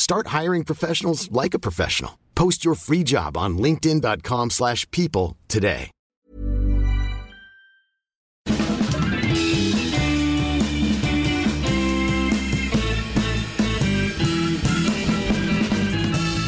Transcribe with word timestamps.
Start 0.00 0.28
hiring 0.28 0.64
professionals 0.64 1.30
like 1.30 1.52
a 1.52 1.58
professional. 1.58 2.18
Post 2.34 2.64
your 2.64 2.74
free 2.74 3.02
job 3.02 3.36
on 3.36 3.58
linkedin.com/people 3.58 4.48
slash 4.48 4.90
people 4.90 5.36
today. 5.46 5.90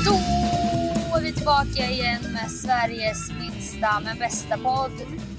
Då 0.05 1.17
är 1.17 1.23
vi 1.23 1.33
tillbaka 1.33 1.91
igen 1.91 2.21
med 2.33 2.51
Sveriges 2.51 3.31
minsta 3.31 4.01
men 4.01 4.19
bästa 4.19 4.59
podd, 4.59 4.93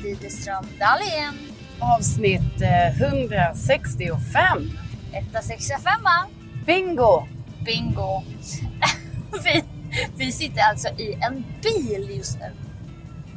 Widerström 0.04 0.66
Dahlén. 0.80 1.34
Avsnitt 1.80 2.62
eh, 2.62 3.02
165. 3.02 4.72
Etta, 5.14 5.42
sexa, 5.42 5.80
femma. 5.80 6.28
Bingo! 6.66 7.33
Bingo. 7.66 8.24
vi, 9.44 9.64
vi 10.18 10.32
sitter 10.32 10.62
alltså 10.70 10.88
i 10.88 11.14
en 11.22 11.44
bil 11.62 12.10
just 12.18 12.40
nu. 12.40 12.52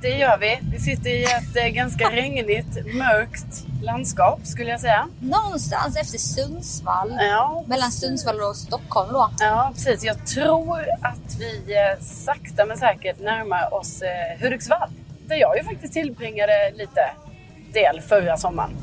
Det 0.03 0.09
gör 0.09 0.39
vi. 0.39 0.59
Vi 0.73 0.79
sitter 0.81 1.11
i 1.11 1.25
ett 1.25 1.57
eh, 1.57 1.67
ganska 1.67 2.05
regnigt, 2.11 2.95
mörkt 2.95 3.67
landskap 3.83 4.41
skulle 4.47 4.71
jag 4.71 4.81
säga. 4.81 5.09
Någonstans 5.21 5.97
efter 5.97 6.19
Sundsvall. 6.19 7.17
Ja, 7.21 7.65
Mellan 7.67 7.91
Sundsvall 7.91 8.41
och 8.41 8.57
Stockholm 8.57 9.13
då. 9.13 9.31
ja 9.39 9.73
precis. 9.75 10.05
Jag 10.05 10.27
tror 10.27 10.81
att 11.03 11.37
vi 11.39 11.75
eh, 11.75 12.05
sakta 12.05 12.67
men 12.67 12.77
säkert 12.77 13.21
närmar 13.21 13.75
oss 13.75 14.03
eh, 14.03 14.41
Hudiksvall. 14.43 14.91
Där 15.27 15.37
jag 15.37 15.57
ju 15.57 15.65
faktiskt 15.65 15.93
tillbringade 15.93 16.73
lite 16.75 17.11
del 17.73 18.01
förra 18.01 18.37
sommaren. 18.37 18.77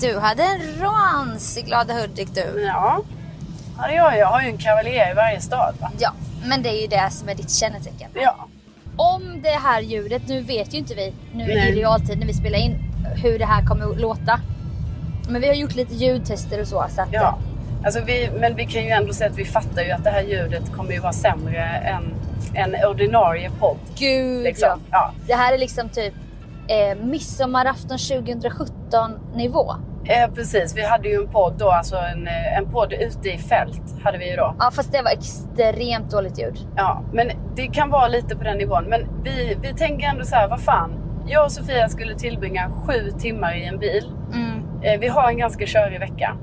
Du 0.00 0.18
hade 0.18 0.42
en 0.42 0.80
rans 0.80 1.58
i 1.58 1.62
Glada 1.62 1.94
Hudik 1.94 2.28
du. 2.34 2.62
Ja, 2.62 3.02
ja 3.78 3.86
det 3.86 3.94
gör 3.94 4.10
jag. 4.10 4.18
Jag 4.18 4.26
har 4.26 4.42
ju 4.42 4.48
en 4.48 4.58
kavaljer 4.58 5.10
i 5.10 5.14
varje 5.14 5.40
stad. 5.40 5.74
Va? 5.80 5.90
Ja, 5.98 6.12
men 6.48 6.62
det 6.62 6.68
är 6.68 6.80
ju 6.82 6.86
det 6.86 7.10
som 7.10 7.28
är 7.28 7.34
ditt 7.34 7.50
kännetecken. 7.50 8.10
Ja, 8.14 8.36
Om 8.96 9.42
det 9.42 9.48
här 9.48 9.80
ljudet, 9.80 10.22
nu 10.28 10.40
vet 10.40 10.74
ju 10.74 10.78
inte 10.78 10.94
vi 10.94 11.14
nu 11.32 11.46
Nej. 11.46 11.68
i 11.68 11.74
realtid 11.74 12.18
när 12.18 12.26
vi 12.26 12.34
spelar 12.34 12.58
in 12.58 12.78
hur 13.22 13.38
det 13.38 13.44
här 13.46 13.66
kommer 13.66 13.90
att 13.90 14.00
låta. 14.00 14.40
Men 15.28 15.40
vi 15.40 15.48
har 15.48 15.54
gjort 15.54 15.74
lite 15.74 15.94
ljudtester 15.94 16.60
och 16.60 16.68
så. 16.68 16.84
så 16.94 17.02
att, 17.02 17.08
ja. 17.12 17.38
Alltså 17.84 18.00
vi, 18.00 18.30
men 18.40 18.54
vi 18.56 18.66
kan 18.66 18.82
ju 18.82 18.88
ändå 18.88 19.12
säga 19.12 19.30
att 19.30 19.36
vi 19.38 19.44
fattar 19.44 19.82
ju 19.82 19.90
att 19.90 20.04
det 20.04 20.10
här 20.10 20.22
ljudet 20.22 20.72
kommer 20.76 20.92
ju 20.92 21.00
vara 21.00 21.12
sämre 21.12 21.62
än 21.64 22.14
en 22.54 22.74
ordinarie 22.88 23.50
podd. 23.60 23.76
Gud 23.98 24.44
Liksom. 24.44 24.68
ja. 24.68 24.78
Ja. 24.90 25.12
Det 25.26 25.34
här 25.34 25.52
är 25.54 25.58
liksom 25.58 25.88
typ 25.88 26.14
eh, 26.68 27.04
midsommarafton 27.04 27.98
2017 27.98 29.18
nivå. 29.34 29.74
Eh, 30.08 30.30
precis, 30.34 30.76
vi 30.76 30.86
hade 30.86 31.08
ju 31.08 31.14
en 31.14 31.28
podd 31.28 31.54
då, 31.58 31.70
alltså 31.70 31.96
en, 31.96 32.26
eh, 32.26 32.58
en 32.58 32.70
podd 32.70 32.92
ute 32.92 33.28
i 33.28 33.38
fält 33.38 33.82
hade 34.04 34.18
vi 34.18 34.30
ju 34.30 34.36
då. 34.36 34.54
Ja 34.58 34.70
fast 34.72 34.92
det 34.92 35.02
var 35.02 35.10
extremt 35.10 36.10
dåligt 36.10 36.38
ljud. 36.40 36.58
Ja, 36.76 37.02
men 37.12 37.30
det 37.56 37.66
kan 37.66 37.90
vara 37.90 38.08
lite 38.08 38.36
på 38.36 38.44
den 38.44 38.58
nivån. 38.58 38.84
Men 38.84 39.00
vi, 39.24 39.56
vi 39.62 39.74
tänker 39.74 40.06
ändå 40.06 40.24
så 40.24 40.36
här, 40.36 40.48
vad 40.48 40.60
fan. 40.60 40.90
Jag 41.26 41.44
och 41.44 41.52
Sofia 41.52 41.88
skulle 41.88 42.14
tillbringa 42.14 42.70
sju 42.86 43.10
timmar 43.18 43.54
i 43.56 43.64
en 43.64 43.78
bil. 43.78 44.12
Mm. 44.34 44.62
Eh, 44.82 45.00
vi 45.00 45.08
har 45.08 45.28
en 45.28 45.38
ganska 45.38 45.66
körig 45.66 46.00
vecka. 46.00 46.36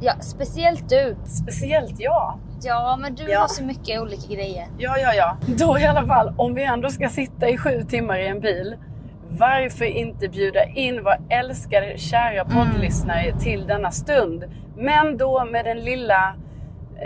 Ja, 0.00 0.12
speciellt 0.20 0.88
du. 0.88 1.16
Speciellt 1.24 2.00
jag. 2.00 2.38
Ja 2.62 2.96
men 3.00 3.14
du 3.14 3.30
Ja. 3.30 3.40
har 3.40 3.48
så 3.48 3.64
mycket 3.64 4.00
olika 4.00 4.34
grejer. 4.34 4.66
Ja, 4.78 4.98
ja, 4.98 5.14
ja. 5.14 5.36
Då 5.46 5.78
i 5.78 5.86
alla 5.86 6.06
fall, 6.06 6.34
om 6.36 6.54
vi 6.54 6.64
ändå 6.64 6.88
ska 6.90 7.08
sitta 7.08 7.48
i 7.48 7.58
sju 7.58 7.82
timmar 7.88 8.18
i 8.18 8.26
en 8.28 8.40
bil. 8.40 8.76
Varför 9.38 9.84
inte 9.84 10.28
bjuda 10.28 10.64
in 10.64 11.04
våra 11.04 11.16
älskade, 11.30 11.98
kära 11.98 12.44
poddlyssnare 12.44 13.32
till 13.40 13.66
denna 13.66 13.90
stund? 13.90 14.44
Men 14.76 15.16
då 15.16 15.44
med 15.44 15.64
den 15.64 15.78
lilla, 15.80 16.34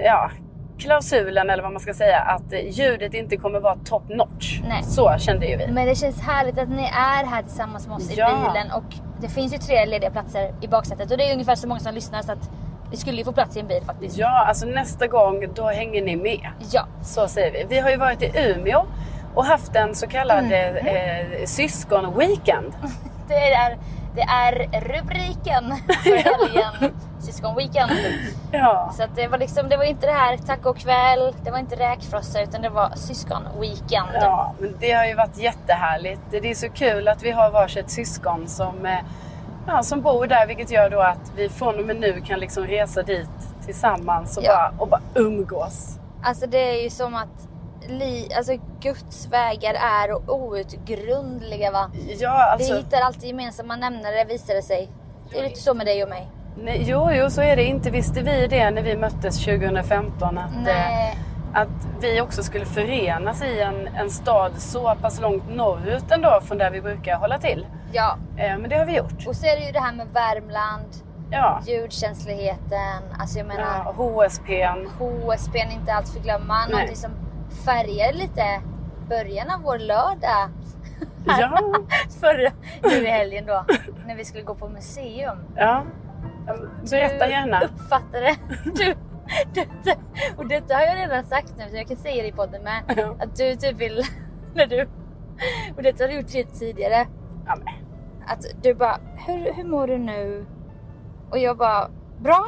ja, 0.05 0.31
klausulen 0.79 1.51
eller 1.51 1.63
vad 1.63 1.73
man 1.73 1.81
ska 1.81 1.95
säga, 1.95 2.19
att 2.21 2.53
ljudet 2.79 3.15
inte 3.15 3.37
kommer 3.37 3.61
vara 3.61 3.77
top 3.85 4.09
notch. 4.09 4.61
Nej. 4.69 4.83
Så 4.83 5.15
kände 5.19 5.47
ju 5.47 5.57
vi. 5.57 5.67
Men 5.73 5.87
det 5.87 5.95
känns 5.95 6.21
härligt 6.21 6.59
att 6.59 6.69
ni 6.69 6.83
är 6.85 7.27
här 7.27 7.43
tillsammans 7.43 7.87
med 7.89 7.97
oss 7.97 8.17
Ja. 8.17 8.29
i 8.31 8.49
bilen 8.53 8.73
och 8.73 8.95
det 9.21 9.29
finns 9.29 9.55
ju 9.55 9.59
tre 9.59 9.87
lediga 9.87 10.11
platser 10.11 10.53
i 10.61 10.69
baksätet 10.69 11.11
och 11.11 11.19
det 11.19 11.25
är 11.31 11.33
ungefär 11.33 11.55
så 11.55 11.69
många 11.69 11.81
som 11.81 11.95
lyssnar 11.95 12.23
så 12.23 12.33
att 12.33 12.51
vi 12.91 12.97
skulle 12.97 13.17
ju 13.19 13.25
få 13.25 13.33
plats 13.33 13.57
i 13.57 13.61
en 13.61 13.67
bil 13.67 13.83
faktiskt. 13.87 14.19
Ja, 14.19 14.45
alltså 14.49 14.67
nästa 14.67 15.07
gång 15.07 15.45
då 15.55 15.67
hänger 15.69 16.03
ni 16.03 16.17
med. 16.17 16.47
Ja. 16.73 16.87
Så 17.03 17.29
säger 17.29 17.53
vi. 17.53 17.65
Vi 17.69 17.79
har 17.81 17.91
ju 17.91 17.97
varit 17.97 18.23
i 18.23 18.33
Umeå 18.37 18.87
och 19.35 19.45
haft 19.45 19.77
en 19.77 19.95
så 19.95 20.07
kallad 20.07 20.39
Mm. 20.45 20.87
eh, 20.87 21.47
syskonweekend. 21.47 22.73
Det 23.29 23.35
är, 23.53 23.79
det 24.15 24.21
är 24.23 24.81
rubriken 24.81 25.77
för 25.87 26.17
helgen. 26.51 26.95
Syskonweekend. 27.21 27.91
Ja. 28.53 28.93
Så 28.97 29.03
att 29.03 29.17
det 29.17 29.29
var 29.29 29.39
liksom, 29.39 29.69
det 29.69 29.77
var 29.77 29.85
inte 29.85 30.07
det 30.07 30.13
här 30.13 30.37
tacokväll, 30.37 31.35
det 31.45 31.51
var 31.51 31.59
inte 31.59 31.77
räkfrossa 31.77 32.43
utan 32.43 32.63
det 32.63 32.69
var 32.69 32.91
syskonweekend. 32.97 34.09
Ja, 34.15 34.55
men 34.59 34.75
det 34.81 34.93
har 34.93 35.05
ju 35.05 35.15
varit 35.15 35.39
jättehärligt. 35.39 36.21
Det 36.31 36.51
är 36.51 36.55
så 36.55 36.69
kul 36.69 37.09
att 37.09 37.23
vi 37.23 37.31
har 37.31 37.51
varsitt 37.51 37.91
syskon 37.91 38.49
som, 38.49 38.87
eh, 38.87 38.99
ja, 39.67 39.83
som 39.83 40.01
bor 40.03 40.27
där, 40.27 40.47
vilket 40.47 40.71
gör 40.71 40.91
då 40.91 41.01
att 41.01 41.33
vi 41.37 41.49
från 41.49 41.79
och 41.79 41.85
med 41.87 42.01
nu 42.01 42.21
kan 42.21 42.41
liksom 42.41 42.65
resa 42.67 43.03
dit 43.03 43.31
tillsammans 43.65 44.37
och, 44.37 44.45
Ja. 44.45 44.53
bara, 44.55 44.73
och 44.83 44.89
bara 44.89 45.01
umgås. 45.15 45.99
Alltså 46.23 46.47
det 46.47 46.59
är 46.79 46.83
ju 46.83 46.91
som 46.91 47.15
att 47.15 47.48
li, 47.91 48.29
alltså, 48.37 48.53
Guds 48.81 49.27
vägar 49.27 49.75
är 49.75 50.31
outgrundliga 50.31 51.71
va. 51.71 51.91
Ja, 52.19 52.53
alltså, 52.53 52.73
Vi 52.73 52.79
hittar 52.79 53.01
alltid 53.01 53.25
gemensamma 53.25 53.77
nämnare 53.77 54.25
visar 54.25 54.55
det 54.55 54.63
sig. 54.63 54.89
Det 55.31 55.39
är 55.39 55.43
lite 55.43 55.61
så 55.61 55.75
med 55.75 55.87
dig 55.87 56.03
och 56.03 56.09
mig. 56.09 56.31
nej, 56.57 56.83
jo, 56.87 57.11
jo, 57.13 57.31
så 57.31 57.41
är 57.43 57.57
det. 57.57 57.65
Inte 57.65 57.91
visste 57.91 58.23
vi 58.23 58.47
det 58.47 58.71
när 58.71 58.83
vi 58.83 58.97
möttes 58.97 59.45
2015. 59.45 60.39
Att, 60.39 60.69
eh, 60.69 61.11
att 61.53 61.69
vi 62.01 62.21
också 62.21 62.43
skulle 62.43 62.65
förenas 62.65 63.43
i 63.43 63.61
en, 63.61 63.87
en 63.89 64.11
stad 64.11 64.53
så 64.59 64.95
pass 65.03 65.21
långt 65.21 65.43
norrut 65.51 66.11
ändå 66.11 66.41
från 66.45 66.59
där 66.59 66.71
vi 66.71 66.81
brukar 66.81 67.17
hålla 67.17 67.39
till. 67.39 67.67
Ja, 67.93 68.17
Eh, 68.37 68.59
men 68.59 68.71
det 68.71 68.77
har 68.77 68.85
vi 68.85 68.97
gjort. 68.97 69.27
och 69.27 69.37
så 69.37 69.47
är 69.47 69.57
det 69.61 69.67
ju 69.67 69.73
det 69.73 69.81
här 69.81 69.93
med 69.93 70.07
Värmland, 70.13 70.87
Ja, 71.31 71.61
ljudkänsligheten, 71.67 73.03
alltså 73.21 73.39
jag 73.39 73.47
menar 73.47 73.83
ja 73.85 73.93
HSPn. 73.97 74.89
HSP 74.99 75.59
är 75.59 75.73
inte 75.73 75.93
allt 75.93 76.09
förglömma. 76.09 76.67
Någonting 76.71 76.97
som 76.97 77.11
färgar 77.65 78.13
lite 78.13 78.61
början 79.09 79.51
av 79.51 79.63
vår 79.63 79.79
lördag. 79.79 80.49
Ja, 81.27 81.61
Förra, 82.21 82.53
nu 82.83 82.91
i 83.07 83.07
helgen 83.11 83.47
då, 83.47 83.65
när 84.07 84.17
vi 84.17 84.25
skulle 84.25 84.45
gå 84.45 84.55
på 84.55 84.69
museum. 84.69 85.39
ja. 85.57 85.85
Berätta 86.91 87.29
gärna. 87.29 87.61
Du 87.61 87.67
uppfattade 87.67 88.37
du, 88.65 88.95
detta, 89.55 90.01
och 90.37 90.49
detta 90.49 90.75
har 90.75 90.81
jag 90.83 90.97
redan 90.97 91.25
sagt 91.25 91.55
nu 91.59 91.65
så 91.71 91.77
jag 91.77 91.87
kan 91.89 91.97
säga 91.97 92.23
det 92.23 92.29
i 92.29 92.33
podden 92.33 92.63
med. 92.63 92.83
Ja. 92.97 93.15
Att 93.21 93.37
du 93.37 93.57
typ 93.57 93.77
vill, 93.77 94.03
när 94.55 94.67
du, 94.67 94.89
och 95.77 95.83
detta 95.83 96.05
har 96.05 96.09
du 96.09 96.15
gjort 96.17 96.27
tid- 96.29 96.55
tidigare. 96.59 97.07
Ja, 97.47 97.57
men. 97.57 97.75
Att 98.27 98.45
du 98.63 98.75
bara, 98.75 98.99
hur, 99.27 99.53
hur 99.55 99.65
mår 99.65 99.87
du 99.87 99.99
nu? 99.99 100.47
Och 101.31 101.39
jag 101.39 101.57
bara, 101.57 101.89
bra. 102.21 102.45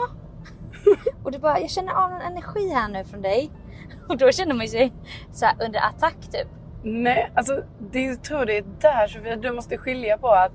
och 1.25 1.33
du 1.33 1.39
bara, 1.39 1.61
jag 1.61 1.71
känner 1.71 1.93
av 1.93 2.11
någon 2.11 2.21
energi 2.21 2.69
här 2.75 2.89
nu 2.89 3.05
från 3.05 3.23
dig. 3.23 3.51
Och 4.11 4.17
då 4.19 4.33
känner 4.33 4.55
man 4.55 4.69
sig 4.69 4.93
så 5.33 5.47
under 5.61 5.81
attack 5.81 6.17
typ. 6.33 6.49
Nej, 6.83 7.31
alltså 7.35 7.63
det, 7.93 8.01
jag 8.03 8.23
tror 8.23 8.45
det 8.45 8.57
är 8.59 8.65
där 8.81 9.07
Sofia, 9.07 9.37
du 9.37 9.53
måste 9.53 9.77
skilja 9.79 10.19
på 10.19 10.29
att 10.29 10.53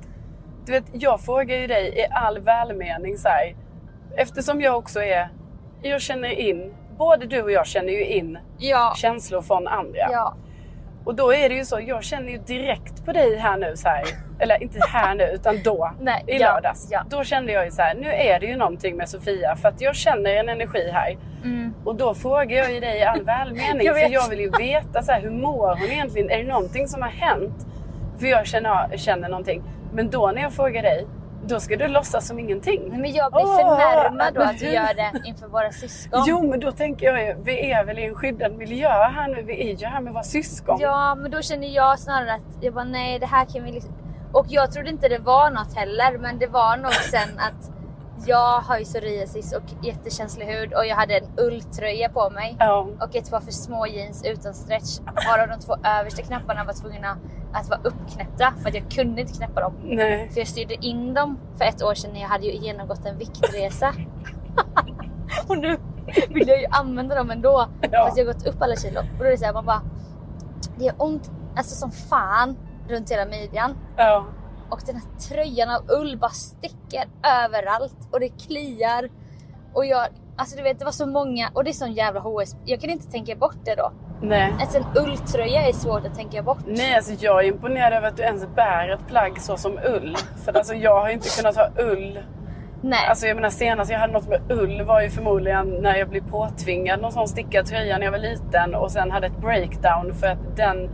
du 0.65 0.71
vet, 0.71 0.83
jag 0.93 1.21
frågar 1.21 1.57
ju 1.57 1.67
dig 1.67 1.93
i 1.99 2.05
all 2.11 2.39
välmening 2.39 3.17
så 3.17 3.27
här, 3.27 3.55
eftersom 4.17 4.61
jag 4.61 4.77
också 4.77 4.99
är, 5.03 5.29
jag 5.81 6.01
känner 6.01 6.29
in, 6.29 6.73
både 6.97 7.25
du 7.25 7.41
och 7.41 7.51
jag 7.51 7.67
känner 7.67 7.89
ju 7.93 8.05
in 8.05 8.37
Ja. 8.57 8.93
känslor 8.97 9.41
från 9.41 9.67
andra. 9.67 10.07
Ja. 10.11 10.35
Och 11.05 11.15
då 11.15 11.33
är 11.33 11.49
det 11.49 11.55
ju 11.55 11.65
så, 11.65 11.79
jag 11.87 12.03
känner 12.03 12.31
ju 12.31 12.37
direkt 12.37 13.05
på 13.05 13.11
dig 13.11 13.35
här 13.37 13.57
nu 13.57 13.73
så 13.75 13.87
här. 13.87 14.03
Eller 14.39 14.63
inte 14.63 14.79
här 14.87 15.15
nu, 15.15 15.23
utan 15.23 15.55
då. 15.63 15.91
Nej, 16.01 16.23
I 16.27 16.37
ja, 16.37 16.53
lördags. 16.53 16.87
ja. 16.91 17.03
Då 17.09 17.23
kände 17.23 17.51
jag 17.51 17.65
ju 17.65 17.71
så 17.71 17.81
här, 17.81 17.95
nu 17.95 18.07
är 18.11 18.39
det 18.39 18.45
ju 18.45 18.55
någonting 18.57 18.97
med 18.97 19.09
Sofia 19.09 19.55
för 19.55 19.69
att 19.69 19.81
jag 19.81 19.95
känner 19.95 20.35
en 20.35 20.49
energi 20.49 20.89
här. 20.93 21.17
Och 21.83 21.95
då 21.95 22.13
frågar 22.13 22.57
jag 22.57 22.73
ju 22.73 22.79
dig 22.79 22.99
i 22.99 23.03
all 23.03 23.23
välmening 23.25 23.65
Mm. 23.71 23.85
Jag 23.85 23.95
för 24.01 24.09
jag 24.09 24.29
vill 24.29 24.39
ju 24.39 24.49
veta 24.59 25.01
så 25.01 25.11
här, 25.11 25.21
hur 25.21 25.29
mår 25.31 25.67
hon 25.79 25.91
egentligen? 25.91 26.29
Är 26.29 26.37
det 26.37 26.49
någonting 26.49 26.87
som 26.87 27.01
har 27.01 27.09
hänt? 27.09 27.67
För 28.19 28.27
jag 28.27 28.47
känner, 28.47 28.97
känner 28.97 29.29
någonting. 29.29 29.63
Men 29.93 30.09
då 30.09 30.31
när 30.31 30.41
jag 30.41 30.53
frågar 30.53 30.81
dig, 30.81 31.07
då 31.47 31.59
ska 31.59 31.75
du 31.75 31.87
låtsas 31.87 32.27
som 32.27 32.39
ingenting. 32.39 32.81
Nej, 32.89 32.99
Men 32.99 33.11
jag 33.13 33.31
blir 33.31 33.41
förnärmad 33.41 34.33
då 34.33 34.41
att 34.41 34.59
du 34.59 34.65
gör 34.65 34.93
det 34.93 35.21
inför 35.25 35.47
våra 35.47 35.71
syskon. 35.71 36.23
Jo 36.27 36.49
men 36.49 36.59
då 36.59 36.71
tänker 36.71 37.05
jag 37.05 37.23
ju, 37.27 37.35
vi 37.43 37.71
är 37.71 37.85
väl 37.85 37.99
i 37.99 38.05
en 38.05 38.15
skyddad 38.15 38.57
miljö 38.57 38.89
här 38.89 39.27
nu. 39.27 39.41
Vi 39.41 39.71
är 39.71 39.75
ju 39.77 39.85
här 39.85 40.01
med 40.01 40.13
våra 40.13 40.23
syskon. 40.23 40.77
Ja, 40.79 41.15
men 41.15 41.31
då 41.31 41.41
känner 41.41 41.67
jag 41.67 41.99
snarare 41.99 42.33
att 42.33 42.63
jag 42.63 42.73
bara 42.73 42.83
nej, 42.83 43.19
det 43.19 43.25
här 43.25 43.45
kan 43.45 43.63
vi 43.63 43.71
liksom... 43.71 43.93
Och 44.33 44.45
jag 44.49 44.71
trodde 44.71 44.89
inte 44.89 45.07
det 45.07 45.19
var 45.19 45.49
något 45.49 45.75
heller, 45.75 46.17
men 46.17 46.39
det 46.39 46.47
var 46.47 46.77
nog 46.77 46.93
sen 46.93 47.39
att 47.39 47.71
jag 48.27 48.59
har 48.59 48.77
ju 48.77 48.83
psoriasis 48.85 49.53
och 49.53 49.85
jättekänslig 49.85 50.45
hud 50.45 50.73
och 50.73 50.85
jag 50.85 50.95
hade 50.95 51.17
en 51.17 51.27
ulltröja 51.37 52.09
på 52.09 52.29
mig 52.29 52.55
Ja. 52.59 52.87
och 53.01 53.15
ett 53.15 53.31
par 53.31 53.39
för 53.39 53.51
små 53.51 53.87
jeans 53.87 54.25
utan 54.25 54.53
stretch. 54.53 54.99
Varav 55.29 55.47
de 55.47 55.59
två 55.59 55.75
översta 55.99 56.21
knapparna 56.21 56.63
var 56.63 56.73
tvungna 56.73 57.17
att 57.55 57.69
vara 57.69 57.79
uppknäppta 57.83 58.53
för 58.61 58.69
att 58.69 58.75
jag 58.75 58.91
kunde 58.91 59.21
inte 59.21 59.33
knäppa 59.33 59.61
dem. 59.61 59.73
Nej. 59.83 60.29
För 60.29 60.39
jag 60.39 60.47
styrde 60.47 60.85
in 60.85 61.13
dem 61.13 61.37
för 61.57 61.65
ett 61.65 61.83
år 61.83 61.93
sedan 61.93 62.13
när 62.13 62.21
jag 62.21 62.27
hade 62.27 62.45
ju 62.45 62.53
genomgått 62.53 63.05
en 63.05 63.17
viktresa. 63.17 63.93
och 65.47 65.57
nu 65.57 65.77
vill 66.29 66.47
jag 66.47 66.61
ju 66.61 66.65
använda 66.65 67.15
dem 67.15 67.31
ändå. 67.31 67.67
Ja. 67.91 68.05
Fast 68.05 68.17
jag 68.17 68.25
har 68.25 68.33
gått 68.33 68.47
upp 68.47 68.61
alla 68.61 68.75
kilo. 68.75 68.99
Och 68.99 69.19
då 69.19 69.25
är 69.25 69.29
det 69.29 69.37
såhär, 69.37 69.53
man 69.53 69.65
bara... 69.65 69.81
Det 70.77 70.85
gör 70.85 70.95
ont 70.97 71.31
alltså 71.55 71.75
som 71.75 71.91
fan 71.91 72.57
runt 72.89 73.11
hela 73.11 73.25
midjan. 73.25 73.77
Ja. 73.97 74.25
Och 74.69 74.81
den 74.85 74.95
här 74.95 75.19
tröjan 75.19 75.69
av 75.69 75.83
ull 75.89 76.17
bara 76.17 76.31
sticker 76.31 77.07
överallt. 77.45 78.07
Och 78.11 78.19
det 78.19 78.29
kliar. 78.29 79.09
Och 79.73 79.85
jag... 79.85 80.07
Alltså 80.37 80.57
du 80.57 80.63
vet, 80.63 80.79
det 80.79 80.85
var 80.85 80.91
så 80.91 81.05
många. 81.05 81.49
Och 81.53 81.63
det 81.63 81.69
är 81.69 81.73
sån 81.73 81.93
jävla 81.93 82.19
HS. 82.19 82.55
Jag 82.65 82.81
kan 82.81 82.89
inte 82.89 83.11
tänka 83.11 83.35
bort 83.35 83.57
det 83.65 83.75
då. 83.75 83.91
Nej. 84.21 84.53
Alltså 84.59 84.77
en 84.77 84.85
ulltröja 85.03 85.67
är 85.67 85.73
svårt 85.73 86.05
att 86.05 86.15
tänka 86.15 86.43
bort. 86.43 86.57
Nej, 86.67 86.95
alltså 86.95 87.13
jag 87.19 87.43
är 87.43 87.47
imponerad 87.47 87.93
över 87.93 88.07
att 88.07 88.17
du 88.17 88.23
ens 88.23 88.47
bär 88.55 88.89
ett 88.89 89.07
plagg 89.07 89.41
så 89.41 89.57
som 89.57 89.79
ull. 89.85 90.15
För 90.45 90.57
alltså 90.57 90.73
jag 90.73 91.01
har 91.01 91.07
ju 91.07 91.13
inte 91.13 91.29
kunnat 91.29 91.55
ha 91.55 91.69
ull. 91.79 92.19
Nej. 92.81 93.07
Alltså 93.09 93.27
jag 93.27 93.35
menar 93.35 93.49
senast 93.49 93.91
jag 93.91 93.99
hade 93.99 94.13
något 94.13 94.27
med 94.27 94.41
ull 94.49 94.81
var 94.81 95.01
ju 95.01 95.09
förmodligen 95.09 95.69
när 95.69 95.95
jag 95.95 96.09
blev 96.09 96.29
påtvingad 96.29 97.01
någon 97.01 97.11
sån 97.11 97.27
stickad 97.27 97.65
tröja 97.65 97.97
när 97.97 98.05
jag 98.05 98.11
var 98.11 98.19
liten 98.19 98.75
och 98.75 98.91
sen 98.91 99.11
hade 99.11 99.27
ett 99.27 99.37
breakdown 99.37 100.13
för 100.13 100.27
att 100.27 100.57
den, 100.57 100.89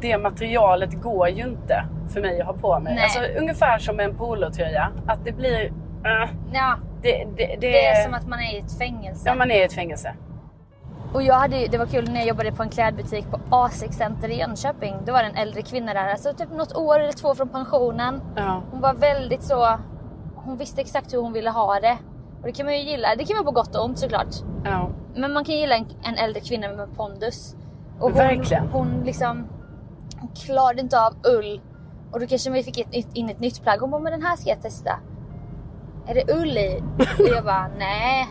det 0.00 0.18
materialet 0.18 1.02
går 1.02 1.28
ju 1.28 1.42
inte 1.42 1.84
för 2.12 2.20
mig 2.20 2.40
att 2.40 2.46
ha 2.46 2.52
på 2.54 2.78
mig. 2.80 2.94
Nej. 2.94 3.04
Alltså 3.04 3.20
ungefär 3.40 3.78
som 3.78 4.00
en 4.00 4.14
polotröja. 4.16 4.88
Att 5.06 5.24
det 5.24 5.32
blir... 5.32 5.66
äh, 6.04 6.30
ja, 6.52 6.76
det, 7.02 7.26
det, 7.36 7.46
det, 7.46 7.56
det 7.60 7.86
är 7.86 8.04
som 8.04 8.14
att 8.14 8.26
man 8.26 8.38
är 8.38 8.54
i 8.54 8.58
ett 8.58 8.78
fängelse. 8.78 9.22
Ja, 9.26 9.34
man 9.34 9.50
är 9.50 9.60
i 9.60 9.62
ett 9.62 9.74
fängelse. 9.74 10.14
Och 11.14 11.22
jag 11.22 11.34
hade, 11.34 11.66
det 11.66 11.78
var 11.78 11.86
kul 11.86 12.08
när 12.08 12.20
jag 12.20 12.28
jobbade 12.28 12.52
på 12.52 12.62
en 12.62 12.68
klädbutik 12.68 13.30
på 13.30 13.36
A6 13.50 13.90
Center 13.90 14.28
i 14.28 14.38
Jönköping. 14.38 14.96
Då 15.06 15.12
var 15.12 15.22
det 15.22 15.28
en 15.28 15.36
äldre 15.36 15.62
kvinna 15.62 15.94
där, 15.94 16.08
alltså 16.08 16.32
typ 16.32 16.52
något 16.52 16.76
år 16.76 17.00
eller 17.00 17.12
två 17.12 17.34
från 17.34 17.48
pensionen. 17.48 18.20
Ja. 18.36 18.62
Hon 18.70 18.80
var 18.80 18.94
väldigt 18.94 19.42
så, 19.42 19.78
hon 20.34 20.56
visste 20.56 20.80
exakt 20.80 21.14
hur 21.14 21.18
hon 21.18 21.32
ville 21.32 21.50
ha 21.50 21.80
det. 21.80 21.98
Och 22.40 22.46
det 22.46 22.52
kan 22.52 22.66
man 22.66 22.74
ju 22.74 22.82
gilla, 22.82 23.16
det 23.16 23.24
kan 23.24 23.36
man 23.36 23.44
på 23.44 23.50
gott 23.50 23.76
och 23.76 23.84
ont 23.84 23.98
såklart. 23.98 24.34
Ja. 24.64 24.90
Men 25.14 25.32
man 25.32 25.44
kan 25.44 25.54
gilla 25.54 25.76
en, 25.76 25.86
en 26.02 26.16
äldre 26.16 26.40
kvinna 26.40 26.68
med 26.68 26.96
pondus. 26.96 27.56
Och 27.98 28.08
hon, 28.10 28.18
Verkligen. 28.18 28.68
Hon 28.68 29.02
liksom, 29.04 29.48
hon 30.20 30.28
klarade 30.28 30.80
inte 30.80 31.00
av 31.00 31.14
ull. 31.38 31.60
Och 32.12 32.20
då 32.20 32.26
kanske 32.26 32.50
vi 32.50 32.62
fick 32.62 32.78
ett, 32.78 33.06
in 33.14 33.28
ett 33.28 33.40
nytt 33.40 33.62
plagg. 33.62 33.80
Hon 33.80 33.90
bara, 33.90 34.00
men 34.00 34.12
den 34.12 34.22
här 34.22 34.36
ska 34.36 34.50
jag 34.50 34.62
testa. 34.62 34.98
Är 36.06 36.14
det 36.14 36.34
ull 36.34 36.58
i? 36.58 36.82
Och 37.18 37.28
jag 37.36 37.44
bara, 37.44 37.68
nej. 37.78 38.28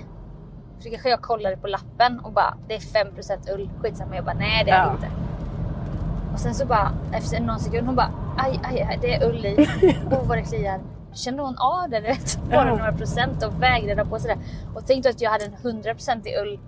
Så 0.83 0.89
kanske 0.89 1.09
jag 1.09 1.21
kollade 1.21 1.57
på 1.57 1.67
lappen 1.67 2.19
och 2.19 2.31
bara, 2.31 2.53
det 2.67 2.75
är 2.75 2.79
5% 2.79 3.53
ull. 3.53 3.69
Skitsamma. 3.81 4.15
Jag 4.15 4.25
bara, 4.25 4.35
nej 4.35 4.63
det 4.65 4.71
är 4.71 4.81
det 4.81 4.87
Ja. 4.87 4.91
inte. 4.91 5.07
Och 6.33 6.39
sen 6.39 6.53
så 6.53 6.65
bara, 6.65 6.91
efter 7.13 7.39
någon 7.39 7.59
sekund, 7.59 7.87
hon 7.87 7.95
bara, 7.95 8.11
aj, 8.37 8.59
aj, 8.63 8.81
aj 8.89 8.97
det 9.01 9.13
är 9.15 9.29
ull 9.29 9.45
i. 9.45 9.67
Åh 10.11 10.19
vad 10.27 10.37
det 10.37 10.41
kliar. 10.43 10.79
Kände 11.13 11.43
hon 11.43 11.55
av 11.57 11.89
det, 11.89 11.99
vet? 11.99 12.39
Bara 12.49 12.55
Ja. 12.67 12.75
några 12.75 12.91
procent 12.91 13.43
och 13.43 13.61
vägrade 13.63 14.01
ha 14.01 14.09
på 14.09 14.19
sig 14.19 14.35
det. 14.35 14.41
Och 14.79 14.85
tänkte 14.87 15.09
att 15.09 15.21
jag 15.21 15.31
hade 15.31 15.45
en 15.45 15.55
100% 15.83 16.27
i 16.27 16.37
ull 16.41 16.59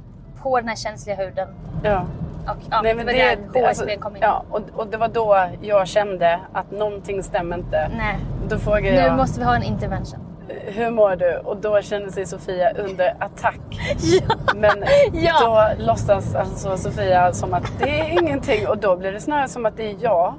på 0.44 0.60
den 0.60 0.68
här 0.70 0.76
känsliga 0.76 1.16
huden. 1.16 1.48
ja. 1.84 2.06
Och 2.48 2.56
ja, 2.72 2.82
Nej, 2.82 2.94
det 2.94 2.98
men 2.98 3.06
det, 3.06 3.14
det, 3.54 3.60
HSB 3.60 3.66
alltså, 3.68 3.86
kom 4.00 4.16
in. 4.16 4.22
ja, 4.22 4.44
och, 4.50 4.62
och 4.76 4.88
det 4.88 4.98
var 4.98 5.08
då 5.08 5.46
jag 5.62 5.88
kände 5.88 6.40
att 6.54 6.72
någonting 6.72 7.24
stämmer 7.24 7.58
inte. 7.58 7.92
Nej, 7.98 8.18
Då 8.50 8.58
frågade 8.58 8.92
nu 8.92 8.96
jag, 8.96 9.18
måste 9.18 9.40
vi 9.40 9.46
ha 9.46 9.56
en 9.56 9.64
intervention. 9.64 10.20
Hur 10.66 10.90
mår 10.92 11.16
du? 11.16 11.38
Och 11.38 11.58
då 11.58 11.82
kände 11.82 12.12
sig 12.12 12.26
Sofia 12.26 12.72
under 12.72 13.16
attack. 13.20 13.60
Men 14.56 14.84
Ja. 15.14 15.74
då 15.78 15.84
låtsas 15.86 16.36
alltså 16.36 16.78
Sofia 16.78 17.34
som 17.34 17.54
att 17.54 17.72
det 17.80 18.00
är 18.00 18.10
ingenting. 18.22 18.68
Och 18.68 18.78
då 18.78 18.96
blir 18.96 19.12
det 19.12 19.20
snarare 19.22 19.48
som 19.48 19.66
att 19.66 19.78
det 19.78 19.90
är 19.92 19.96
jag. 20.00 20.34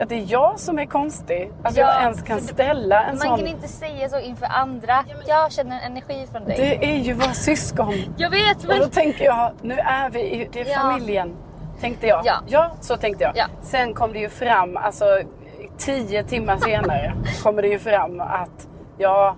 Att 0.00 0.08
det 0.08 0.14
är 0.14 0.24
jag 0.28 0.58
som 0.60 0.78
är 0.78 0.86
konstig. 0.86 1.52
Att 1.62 1.76
Ja, 1.76 1.92
jag 1.92 2.02
ens 2.02 2.22
kan 2.22 2.40
ställa 2.40 3.02
en 3.02 3.08
Man 3.08 3.18
sån... 3.26 3.38
kan 3.38 3.46
inte 3.46 3.68
säga 3.68 4.08
så 4.08 4.18
inför 4.18 4.46
andra. 4.46 5.04
Jag 5.26 5.52
känner 5.52 5.80
energi 5.86 6.26
från 6.32 6.44
dig. 6.44 6.56
Det 6.56 6.92
är 6.94 6.98
ju 6.98 7.12
våra 7.12 7.32
syskon. 7.32 7.94
Jag 8.16 8.30
vet 8.30 8.58
Och 8.58 8.68
men... 8.68 8.78
då 8.80 8.86
tänker 8.86 9.24
jag, 9.24 9.50
nu 9.62 9.74
är 9.78 10.10
vi 10.10 10.20
i, 10.20 10.48
det 10.52 10.60
är 10.60 10.66
Ja. 10.66 10.74
familjen. 10.78 11.36
Tänkte 11.80 12.06
jag. 12.06 12.22
Ja. 12.46 12.70
så 12.80 12.96
tänkte 12.96 13.24
jag. 13.24 13.32
Ja. 13.36 13.44
Sen 13.62 13.94
kom 13.94 14.12
det 14.12 14.18
ju 14.18 14.28
fram, 14.28 14.76
alltså 14.76 15.04
tio 15.78 16.24
timmar 16.24 16.56
senare 16.56 17.12
kommer 17.42 17.62
det 17.62 17.68
ju 17.68 17.78
fram 17.78 18.20
att 18.20 18.68
ja, 18.98 19.36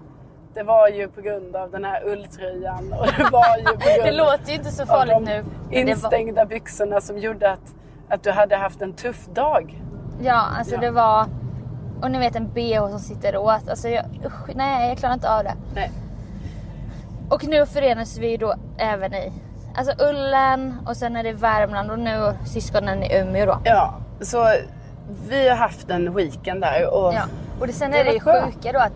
det 0.54 0.62
var 0.62 0.88
ju 0.88 1.08
på 1.08 1.20
grund 1.20 1.56
av 1.56 1.70
den 1.70 1.84
här 1.84 2.04
ulltröjan 2.08 2.92
och 2.92 3.06
det 3.16 3.30
var 3.32 3.56
ju 3.58 3.64
på 3.64 3.70
grund 3.94 4.04
Det 4.04 4.12
låter 4.12 4.48
ju 4.48 4.54
inte 4.54 4.70
så 4.70 4.82
av 4.82 4.86
farligt 4.86 5.14
de 5.14 5.24
nu. 5.24 5.44
det 5.70 5.84
var- 5.84 5.90
instängda 5.90 6.44
byxorna 6.44 7.00
som 7.00 7.18
gjorde 7.18 7.50
att, 7.50 7.74
att 8.08 8.22
du 8.22 8.30
hade 8.30 8.56
haft 8.56 8.82
en 8.82 8.92
tuff 8.92 9.26
dag. 9.26 9.82
Ja, 10.22 10.46
alltså 10.58 10.74
Ja. 10.74 10.80
det 10.80 10.90
var... 10.90 11.26
Och 12.02 12.10
ni 12.10 12.18
vet 12.18 12.36
en 12.36 12.48
bh 12.52 12.88
som 12.90 12.98
sitter 12.98 13.36
åt. 13.36 13.68
Alltså 13.68 13.88
jag, 13.88 14.04
usch, 14.26 14.54
nej, 14.54 14.88
jag 14.88 14.98
klarar 14.98 15.14
inte 15.14 15.30
av 15.36 15.44
det. 15.44 15.54
Nej. 15.74 15.90
Och 17.30 17.44
nu 17.46 17.66
förenas 17.66 18.18
vi 18.18 18.30
ju 18.30 18.36
då 18.36 18.54
även 18.78 19.14
i 19.14 19.32
alltså 19.76 20.04
ullen 20.04 20.76
och 20.86 20.96
sen 20.96 21.16
är 21.16 21.22
det 21.22 21.32
Värmland 21.32 21.90
och 21.90 21.98
nu 21.98 22.32
syskonen 22.46 23.02
i 23.02 23.18
Umeå 23.18 23.46
då. 23.46 23.58
Ja, 23.64 23.94
så 24.20 24.46
vi 25.28 25.48
har 25.48 25.56
haft 25.56 25.90
en 25.90 26.14
weekend 26.14 26.60
där 26.60 26.94
och 26.94 27.14
Ja. 27.14 27.22
Och 27.60 27.66
det, 27.66 27.72
sen 27.72 27.90
Det 27.90 27.98
är 28.00 28.04
det 28.12 28.20
skönt. 28.20 28.54
sjuka 28.54 28.72
då 28.72 28.78
att 28.78 28.92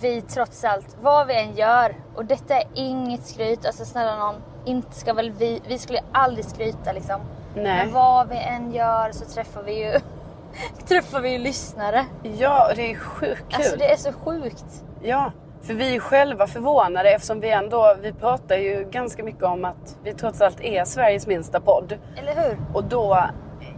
vi 0.00 0.22
trots 0.22 0.64
allt, 0.64 0.96
vad 1.00 1.26
vi 1.26 1.34
än 1.34 1.56
gör, 1.56 1.94
och 2.14 2.24
detta 2.24 2.54
är 2.54 2.64
inget 2.74 3.26
skryt, 3.26 3.66
alltså 3.66 3.84
snälla 3.84 4.16
någon, 4.16 4.34
inte 4.64 4.94
ska 4.94 5.12
väl 5.12 5.30
vi, 5.30 5.62
vi 5.68 5.78
skulle 5.78 6.00
aldrig 6.12 6.44
skryta 6.44 6.92
liksom. 6.92 7.20
nej. 7.54 7.64
Men 7.64 7.94
vad 7.94 8.28
vi 8.28 8.36
än 8.36 8.72
gör 8.72 9.12
så 9.12 9.24
träffar 9.24 9.62
vi 9.62 9.84
ju, 9.84 10.00
träffar 10.88 11.20
vi 11.20 11.32
ju 11.32 11.38
lyssnare. 11.38 12.06
Ja, 12.22 12.72
det 12.76 12.90
är 12.90 12.96
sjukt 12.96 13.44
kul. 13.48 13.56
Alltså 13.56 13.76
det 13.76 13.92
är 13.92 13.96
så 13.96 14.12
sjukt. 14.12 14.84
Ja, 15.02 15.32
för 15.62 15.74
vi 15.74 15.96
är 15.96 16.00
själva 16.00 16.46
förvånade 16.46 17.10
eftersom 17.10 17.40
vi 17.40 17.50
ändå, 17.50 17.96
vi 18.02 18.12
pratar 18.12 18.56
ju 18.56 18.88
ganska 18.90 19.24
mycket 19.24 19.42
om 19.42 19.64
att 19.64 19.96
vi 20.04 20.14
trots 20.14 20.40
allt 20.40 20.60
är 20.60 20.84
Sveriges 20.84 21.26
minsta 21.26 21.60
podd. 21.60 21.98
Eller 22.16 22.34
hur? 22.34 22.58
Och 22.74 22.84
då 22.84 23.24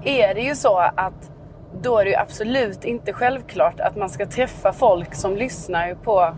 är 0.04 0.34
det 0.34 0.40
ju 0.40 0.54
så 0.54 0.78
att 0.78 1.30
då 1.82 1.98
är 1.98 2.04
det 2.04 2.10
ju 2.10 2.16
absolut 2.16 2.84
inte 2.84 3.12
självklart 3.12 3.80
att 3.80 3.96
man 3.96 4.08
ska 4.10 4.26
träffa 4.26 4.72
folk 4.72 5.14
som 5.14 5.36
lyssnar 5.36 5.94
på, 5.94 6.36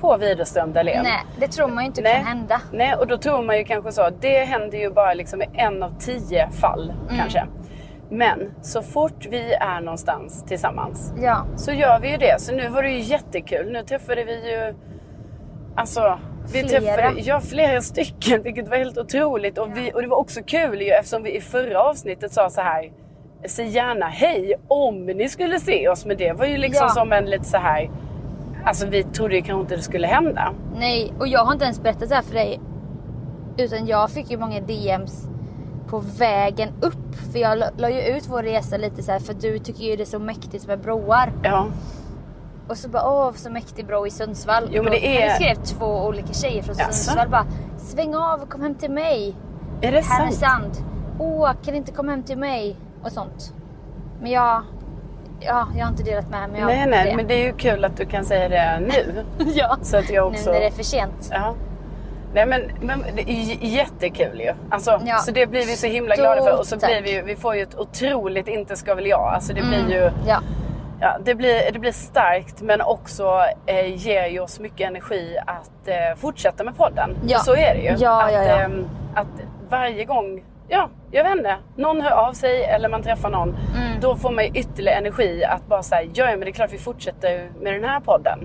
på 0.00 0.16
Widerström 0.16 0.72
Dahlén. 0.72 1.02
Nej, 1.02 1.20
det 1.40 1.46
tror 1.48 1.68
man 1.68 1.84
ju 1.84 1.86
inte 1.86 2.02
Nej. 2.02 2.14
kan 2.14 2.24
hända. 2.24 2.60
Nej, 2.72 2.94
och 2.94 3.06
då 3.06 3.16
tror 3.18 3.42
man 3.42 3.58
ju 3.58 3.64
kanske 3.64 3.92
så. 3.92 4.10
Det 4.20 4.38
händer 4.44 4.78
ju 4.78 4.90
bara 4.90 5.14
liksom 5.14 5.42
i 5.42 5.46
en 5.54 5.82
av 5.82 5.98
tio 5.98 6.50
fall 6.50 6.90
Mm. 6.90 7.16
kanske. 7.18 7.46
Men 8.12 8.50
så 8.62 8.82
fort 8.82 9.26
vi 9.30 9.52
är 9.52 9.80
någonstans 9.80 10.44
tillsammans 10.44 11.12
Ja. 11.22 11.46
så 11.56 11.72
gör 11.72 12.00
vi 12.00 12.10
ju 12.10 12.16
det. 12.16 12.40
Så 12.40 12.54
nu 12.54 12.68
var 12.68 12.82
det 12.82 12.90
ju 12.90 13.00
jättekul. 13.00 13.72
Nu 13.72 13.82
träffade 13.82 14.24
vi 14.24 14.50
ju 14.52 14.74
Alltså, 15.76 16.18
vi 16.52 16.62
Flera. 16.68 16.80
träffade 16.80 17.20
ja, 17.20 17.40
flera 17.40 17.80
stycken 17.80 18.42
vilket 18.42 18.68
var 18.68 18.76
helt 18.76 18.98
otroligt. 18.98 19.58
Och, 19.58 19.76
vi, 19.76 19.92
och 19.94 20.02
det 20.02 20.08
var 20.08 20.16
också 20.16 20.40
kul 20.46 20.82
ju 20.82 20.88
eftersom 20.90 21.22
vi 21.22 21.36
i 21.36 21.40
förra 21.40 21.82
avsnittet 21.82 22.32
sa 22.32 22.50
så 22.50 22.60
här 22.60 22.90
säg 23.48 23.66
gärna 23.68 24.06
hej 24.06 24.54
om 24.68 25.06
ni 25.06 25.28
skulle 25.28 25.60
se 25.60 25.88
oss. 25.88 26.06
Men 26.06 26.16
det 26.16 26.32
var 26.32 26.46
ju 26.46 26.56
liksom 26.56 26.86
Ja. 26.86 26.94
som 26.94 27.12
en 27.12 27.24
lite 27.24 27.44
så 27.44 27.56
här. 27.56 27.90
Alltså 28.64 28.86
vi 28.86 29.02
trodde 29.04 29.34
ju 29.34 29.42
kanske 29.42 29.60
inte 29.60 29.76
det 29.76 29.82
skulle 29.82 30.06
hända. 30.06 30.52
Nej, 30.76 31.12
och 31.18 31.28
jag 31.28 31.44
har 31.44 31.52
inte 31.52 31.64
ens 31.64 31.80
berättat 31.82 32.08
det 32.08 32.14
här 32.14 32.22
för 32.22 32.34
dig. 32.34 32.60
Utan 33.58 33.86
jag 33.86 34.10
fick 34.10 34.30
ju 34.30 34.38
många 34.38 34.60
DMs 34.60 35.28
på 35.88 35.98
vägen 36.18 36.68
upp. 36.80 37.14
För 37.32 37.38
jag 37.38 37.58
la, 37.58 37.66
la 37.76 37.90
ju 37.90 38.00
ut 38.16 38.28
vår 38.28 38.42
resa 38.42 38.76
lite 38.76 39.02
så 39.02 39.12
här 39.12 39.18
för 39.18 39.34
du 39.34 39.58
tycker 39.58 39.84
ju 39.84 39.96
det 39.96 40.02
är 40.02 40.04
så 40.04 40.18
mäktigt 40.18 40.66
med 40.66 40.78
broar. 40.80 41.32
Ja. 41.42 41.66
Och 42.68 42.76
så 42.76 42.88
bara 42.88 43.08
åh 43.10 43.32
så 43.34 43.50
mäktig 43.50 43.86
bro 43.86 44.06
i 44.06 44.10
Sundsvall. 44.10 44.68
Jo, 44.72 44.82
men 44.82 44.92
det 44.92 45.06
är- 45.16 45.22
hade 45.22 45.34
skrev 45.34 45.54
två 45.54 45.86
olika 46.06 46.32
tjejer 46.32 46.62
från 46.62 46.76
Jaså? 46.78 46.92
Sundsvall 46.92 47.28
bara 47.28 47.46
sväng 47.78 48.14
av 48.14 48.40
och 48.42 48.50
kom 48.50 48.62
hem 48.62 48.74
till 48.74 48.90
mig. 48.90 49.34
Är 49.80 49.92
det 49.92 50.02
sant? 50.02 50.18
Härnösand. 50.20 50.70
Åh 51.18 51.52
kan 51.52 51.72
du 51.72 51.76
inte 51.76 51.92
komma 51.92 52.10
hem 52.10 52.22
till 52.22 52.38
mig? 52.38 52.76
Och 53.02 53.12
sånt. 53.12 53.54
Men 54.20 54.30
jag, 54.30 54.62
ja, 55.40 55.68
jag 55.76 55.84
har 55.84 55.90
inte 55.90 56.02
delat 56.02 56.30
med 56.30 56.50
mig 56.50 56.60
Nej 56.64 56.82
av 56.84 56.88
nej 56.90 57.10
det. 57.10 57.16
men 57.16 57.26
det 57.26 57.34
är 57.34 57.44
ju 57.46 57.52
kul 57.52 57.84
att 57.84 57.96
du 57.96 58.06
kan 58.06 58.24
säga 58.24 58.48
det 58.48 58.80
nu. 58.86 59.24
ja. 59.54 59.76
Så 59.82 59.96
att 59.96 60.10
jag 60.10 60.26
också... 60.26 60.46
Nu 60.50 60.52
när 60.52 60.60
det 60.60 60.66
är 60.66 60.70
för 60.70 60.82
sent. 60.82 61.28
Ja. 61.32 61.54
Nej 62.34 62.46
men, 62.46 62.62
men 62.80 63.04
det 63.16 63.30
är 63.30 63.64
jättekul 63.66 64.40
ju. 64.40 64.52
Alltså, 64.70 65.00
Ja. 65.04 65.18
Så 65.18 65.30
det 65.30 65.46
blir 65.46 65.66
vi 65.66 65.76
så 65.76 65.86
himla 65.86 66.14
Stort 66.14 66.24
glada 66.24 66.42
för. 66.42 66.58
Och 66.58 66.66
så 66.66 66.76
blir 66.76 67.02
vi, 67.02 67.12
ju- 67.14 67.22
vi 67.22 67.36
får 67.36 67.54
ju 67.56 67.62
ett 67.62 67.78
otroligt 67.78 68.48
inte 68.48 68.76
ska 68.76 68.94
väl 68.94 69.06
jag. 69.06 69.20
Alltså 69.34 69.52
det 69.52 69.62
blir 69.62 69.78
Mm. 69.78 69.90
ju... 69.90 70.10
Ja. 70.26 70.40
Ja, 71.02 71.16
det, 71.24 71.34
blir, 71.34 71.72
det 71.72 71.78
blir 71.78 71.92
starkt 71.92 72.62
men 72.62 72.80
också 72.80 73.42
eh, 73.66 73.94
ger 74.06 74.26
ju 74.26 74.40
oss 74.40 74.60
mycket 74.60 74.86
energi 74.88 75.36
att 75.46 75.88
eh, 75.88 76.16
fortsätta 76.16 76.64
med 76.64 76.76
podden. 76.76 77.16
Ja. 77.26 77.38
Så 77.38 77.52
är 77.56 77.74
det 77.74 77.80
ju. 77.80 77.94
Ja, 78.04 78.22
att, 78.22 78.32
ja, 78.32 78.42
ja. 78.44 78.54
ehm, 78.60 78.88
att 79.14 79.26
varje 79.70 80.04
gång, 80.04 80.44
ja, 80.70 80.88
jag 81.10 81.24
vet 81.24 81.36
inte, 81.36 81.56
någon 81.76 82.00
hör 82.00 82.10
av 82.28 82.32
sig 82.32 82.64
eller 82.64 82.88
man 82.88 83.02
träffar 83.02 83.30
någon. 83.30 83.48
Mm. 83.48 84.00
Då 84.00 84.16
får 84.16 84.30
man 84.30 84.44
ju 84.44 84.50
ytterligare 84.50 84.98
energi 84.98 85.44
att 85.44 85.66
bara 85.66 85.82
säga, 85.82 86.10
ja 86.14 86.24
men 86.26 86.40
det 86.40 86.48
är 86.48 86.52
klart 86.52 86.72
vi 86.72 86.78
fortsätter 86.78 87.50
med 87.60 87.72
den 87.74 87.84
här 87.84 88.00
podden. 88.00 88.38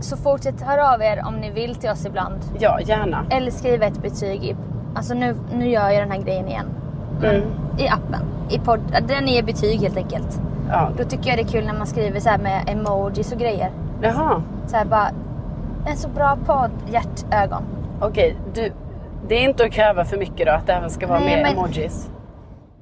Så 0.00 0.16
fortsätt 0.16 0.60
höra 0.62 0.94
av 0.94 1.02
er 1.02 1.22
om 1.26 1.34
ni 1.36 1.50
vill 1.50 1.74
till 1.74 1.90
oss 1.90 2.06
ibland. 2.06 2.38
Ja, 2.58 2.80
gärna. 2.80 3.24
Eller 3.30 3.50
skriva 3.50 3.86
ett 3.86 4.02
betyg. 4.02 4.44
I, 4.44 4.56
alltså 4.94 5.14
nu, 5.14 5.36
nu 5.52 5.68
gör 5.68 5.90
jag 5.90 6.02
den 6.02 6.10
här 6.10 6.20
grejen 6.22 6.48
igen. 6.48 6.66
Mm. 7.22 7.42
I 7.78 7.88
appen. 7.88 8.22
I 8.50 8.58
podd, 8.58 8.80
den 9.08 9.28
är 9.28 9.42
betyg 9.42 9.80
helt 9.80 9.96
enkelt. 9.96 10.40
Ja. 10.70 10.88
Då 10.98 11.04
tycker 11.04 11.28
jag 11.28 11.38
det 11.38 11.42
är 11.42 11.52
kul 11.52 11.66
när 11.66 11.74
man 11.74 11.86
skriver 11.86 12.20
så 12.20 12.28
här 12.28 12.38
med 12.38 12.68
emojis 12.68 13.32
och 13.32 13.38
grejer. 13.38 13.70
Jaha, 14.02 14.42
Så 14.66 14.76
här 14.76 14.84
bara, 14.84 15.08
en 15.86 15.96
så 15.96 16.08
bra 16.08 16.38
podd, 16.46 16.70
hjärtögon. 16.92 17.62
okej. 18.00 18.36
Du, 18.54 18.72
det 19.28 19.34
är 19.34 19.40
inte 19.42 19.64
att 19.64 19.72
kräva 19.72 20.04
för 20.04 20.16
mycket 20.16 20.46
då 20.46 20.52
att 20.52 20.66
det 20.66 20.72
även 20.72 20.90
ska 20.90 21.06
vara 21.06 21.18
Nej, 21.20 21.34
med 21.36 21.42
men- 21.42 21.52
emojis. 21.64 22.10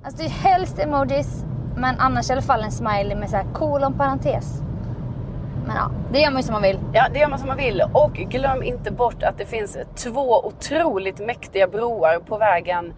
Alltså 0.04 0.18
det 0.22 0.24
är 0.28 0.30
helst 0.50 0.78
emojis, 0.78 1.44
men 1.76 1.94
annars 1.98 2.30
i 2.30 2.32
alla 2.32 2.42
fall 2.42 2.62
en 2.62 2.72
smiley 2.72 3.16
med 3.16 3.30
så 3.30 3.36
här 3.36 3.46
kolon 3.52 3.92
parentes. 3.92 4.62
Men 5.66 5.76
ja, 5.76 5.90
det 6.12 6.18
gör 6.20 6.30
man 6.30 6.40
ju 6.40 6.42
som 6.42 6.52
man 6.52 6.62
vill. 6.62 6.78
Ja, 6.92 7.04
det 7.12 7.18
gör 7.18 7.28
man 7.28 7.38
som 7.38 7.48
man 7.48 7.56
vill. 7.56 7.82
Och 7.92 8.12
glöm 8.12 8.62
inte 8.62 8.90
bort 8.92 9.22
att 9.22 9.38
det 9.38 9.46
finns 9.46 9.78
två 9.96 10.46
otroligt 10.46 11.18
mäktiga 11.26 11.66
broar 11.68 12.18
på 12.18 12.38
vägen. 12.38 12.92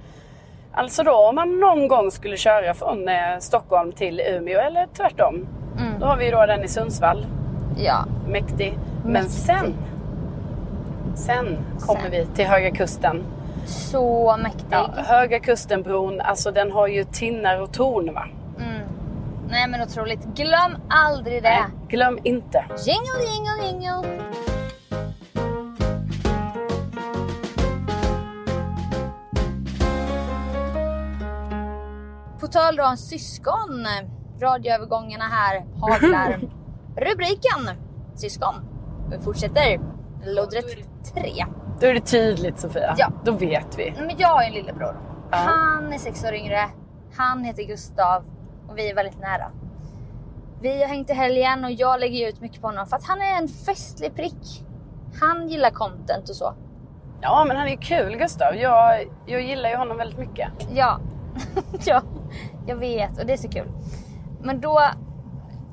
Alltså 0.73 1.03
då 1.03 1.29
om 1.29 1.35
man 1.35 1.61
någon 1.61 1.89
gång 1.89 2.11
skulle 2.11 2.37
köra 2.37 2.75
från 2.75 3.09
eh, 3.09 3.15
Stockholm 3.39 3.93
till 3.93 4.21
Umeå 4.21 4.61
eller 4.61 4.87
tvärtom. 4.97 5.47
Mm. 5.79 6.01
Då 6.01 6.07
har 6.07 6.17
vi 6.17 6.25
ju 6.25 6.31
då 6.31 6.47
den 6.47 6.65
i 6.65 6.69
Sundsvall. 6.69 7.27
Ja, 7.79 8.05
Mäktig. 8.29 8.79
Men 9.03 9.13
Mäktig. 9.13 9.31
sen. 9.31 9.75
Sen 11.15 11.59
kommer 11.81 12.01
Sen. 12.03 12.11
vi 12.11 12.27
till 12.27 12.47
Höga 12.47 12.71
Kusten. 12.71 13.25
så 13.67 14.37
mäktig. 14.37 14.67
Ja, 14.71 14.91
Höga 14.97 15.41
Kustenbron, 15.41 16.21
alltså 16.21 16.51
den 16.51 16.73
har 16.73 16.87
ju 16.87 17.05
tinnar 17.05 17.61
och 17.61 17.73
torn 17.73 18.15
va? 18.15 18.27
Mm. 18.59 18.89
Nej 19.49 19.69
men 19.69 19.83
otroligt. 19.83 20.25
Glöm 20.35 20.77
aldrig 20.91 21.43
det. 21.43 21.49
Nej, 21.51 21.65
glöm 21.89 22.19
inte. 22.25 22.65
Jingle, 22.87 23.25
jingle, 23.35 23.67
jingle. 23.91 24.21
På 32.41 32.47
tal 32.47 32.81
om 32.81 32.97
syskon. 32.97 33.87
Radioövergångarna 34.41 35.25
här 35.25 35.65
haglar. 35.81 36.41
Rubriken 36.97 37.77
syskon. 38.15 38.55
Vi 39.11 39.19
fortsätter. 39.19 39.81
Lodret 40.25 40.65
3. 41.05 41.45
Då 41.81 41.87
är 41.87 41.95
det 41.95 42.01
tydligt 42.01 42.59
Sofia. 42.61 42.95
Ja. 42.99 43.09
Då 43.25 43.33
vet 43.33 43.79
vi. 43.79 43.95
Men 43.99 44.11
jag 44.19 44.29
har 44.29 44.43
ju 44.43 44.49
en 44.49 44.55
lillebror. 44.55 44.97
Ja. 45.31 45.37
Han 45.37 45.93
är 45.93 45.99
sex 45.99 46.25
år 46.25 46.35
yngre. 46.35 46.61
Han 47.17 47.45
heter 47.45 47.63
Gustav 47.63 48.25
och 48.69 48.79
vi 48.79 48.91
är 48.91 48.95
väldigt 48.95 49.19
nära. 49.19 49.51
Vi 50.61 50.83
har 50.83 50.89
hängt 50.89 51.11
i 51.11 51.13
helgen 51.13 51.65
och 51.65 51.71
jag 51.71 52.01
lägger 52.01 52.29
ut 52.29 52.41
mycket 52.41 52.61
på 52.61 52.67
honom 52.67 52.87
för 52.87 52.97
att 52.97 53.05
han 53.05 53.21
är 53.23 53.39
en 53.39 53.49
festlig 53.49 54.15
prick. 54.15 54.65
Han 55.21 55.49
gillar 55.49 55.71
content 55.71 56.29
och 56.29 56.37
så. 56.37 56.55
Ja 57.21 57.45
men 57.49 57.57
han 57.57 57.67
är 57.67 57.71
ju 57.71 57.77
kul 57.77 58.17
Gustav. 58.17 58.57
Jag, 58.57 59.05
jag 59.27 59.43
gillar 59.43 59.71
ju 59.71 59.77
honom 59.77 59.97
väldigt 59.97 60.19
mycket. 60.19 60.49
Ja, 60.75 61.01
ja, 61.85 62.03
jag 62.67 62.77
vet 62.77 63.19
och 63.21 63.27
det 63.27 63.33
är 63.33 63.37
så 63.37 63.49
kul. 63.49 63.71
Men 64.43 64.61
då, 64.61 64.81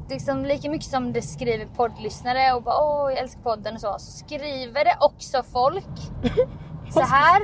liksom 0.10 0.46
lika 0.46 0.70
mycket 0.70 0.90
som 0.90 1.14
det 1.14 1.22
skriver 1.22 1.66
poddlyssnare 1.66 2.54
och 2.54 2.64
bara 2.64 2.76
åh 2.84 3.10
jag 3.12 3.20
älskar 3.20 3.42
podden 3.42 3.76
och 3.76 3.82
så, 3.82 3.96
så 4.00 4.12
skriver 4.12 4.86
det 4.86 4.98
också 5.00 5.44
folk 5.44 5.98
så 6.94 7.02
här. 7.02 7.42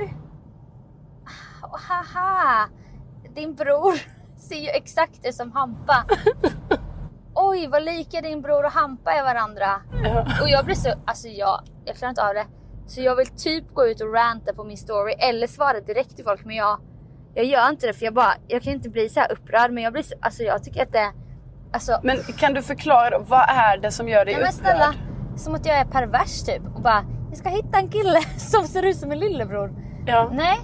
"Ah, 1.62 1.78
Haha, 1.88 2.68
din 3.34 3.54
bror 3.54 3.94
ser 4.38 4.56
ju 4.56 4.68
exakt 4.68 5.26
ut 5.26 5.34
som 5.34 5.52
Hampa. 5.52 6.04
Oj 7.34 7.66
vad 7.66 7.82
lika 7.82 8.20
din 8.20 8.40
bror 8.42 8.64
och 8.64 8.72
Hampa 8.72 9.12
är 9.12 9.22
varandra. 9.22 9.80
Och 10.42 10.48
jag 10.48 10.64
blir 10.64 10.74
så, 10.74 10.94
alltså 11.04 11.28
jag, 11.28 11.60
jag 11.84 11.96
klarar 11.96 12.10
inte 12.10 12.28
av 12.28 12.34
det. 12.34 12.46
Så 12.86 13.00
jag 13.00 13.16
vill 13.16 13.26
typ 13.26 13.74
gå 13.74 13.86
ut 13.86 14.00
och 14.00 14.12
ranta 14.14 14.54
på 14.54 14.64
min 14.64 14.76
story 14.76 15.12
eller 15.18 15.46
svara 15.46 15.80
direkt 15.80 16.16
till 16.16 16.24
folk 16.24 16.44
men 16.44 16.56
jag, 16.56 16.80
jag 17.34 17.44
gör 17.44 17.68
inte 17.70 17.86
det 17.86 17.92
för 17.92 18.04
jag 18.04 18.14
bara, 18.14 18.34
jag 18.48 18.62
kan 18.62 18.72
inte 18.72 18.88
bli 18.88 19.08
så 19.08 19.20
här 19.20 19.32
upprörd 19.32 19.70
men 19.72 19.82
jag 19.84 19.92
blir 19.92 20.02
så, 20.02 20.14
alltså 20.20 20.42
jag 20.42 20.64
tycker 20.64 20.82
att 20.82 20.92
det, 20.92 21.12
alltså 21.72 22.00
Men 22.02 22.16
kan 22.22 22.54
du 22.54 22.62
förklara 22.62 23.10
då, 23.10 23.24
vad 23.28 23.44
är 23.48 23.78
det 23.78 23.90
som 23.90 24.08
gör 24.08 24.24
dig 24.24 24.34
Nej 24.34 24.42
men 24.42 24.52
upprörd? 24.54 24.76
snälla, 24.76 24.94
som 25.36 25.54
att 25.54 25.66
jag 25.66 25.78
är 25.78 25.84
pervers 25.84 26.42
typ 26.42 26.62
och 26.74 26.82
bara 26.82 27.04
jag 27.28 27.38
ska 27.38 27.48
hitta 27.48 27.78
en 27.78 27.88
kille 27.88 28.20
som 28.36 28.64
ser 28.64 28.82
ut 28.82 28.96
som 28.96 29.08
min 29.08 29.18
lillebror. 29.18 29.74
Ja. 30.06 30.30
Nej. 30.32 30.58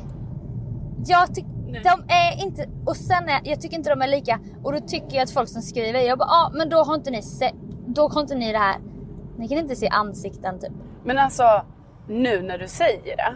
Jag 1.07 1.35
tycker 1.35 1.55
de 1.83 2.05
är 2.09 2.43
inte, 2.43 2.69
och 2.87 2.97
sen 2.97 3.29
är, 3.29 3.41
jag 3.45 3.61
tycker 3.61 3.77
inte 3.77 3.91
de 3.91 4.03
är 4.03 4.09
lika 4.09 4.41
och 4.63 4.73
då 4.73 4.81
tycker 4.81 5.17
jag 5.17 5.23
att 5.23 5.31
folk 5.31 5.49
som 5.49 5.63
skriver, 5.63 6.01
jag 6.01 6.19
bara 6.19 6.29
ja 6.29 6.47
ah, 6.47 6.51
men 6.55 6.69
då 6.69 6.83
har 6.83 6.95
inte 6.95 7.11
ni 7.11 7.23
se, 7.23 7.51
då 7.87 8.09
har 8.09 8.21
inte 8.21 8.35
ni 8.35 8.53
det 8.53 8.59
här. 8.59 8.77
Ni 9.37 9.49
kan 9.49 9.59
inte 9.59 9.77
se 9.77 9.89
ansikten 9.89 10.61
typ. 10.61 10.73
Men 11.05 11.19
alltså, 11.19 11.65
nu 12.09 12.43
när 12.43 12.59
du 12.59 12.69
säger 12.69 13.17
det. 13.17 13.35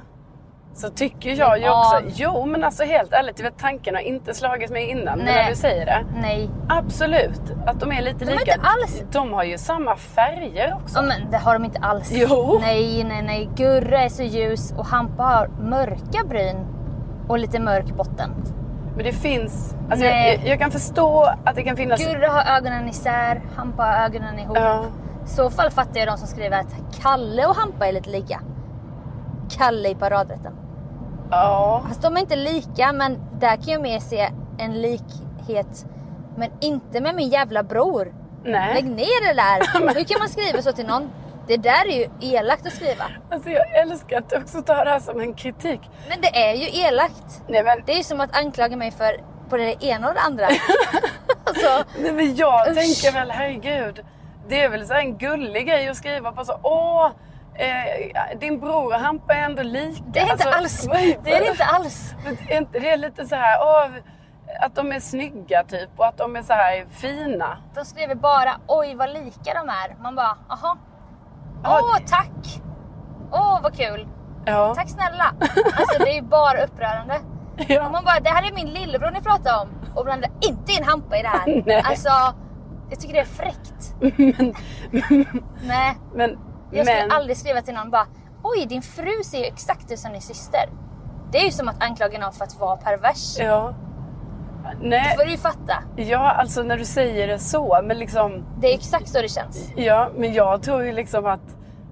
Så 0.75 0.89
tycker 0.91 1.31
jag 1.31 1.59
ju 1.59 1.69
också, 1.71 1.97
av. 1.97 2.03
jo 2.07 2.47
men 2.47 2.65
alltså 2.65 2.85
helt 2.85 3.13
ärligt, 3.13 3.39
jag 3.39 3.45
vet, 3.45 3.59
tanken 3.59 3.95
har 3.95 4.03
inte 4.03 4.35
slagit 4.35 4.71
mig 4.71 4.91
innan. 4.91 5.17
Men 5.19 5.25
Nej. 5.27 5.35
när 5.43 5.51
du 5.51 5.57
säger 5.57 5.87
det, 5.87 6.05
Nej. 6.21 6.51
absolut. 6.69 7.41
Att 7.67 7.81
de 7.81 7.93
är 7.93 8.03
lite 8.03 8.25
De 8.25 8.31
är 8.33 8.39
lika. 8.39 8.55
inte 8.55 8.67
alls- 8.67 9.03
De 9.13 9.33
har 9.33 9.45
ju 9.45 9.59
samma 9.59 9.97
färger 9.97 10.75
också. 10.83 10.97
Ja, 10.99 11.03
men 11.03 11.31
det 11.31 11.37
har 11.39 11.53
de 11.55 11.65
inte 11.65 11.79
alls. 11.79 12.11
Jo. 12.13 12.59
Nej, 12.61 13.05
nej, 13.05 13.23
nej. 13.23 13.51
Gurra 13.57 14.01
är 14.03 14.09
så 14.09 14.23
ljus 14.23 14.73
och 14.79 14.87
Hampa 14.87 15.23
har 15.23 15.49
mörka 15.49 16.25
bryn 16.29 16.57
och 17.29 17.39
lite 17.39 17.59
mörk 17.61 17.87
botten. 17.87 18.31
Men 18.97 19.05
det 19.05 19.13
finns, 19.13 19.75
alltså 19.91 20.05
Nej. 20.07 20.39
jag, 20.43 20.49
jag 20.53 20.59
kan 20.59 20.71
förstå 20.71 21.23
att 21.45 21.55
det 21.55 21.63
kan 21.63 21.77
finnas... 21.77 22.01
Gurra 22.01 22.29
har 22.29 22.57
ögonen 22.57 22.89
isär, 22.89 23.43
Hampa 23.57 23.83
har 23.83 24.05
ögonen 24.05 24.39
ihop. 24.39 24.57
Ja. 24.61 24.85
I 25.25 25.29
så 25.29 25.51
fall 25.51 25.71
fattar 25.71 25.99
jag 26.01 26.09
de 26.09 26.19
som 26.19 26.27
skriver 26.29 26.61
att 26.61 26.75
Kalle 27.03 27.47
och 27.47 27.57
Hampa 27.57 27.87
är 27.87 27.93
lite 27.93 28.11
lika. 28.11 28.41
Kalle 29.51 29.89
i 29.89 29.95
paradrätten. 29.95 30.53
Ja. 31.31 31.83
Fast 31.89 32.03
de 32.03 32.17
är 32.17 32.21
inte 32.21 32.37
lika 32.37 32.93
men 32.93 33.19
där 33.41 33.57
kan 33.57 33.67
jag 33.73 33.83
mer 33.83 34.01
se 34.01 34.31
en 34.59 34.83
likhet. 34.83 35.87
Men 36.37 36.51
inte 36.61 37.01
med 37.01 37.15
min 37.15 37.29
jävla 37.29 37.63
bror. 37.63 38.15
Nej. 38.45 38.75
Lägg 38.75 38.85
ner 38.85 39.29
det 39.29 39.35
där. 39.35 39.95
Hur 39.95 40.05
kan 40.05 40.19
man 40.19 40.29
skriva 40.29 40.63
så 40.63 40.73
till 40.73 40.87
någon? 40.87 41.11
Det 41.47 41.57
där 41.57 41.89
är 41.89 41.93
ju 41.99 42.09
elakt 42.21 42.67
att 42.67 42.73
skriva. 42.73 43.05
Alltså 43.31 43.51
jag 43.51 43.77
älskar 43.81 44.19
att 44.19 44.31
du 44.31 44.37
också 44.37 44.63
tar 44.63 44.85
det 44.85 44.91
här 44.91 45.01
som 45.01 45.21
en 45.21 45.35
kritik. 45.35 45.81
Men 46.09 46.21
det 46.21 46.37
är 46.37 46.55
ju 46.55 46.81
elakt. 46.81 47.43
Nej 47.49 47.65
men, 47.65 47.83
Det 47.87 47.93
är 47.93 47.97
ju 47.97 48.03
som 48.03 48.21
att 48.21 48.37
anklaga 48.37 48.77
mig 48.77 48.91
för 48.91 49.17
på 49.49 49.57
det 49.57 49.85
ena 49.85 50.09
och 50.09 50.15
det 50.15 50.21
andra. 50.21 50.47
alltså, 51.45 51.85
nej, 51.99 52.13
men 52.13 52.37
jag 52.37 52.69
Usch. 52.69 52.75
tänker 52.75 53.13
väl 53.13 53.31
herregud. 53.31 54.05
Det 54.49 54.63
är 54.63 54.69
väl 54.69 54.87
så 54.87 54.95
en 54.95 55.19
gullig 55.19 55.67
grej 55.67 55.89
att 55.89 55.97
skriva 55.97 56.33
på 56.33 56.45
så 56.45 56.59
åh, 56.63 57.11
eh, 57.59 58.39
din 58.39 58.61
bror 58.61 58.87
och 58.95 59.01
Hampa 59.01 59.35
är 59.35 59.43
ändå 59.45 59.63
lika. 59.63 60.05
det 60.07 60.19
är 60.19 60.33
inte 60.33 60.45
Alltså, 60.45 60.59
alls. 60.59 60.89
Det 61.25 61.33
är 61.33 61.41
det 61.41 61.49
inte 61.51 61.65
alls. 61.65 62.15
Men 62.25 62.37
är 62.73 62.81
det 62.81 62.97
lite 62.97 63.27
så 63.27 63.35
här, 63.35 63.59
åh, 63.63 63.91
att 64.61 64.75
de 64.75 64.93
är 64.93 65.01
snygga 65.01 65.65
typ 65.65 65.91
och 65.97 66.07
att 66.07 66.17
de 66.19 66.37
är 66.37 66.43
så 66.43 66.53
här 66.53 66.87
fina? 66.91 67.59
De 67.75 67.85
skriver 67.85 68.15
bara 68.15 68.57
oj 68.67 68.95
vad 68.95 69.11
lika 69.11 69.55
de 69.55 69.69
är. 69.69 70.03
Man 70.03 70.15
bara 70.15 70.37
aha. 70.49 70.77
Åh 71.65 71.97
tack. 72.07 72.63
Åh 73.33 73.61
vad 73.63 73.77
kul. 73.77 74.09
Ja. 74.45 74.75
Tack 74.75 74.89
snälla. 74.89 75.35
Alltså 75.77 75.99
det 76.05 76.11
är 76.11 76.15
ju 76.15 76.23
bara 76.23 76.65
upprörande. 76.65 77.15
Och 77.59 77.65
ja. 77.69 77.89
man 77.91 78.05
bara 78.05 78.21
det 78.21 78.31
här 78.31 78.49
är 78.51 78.55
min 78.55 78.69
lillebror 78.69 79.11
ni 79.11 79.21
pratar 79.21 79.63
om. 79.63 79.69
Och 79.95 80.05
blanda 80.05 80.29
inte 80.41 80.73
in 80.73 80.85
Hampa 80.85 81.17
i 81.19 81.23
det 81.23 81.29
här. 81.29 81.63
Nej. 81.67 81.83
Alltså, 81.85 82.09
jag 82.91 83.01
tycker 83.01 83.15
det 83.15 83.21
är 83.21 83.25
fräckt. 83.25 83.95
Nej, 85.63 85.97
Men, 86.15 86.39
jag 86.71 86.87
skulle 86.87 87.01
men 87.03 87.11
aldrig 87.11 87.37
skriva 87.37 87.63
till 87.63 87.75
någon 87.75 87.91
bara 87.91 88.07
Oj, 88.43 88.67
din 88.67 88.83
fru 88.83 89.23
ser 89.25 89.39
ju 89.39 89.45
exakt 89.45 89.93
ut 89.93 89.99
som 89.99 90.13
din 90.13 90.21
syster. 90.21 90.61
Det 91.33 91.39
är 91.39 91.45
ju 91.45 91.51
som 91.51 91.69
att 91.69 91.83
anklaga 91.83 92.19
någon 92.19 92.33
för 92.33 92.45
att 92.45 92.61
vara 92.61 92.77
pervers. 92.77 93.39
ja. 93.39 93.75
Det 94.83 94.89
Nej, 94.89 95.17
får 95.19 95.25
du 95.25 95.31
ju 95.31 95.37
fatta. 95.37 95.83
ja 95.97 96.19
alltså 96.31 96.63
när 96.63 96.79
du 96.79 96.85
säger 96.85 97.29
det 97.29 97.39
så, 97.39 97.81
men 97.85 97.99
liksom 97.99 98.45
Det 98.61 98.67
är 98.71 98.75
exakt 98.75 99.09
så 99.09 99.23
det 99.23 99.29
känns. 99.29 99.71
Ja, 99.77 100.09
men 100.17 100.33
jag 100.33 100.63
tror 100.63 100.85
ju 100.85 100.93
liksom 100.93 101.27
att 101.27 101.41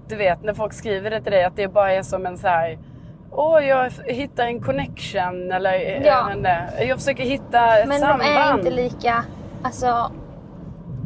du 0.07 0.15
vet 0.15 0.43
när 0.43 0.53
folk 0.53 0.73
skriver 0.73 1.09
det 1.11 1.21
till 1.21 1.31
dig 1.31 1.43
att 1.43 1.55
det 1.55 1.67
bara 1.67 1.93
är 1.93 2.03
som 2.03 2.25
en 2.25 2.37
så 2.37 2.47
här 2.47 2.79
Åh, 3.31 3.65
jag 3.65 3.91
hittar 4.05 4.45
en 4.45 4.61
connection 4.61 5.51
eller 5.51 5.73
Ja. 6.05 6.31
jag, 6.43 6.87
jag 6.87 6.97
försöker 6.97 7.23
hitta 7.23 7.77
ett 7.77 7.87
Men 7.87 7.99
samband. 7.99 8.21
de 8.21 8.27
är 8.37 8.53
inte 8.57 8.69
lika... 8.71 9.23
Alltså, 9.63 10.11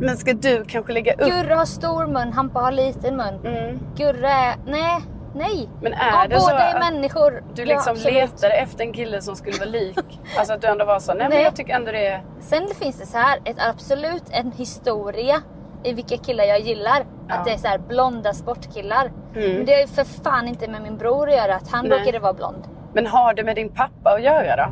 Men 0.01 0.17
ska 0.17 0.34
du 0.34 0.65
kanske 0.65 0.93
lägga 0.93 1.13
upp? 1.13 1.20
Gurra 1.20 1.55
har 1.55 1.65
stor 1.65 2.08
mun, 2.08 2.34
Hampa 2.34 2.60
har 2.60 2.72
liten 2.72 3.17
mun. 3.17 3.39
Mm. 3.46 3.79
Gurra 3.96 4.29
är... 4.29 4.55
Nej, 4.65 5.01
nej. 5.36 5.70
Men 5.81 5.93
är 5.93 6.12
ja, 6.12 6.27
det 6.29 6.36
båda 6.36 6.41
så 6.41 6.50
är 6.50 6.79
människor. 6.91 7.43
Du 7.53 7.62
Ja, 7.62 7.67
liksom 7.67 7.91
absolut. 7.91 8.13
letade 8.13 8.53
efter 8.53 8.84
en 8.84 8.93
kille 8.93 9.22
som 9.22 9.36
skulle 9.36 9.58
vara 9.58 9.70
lik? 9.70 10.20
alltså 10.38 10.53
att 10.53 10.62
du 10.62 10.67
ändå 10.67 10.86
var 10.86 11.00
så, 11.00 11.13
nej, 11.13 11.20
men 11.20 11.29
Nej. 11.29 11.43
jag 11.43 11.55
tycker 11.55 11.74
ändå 11.74 11.91
det 11.91 12.08
är... 12.08 12.24
Sen 12.39 12.67
finns 12.79 13.00
det 13.00 13.05
så 13.05 13.17
här, 13.17 13.39
ett, 13.46 13.58
absolut 13.60 14.24
en 14.29 14.51
historia 14.51 15.41
i 15.84 15.93
vilka 15.93 16.17
killar 16.17 16.43
jag 16.43 16.60
gillar. 16.60 17.05
Ja. 17.27 17.36
Att 17.36 17.46
det 17.46 17.51
är 17.51 17.58
så 17.58 17.67
här 17.67 17.77
blonda 17.77 18.34
sportkillar. 18.34 19.12
Mm. 19.36 19.51
Men 19.55 19.65
det 19.65 19.74
har 19.74 19.81
ju 19.81 19.88
för 19.88 20.03
fan 20.24 20.48
inte 20.48 20.67
med 20.67 20.81
min 20.81 20.98
bror 20.98 21.29
att 21.29 21.36
göra 21.36 21.55
att 21.55 21.72
han 21.72 21.88
Nej. 21.88 22.00
råkade 22.00 22.20
vara 22.20 22.34
blond. 22.34 22.67
Men 22.93 23.08
har 23.08 23.34
det 23.34 23.43
med 23.43 23.55
din 23.55 23.70
pappa 23.70 24.10
att 24.10 24.24
göra 24.24 24.55
då? 24.55 24.72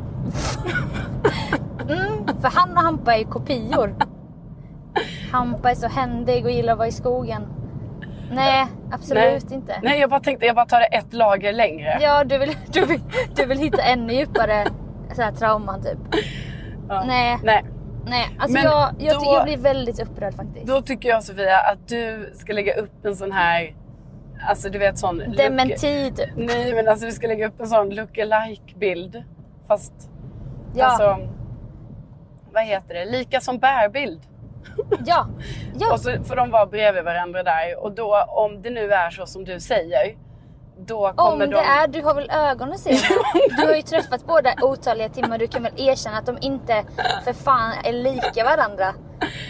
Mm, 1.88 2.26
för 2.40 2.48
han 2.48 2.70
och 2.76 2.82
Hampa 2.82 3.14
är 3.14 3.18
ju 3.18 3.24
kopior. 3.24 3.94
Hampa 5.32 5.70
är 5.70 5.74
så 5.74 5.88
händig 5.88 6.44
och 6.44 6.50
gillar 6.50 6.72
att 6.72 6.78
vara 6.78 6.88
i 6.88 6.92
skogen. 6.92 7.46
Nej, 8.32 8.66
absolut 8.92 9.44
nej. 9.50 9.54
inte. 9.58 9.80
Nej, 9.82 10.00
jag 10.00 10.10
bara 10.10 10.20
tänkte 10.20 10.46
jag 10.46 10.56
bara 10.56 10.66
tar 10.66 10.80
det 10.80 10.86
ett 10.86 11.12
lager 11.12 11.52
längre. 11.52 11.98
Ja, 12.00 12.24
du 12.24 12.38
vill, 12.38 12.56
du, 12.72 12.84
vill, 12.84 13.00
du 13.36 13.46
vill 13.46 13.58
hitta 13.58 13.82
ännu 13.82 14.12
djupare 14.12 14.66
så 15.14 15.22
här, 15.22 15.32
trauman 15.32 15.82
typ. 15.82 15.98
Ja. 16.88 17.04
Nej. 17.06 17.38
nej. 17.44 17.64
Nej, 18.06 18.36
alltså 18.38 18.52
Men 18.52 18.62
jag, 18.62 18.90
jag, 18.98 19.16
då- 19.20 19.34
jag 19.34 19.44
blir 19.44 19.56
väldigt 19.58 20.00
upprörd 20.02 20.34
faktiskt. 20.34 20.66
Då 20.66 20.82
tycker 20.82 21.08
jag 21.08 21.24
Sofia 21.24 21.58
att 21.58 21.88
du 21.88 22.32
ska 22.36 22.52
lägga 22.52 22.74
upp 22.74 23.04
en 23.04 23.16
sån 23.16 23.32
här, 23.32 23.74
alltså 24.48 24.70
du 24.70 24.78
vet 24.78 24.98
sån... 24.98 25.20
look- 25.22 25.36
Dementi 25.36 26.12
typ. 26.16 26.28
Nej 26.36 26.74
men 26.74 26.88
alltså 26.88 27.06
vi 27.06 27.12
ska 27.12 27.26
lägga 27.26 27.48
upp 27.48 27.60
en 27.60 27.66
sån 27.66 27.90
look-alike 27.90 28.78
bild. 28.78 29.24
Fast 29.68 29.92
Ja, 30.74 30.84
alltså, 30.84 31.18
vad 32.52 32.64
heter 32.64 32.94
det? 32.94 33.04
Lika 33.04 33.40
som 33.40 33.58
bärbild. 33.58 34.20
Ja, 35.06 35.26
ja. 35.78 35.92
Och 35.92 36.00
så 36.00 36.24
får 36.24 36.36
de 36.36 36.50
vara 36.50 36.66
bredvid 36.66 37.04
varandra 37.04 37.42
där. 37.42 37.78
Och 37.84 37.92
då 37.92 38.24
om 38.28 38.62
det 38.62 38.70
nu 38.70 38.92
är 38.92 39.10
så 39.10 39.26
som 39.26 39.44
du 39.44 39.60
säger. 39.60 40.14
Då 40.86 41.08
Om 41.08 41.14
kommer 41.16 41.46
det 41.46 41.52
de... 41.52 41.58
är, 41.58 41.86
du 41.88 42.02
har 42.02 42.14
väl 42.14 42.30
ögon 42.30 42.72
att 42.72 42.78
se 42.80 42.90
med? 42.90 43.00
Du 43.60 43.66
har 43.66 43.74
ju 43.74 43.82
träffat 43.82 44.26
båda 44.26 44.54
otaliga 44.62 45.08
timmar, 45.08 45.38
du 45.38 45.46
kan 45.46 45.62
väl 45.62 45.72
erkänna 45.76 46.18
att 46.18 46.26
de 46.26 46.38
inte 46.40 46.84
för 47.24 47.32
fan 47.32 47.72
är 47.84 47.92
lika 47.92 48.44
varandra? 48.44 48.94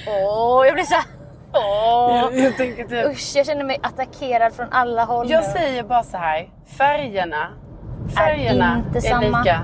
Åh, 0.09 0.67
jag 0.67 0.75
blir 0.75 0.85
så 0.85 0.95
här- 0.95 1.05
Åh. 1.53 2.17
Jag, 2.17 2.39
jag 2.39 2.57
tänker 2.57 2.85
typ... 2.85 3.07
Usch, 3.07 3.33
jag 3.37 3.47
känner 3.47 3.65
mig 3.65 3.81
attackerad 3.83 4.53
från 4.53 4.67
alla 4.71 5.05
håll 5.05 5.31
Jag 5.31 5.43
nu. 5.45 5.49
säger 5.51 5.83
bara 5.83 6.03
så 6.03 6.17
här. 6.17 6.49
Färgerna. 6.79 7.49
Färgerna 8.17 8.83
inte 8.87 8.99
är 8.99 9.11
samma. 9.11 9.39
lika. 9.39 9.61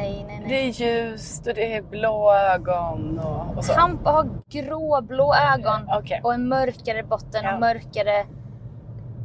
Nej, 0.00 0.24
nej, 0.28 0.44
Det 0.48 0.54
är 0.54 0.68
ljust 0.70 1.46
och 1.46 1.54
det 1.54 1.74
är 1.76 1.82
blå 1.82 2.32
ögon 2.34 3.18
och, 3.18 3.56
och 3.56 3.64
så. 3.64 3.72
Hampa 3.72 4.10
har 4.10 4.28
gråblå 4.50 5.34
ögon 5.54 5.80
Okej. 5.98 6.20
och 6.24 6.34
en 6.34 6.48
mörkare 6.48 7.02
botten 7.02 7.40
Ja. 7.44 7.54
och 7.54 7.60
mörkare 7.60 8.24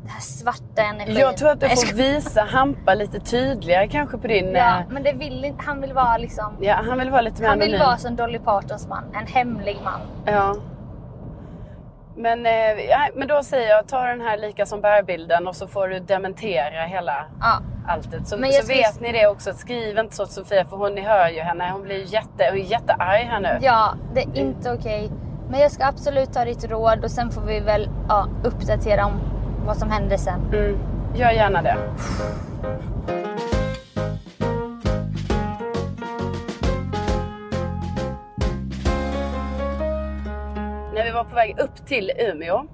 det 0.06 0.12
här 0.12 0.22
svarta 0.22 0.82
energin. 0.82 1.18
Jag 1.18 1.38
tror 1.38 1.50
att 1.50 1.60
du 1.60 1.70
får 1.70 1.96
visa 1.96 2.42
Hampa 2.42 2.94
lite 2.94 3.20
tydligare 3.20 3.88
kanske 3.88 4.18
på 4.18 4.28
din... 4.28 4.52
Ja, 4.56 4.80
eh, 4.80 4.84
men 4.90 5.04
det 5.04 5.14
vill 5.14 5.46
inte, 5.46 5.64
han 5.66 5.82
vill 5.82 5.94
vara 5.94 6.18
liksom... 6.18 6.58
ja 6.62 6.76
han 6.88 7.00
vill 7.00 7.10
vara 7.10 7.22
lite 7.22 7.42
mer 7.42 7.50
Han 7.50 7.60
vill 7.60 7.68
anonym. 7.74 7.88
vara 7.88 7.98
som 7.98 8.16
Dolly 8.16 8.40
Partons 8.40 8.88
man, 8.88 9.04
en 9.14 9.28
hemlig 9.28 9.78
man. 9.84 10.00
Ja. 10.26 10.56
Men, 12.18 12.46
eh, 12.46 12.52
men 13.16 13.28
då 13.28 13.44
säger 13.44 13.70
jag, 13.70 13.88
ta 13.88 14.04
den 14.04 14.22
här 14.22 14.38
lika 14.38 14.66
som 14.66 14.82
bärbilden 14.82 15.48
och 15.48 15.56
så 15.56 15.68
får 15.68 15.88
du 15.88 16.00
dementera 16.00 16.82
hela 16.86 17.26
Ja. 17.42 17.60
alltet. 17.88 18.28
Så, 18.28 18.38
Men 18.38 18.52
så 18.52 18.64
ska- 18.64 18.74
vet 18.74 19.00
ni 19.02 19.12
det 19.12 19.28
också, 19.28 19.50
att 19.50 19.58
skriv 19.58 19.98
inte 19.98 20.16
så 20.16 20.26
till 20.26 20.34
Sofia 20.36 20.66
för 20.66 20.78
hon, 20.78 20.96
ni 20.96 21.02
hör 21.02 21.30
ju 21.30 21.40
henne. 21.42 21.70
Hon 21.72 21.82
blir 21.84 22.14
jätte, 22.14 22.50
hon 22.50 22.60
är 22.60 22.64
jättearg 22.72 23.22
här 23.26 23.40
nu. 23.40 23.58
Ja, 23.62 23.94
det 24.14 24.22
är 24.22 24.38
inte 24.38 24.72
okej. 24.74 25.12
Men 25.50 25.60
jag 25.60 25.72
ska 25.72 25.86
absolut 25.86 26.34
ta 26.34 26.46
ditt 26.46 26.64
råd 26.72 27.04
och 27.04 27.12
sen 27.12 27.32
får 27.32 27.42
vi 27.42 27.60
väl 27.60 27.90
ja, 28.10 28.28
uppdatera 28.44 29.06
om 29.06 29.12
vad 29.66 29.78
som 29.78 29.92
händer 29.92 30.18
sen. 30.18 30.40
Mm, 30.54 30.78
gör 31.16 31.32
gärna 31.32 31.62
det. 31.62 31.76
Var 41.16 41.24
på 41.24 41.36
väg 41.36 41.60
upp 41.60 41.86
till 41.88 42.12
Umeå, 42.20 42.66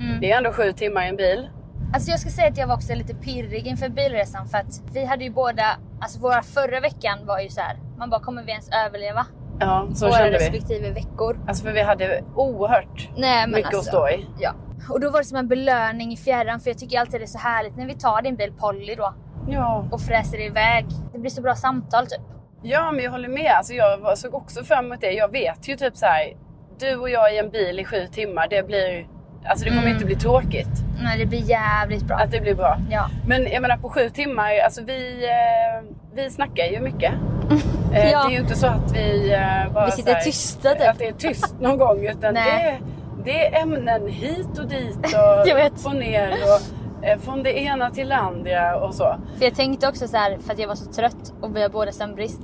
Mm. 0.00 0.20
det 0.20 0.32
är 0.32 0.36
ändå 0.36 0.52
sju 0.52 0.72
timmar 0.72 1.04
i 1.04 1.08
en 1.08 1.16
bil. 1.16 1.48
Alltså 1.94 2.10
jag 2.10 2.20
ska 2.20 2.30
säga 2.30 2.48
att 2.48 2.58
jag 2.58 2.66
var 2.66 2.74
också 2.74 2.94
lite 2.94 3.14
pirrig 3.14 3.66
inför 3.66 3.88
bilresan 3.88 4.46
för 4.48 4.58
att 4.58 4.80
vi 4.92 5.04
hade 5.04 5.24
ju 5.24 5.30
båda, 5.30 5.64
alltså 6.00 6.20
våra 6.20 6.42
förra 6.42 6.80
veckan 6.80 7.18
var 7.26 7.40
ju 7.40 7.48
så 7.48 7.60
här. 7.60 7.76
man 7.98 8.10
bara 8.10 8.20
kommer 8.20 8.42
vi 8.42 8.50
ens 8.50 8.68
överleva? 8.86 9.26
Ja, 9.60 9.88
så 9.94 10.06
våra 10.06 10.16
kände 10.18 10.30
vi. 10.30 10.36
respektive 10.44 10.90
veckor. 10.90 11.38
Alltså 11.48 11.64
för 11.64 11.72
vi 11.72 11.82
hade 11.82 12.22
oerhört 12.34 13.08
Nej, 13.16 13.40
men 13.46 13.50
mycket 13.50 13.66
alltså, 13.74 13.78
att 13.78 13.86
stå 13.86 14.08
i. 14.08 14.26
Ja. 14.40 14.50
Och 14.90 15.00
då 15.00 15.10
var 15.10 15.18
det 15.18 15.24
som 15.24 15.38
en 15.38 15.48
belöning 15.48 16.12
i 16.12 16.16
fjärran 16.16 16.60
för 16.60 16.70
jag 16.70 16.78
tycker 16.78 17.00
alltid 17.00 17.20
det 17.20 17.24
är 17.24 17.26
så 17.26 17.38
härligt 17.38 17.76
när 17.76 17.86
vi 17.86 17.94
tar 17.94 18.22
din 18.22 18.36
bil 18.36 18.52
Polly 18.58 18.94
då 18.94 19.14
Ja. 19.48 19.88
och 19.90 20.00
fräser 20.00 20.40
iväg. 20.40 20.86
Det 21.12 21.18
blir 21.18 21.30
så 21.30 21.42
bra 21.42 21.54
samtal 21.54 22.06
typ. 22.06 22.20
ja, 22.62 22.92
men 22.92 23.04
jag 23.04 23.10
håller 23.10 23.28
med. 23.28 23.52
Alltså 23.56 23.72
jag 23.72 24.18
såg 24.18 24.34
också 24.34 24.64
fram 24.64 24.84
emot 24.86 25.00
det. 25.00 25.10
Jag 25.12 25.32
vet 25.32 25.68
ju 25.68 25.76
typ 25.76 25.96
så 25.96 26.06
här. 26.06 26.36
Du 26.80 26.96
och 26.96 27.10
jag 27.10 27.34
i 27.34 27.38
en 27.38 27.50
bil 27.50 27.80
i 27.80 27.84
sju 27.84 28.06
timmar, 28.12 28.46
det 28.50 28.66
blir... 28.66 29.06
Alltså 29.48 29.64
det 29.64 29.70
kommer 29.70 29.82
Mm. 29.82 29.92
inte 29.94 30.04
bli 30.06 30.16
tråkigt. 30.16 30.68
Nej, 31.02 31.18
det 31.18 31.26
blir 31.26 31.50
jävligt 31.50 32.02
bra. 32.02 32.16
Att 32.16 32.30
det 32.30 32.40
blir 32.40 32.54
bra. 32.54 32.76
Ja. 32.90 33.06
Men 33.26 33.46
jag 33.52 33.62
menar 33.62 33.76
på 33.76 33.88
sju 33.90 34.08
timmar, 34.10 34.50
alltså 34.64 34.82
vi, 34.82 35.24
eh, 35.24 35.88
vi 36.14 36.30
snackar 36.30 36.64
ju 36.64 36.80
mycket. 36.80 37.12
Eh, 37.94 38.10
Ja. 38.10 38.22
Det 38.22 38.28
är 38.28 38.36
ju 38.36 38.38
inte 38.42 38.54
så 38.54 38.66
att 38.66 38.92
vi 38.96 39.32
eh, 39.32 39.72
bara 39.72 39.86
Vi 39.86 39.92
sitter 39.92 40.14
här, 40.14 40.20
tysta, 40.20 40.74
typ. 40.74 40.88
Att 40.88 40.98
det 40.98 41.08
är 41.08 41.12
tyst 41.12 41.54
någon 41.60 41.78
gång. 41.78 42.06
Utan 42.06 42.34
det, 42.34 42.78
det 43.24 43.46
är 43.46 43.62
ämnen 43.62 44.08
hit 44.08 44.58
och 44.58 44.68
dit 44.68 44.96
och 44.98 45.46
Jag 45.48 45.54
vet. 45.54 45.84
på 45.84 45.90
ner 45.90 46.30
och 46.30 47.22
från 47.22 47.42
det 47.42 47.58
ena 47.58 47.90
till 47.90 48.08
det 48.08 48.16
andra 48.16 48.76
och 48.76 48.94
så. 48.94 49.16
För 49.38 49.44
jag 49.44 49.54
tänkte 49.54 49.88
också 49.88 50.08
så 50.08 50.16
här, 50.16 50.38
för 50.46 50.52
att 50.52 50.58
jag 50.58 50.68
var 50.68 50.74
så 50.74 50.92
trött 50.92 51.32
och 51.40 51.56
vi 51.56 51.62
har 51.62 51.68
båda 51.68 51.92
sömnbrist. 51.92 52.40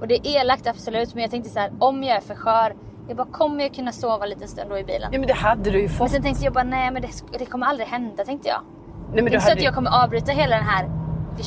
Och 0.00 0.08
det 0.08 0.14
är 0.14 0.40
elakt 0.40 0.66
absolut, 0.66 1.14
men 1.14 1.22
jag 1.22 1.30
tänkte 1.30 1.50
så 1.50 1.58
här, 1.60 1.70
om 1.78 2.02
jag 2.04 2.16
är 2.16 2.20
för 2.20 2.34
skör, 2.34 2.72
jag 3.08 3.16
bara 3.16 3.26
kommer 3.26 3.64
jag 3.64 3.74
kunna 3.74 3.92
sova 3.92 4.24
en 4.24 4.30
liten 4.30 4.48
stund 4.48 4.70
då 4.70 4.78
i 4.78 4.84
bilen? 4.84 5.08
Ja 5.12 5.18
men 5.18 5.26
det 5.28 5.34
hade 5.34 5.70
du 5.70 5.78
ju 5.80 5.88
Men 5.88 5.96
fått. 5.96 6.10
sen 6.10 6.22
tänkte 6.22 6.44
jag 6.44 6.52
bara, 6.52 6.64
nej 6.64 6.90
men 6.90 7.02
det, 7.02 7.08
det 7.38 7.46
kommer 7.46 7.66
aldrig 7.66 7.88
hända 7.88 8.24
tänkte 8.24 8.48
jag. 8.48 8.60
Nej, 8.64 9.16
Det 9.16 9.22
men 9.22 9.26
är 9.26 9.30
du 9.30 9.34
inte 9.36 9.46
så 9.46 9.52
att 9.52 9.62
jag 9.62 9.74
kommer 9.74 10.02
avbryta 10.04 10.32
hela 10.32 10.56
den 10.56 10.64
här 10.64 10.88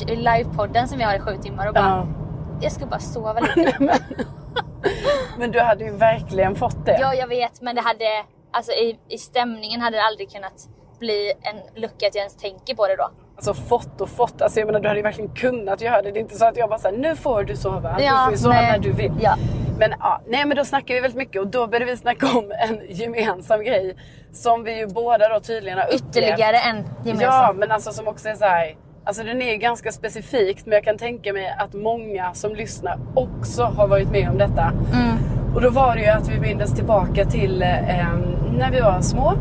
livepodden 0.06 0.88
som 0.88 0.98
vi 0.98 1.04
har 1.04 1.14
i 1.14 1.20
sju 1.20 1.36
timmar 1.42 1.66
och 1.68 1.74
bara, 1.74 1.84
Ja. 1.84 2.06
jag 2.60 2.72
ska 2.72 2.86
bara 2.86 3.00
sova 3.00 3.40
lite. 3.56 3.98
Men 5.38 5.50
du 5.50 5.60
hade 5.60 5.84
ju 5.84 5.90
verkligen 5.96 6.54
fått 6.56 6.86
det. 6.86 6.98
ja, 7.00 7.14
jag 7.14 7.28
vet, 7.28 7.60
men 7.60 7.74
det 7.74 7.80
hade, 7.82 8.24
alltså 8.50 8.72
i, 8.72 8.98
i 9.08 9.18
stämningen 9.18 9.80
hade 9.80 9.96
det 9.96 10.02
aldrig 10.02 10.30
kunnat 10.32 10.68
bli 10.98 11.32
en 11.42 11.82
lucka 11.82 12.06
att 12.06 12.14
jag 12.14 12.22
ens 12.22 12.36
tänker 12.36 12.74
på 12.74 12.86
det 12.86 12.96
då. 12.96 13.10
Alltså 13.46 13.54
fått 13.54 14.00
och 14.00 14.08
fått. 14.08 14.42
Alltså 14.42 14.58
jag 14.60 14.66
menar 14.66 14.80
du 14.80 14.88
hade 14.88 14.98
ju 15.00 15.02
verkligen 15.04 15.30
kunnat 15.30 15.80
göra 15.80 16.02
det. 16.02 16.10
Det 16.10 16.18
är 16.18 16.20
inte 16.20 16.34
så 16.38 16.44
att 16.44 16.56
jag 16.56 16.68
bara 16.68 16.78
säger 16.78 16.98
nu 16.98 17.16
får 17.16 17.44
du 17.44 17.56
sova. 17.56 17.94
du 17.98 18.04
Ja, 18.04 18.22
får 18.24 18.32
ju 18.32 18.38
sova 18.38 18.54
nej. 18.54 18.70
när 18.72 18.78
du 18.78 18.92
vill. 18.92 19.12
Ja. 19.20 19.34
Men 19.78 19.94
ja, 20.00 20.20
nej 20.26 20.44
men 20.46 20.56
då 20.56 20.64
snackar 20.64 20.94
vi 20.94 21.00
väldigt 21.00 21.18
mycket 21.18 21.40
och 21.40 21.46
då 21.46 21.66
började 21.66 21.84
vi 21.84 21.96
snacka 21.96 22.26
om 22.38 22.52
en 22.68 22.80
gemensam 22.88 23.64
grej. 23.64 23.96
Som 24.32 24.64
vi 24.64 24.78
ju 24.78 24.86
båda 24.86 25.28
då 25.28 25.40
tydligen 25.40 25.78
har 25.78 25.84
upplevt. 25.84 26.02
Ytterligare 26.16 26.56
en 26.58 26.76
gemensam. 27.04 27.28
Ja, 27.30 27.52
men 27.56 27.70
alltså 27.70 27.92
som 27.92 28.08
också 28.08 28.28
är 28.28 28.34
så 28.34 28.44
här. 28.44 28.76
Alltså 29.04 29.22
den 29.22 29.42
är 29.42 29.56
ganska 29.56 29.92
specifikt 29.92 30.66
men 30.66 30.74
jag 30.74 30.84
kan 30.84 30.98
tänka 30.98 31.32
mig 31.32 31.54
att 31.58 31.74
många 31.74 32.34
som 32.34 32.54
lyssnar 32.54 32.98
också 33.14 33.62
har 33.62 33.88
varit 33.88 34.10
med 34.10 34.28
om 34.30 34.38
detta. 34.38 34.72
Mm. 34.94 35.16
Och 35.54 35.60
då 35.60 35.70
var 35.70 35.94
det 35.94 36.00
ju 36.00 36.08
att 36.08 36.28
vi 36.28 36.40
mindes 36.40 36.74
tillbaka 36.74 37.24
till 37.24 37.62
eh, 37.62 37.68
när 38.58 38.70
vi 38.70 38.80
var 38.80 39.00
små 39.00 39.32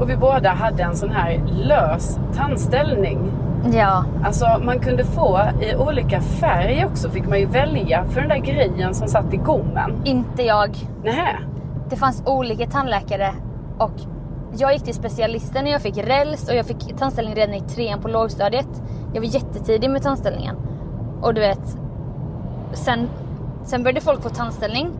och 0.00 0.10
vi 0.10 0.16
båda 0.16 0.50
hade 0.50 0.82
en 0.82 0.96
sån 0.96 1.10
här 1.10 1.42
lös 1.52 2.18
tandställning. 2.36 3.32
ja. 3.72 4.04
Alltså 4.24 4.46
man 4.64 4.78
kunde 4.78 5.04
få 5.04 5.40
i 5.60 5.76
olika 5.76 6.20
färg 6.20 6.86
också 6.86 7.10
fick 7.10 7.28
man 7.28 7.40
ju 7.40 7.46
välja 7.46 8.04
för 8.04 8.20
den 8.20 8.28
där 8.28 8.38
grejen 8.38 8.94
som 8.94 9.08
satt 9.08 9.34
i 9.34 9.36
gommen. 9.36 10.02
Inte 10.04 10.42
jag. 10.42 10.76
Nähä. 11.04 11.38
Det 11.90 11.96
fanns 11.96 12.22
olika 12.26 12.66
tandläkare 12.66 13.34
och 13.78 13.92
jag 14.56 14.72
gick 14.72 14.82
till 14.82 14.94
specialisten 14.94 15.64
när 15.64 15.70
jag 15.70 15.82
fick 15.82 15.98
räls 15.98 16.48
och 16.48 16.54
jag 16.54 16.66
fick 16.66 16.96
tandställning 16.98 17.34
redan 17.34 17.54
i 17.54 17.60
trean 17.60 18.00
på 18.00 18.08
lågstadiet. 18.08 18.82
Jag 19.12 19.20
var 19.20 19.28
jättetidig 19.28 19.90
med 19.90 20.02
tandställningen. 20.02 20.56
Och 21.22 21.34
du 21.34 21.40
vet, 21.40 21.78
sen, 22.72 23.08
sen 23.64 23.82
började 23.82 24.00
folk 24.00 24.22
få 24.22 24.28
tandställning 24.28 24.90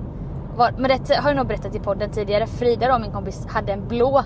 var, 0.57 0.71
men 0.79 0.83
det 0.83 1.17
har 1.17 1.31
jag 1.31 1.37
nog 1.37 1.47
berättat 1.47 1.75
i 1.75 1.79
podden 1.79 2.11
tidigare. 2.11 2.47
Frida 2.47 2.89
då, 2.93 2.99
min 2.99 3.13
kompis, 3.13 3.47
hade 3.49 3.73
en 3.73 3.89
blå 3.89 4.25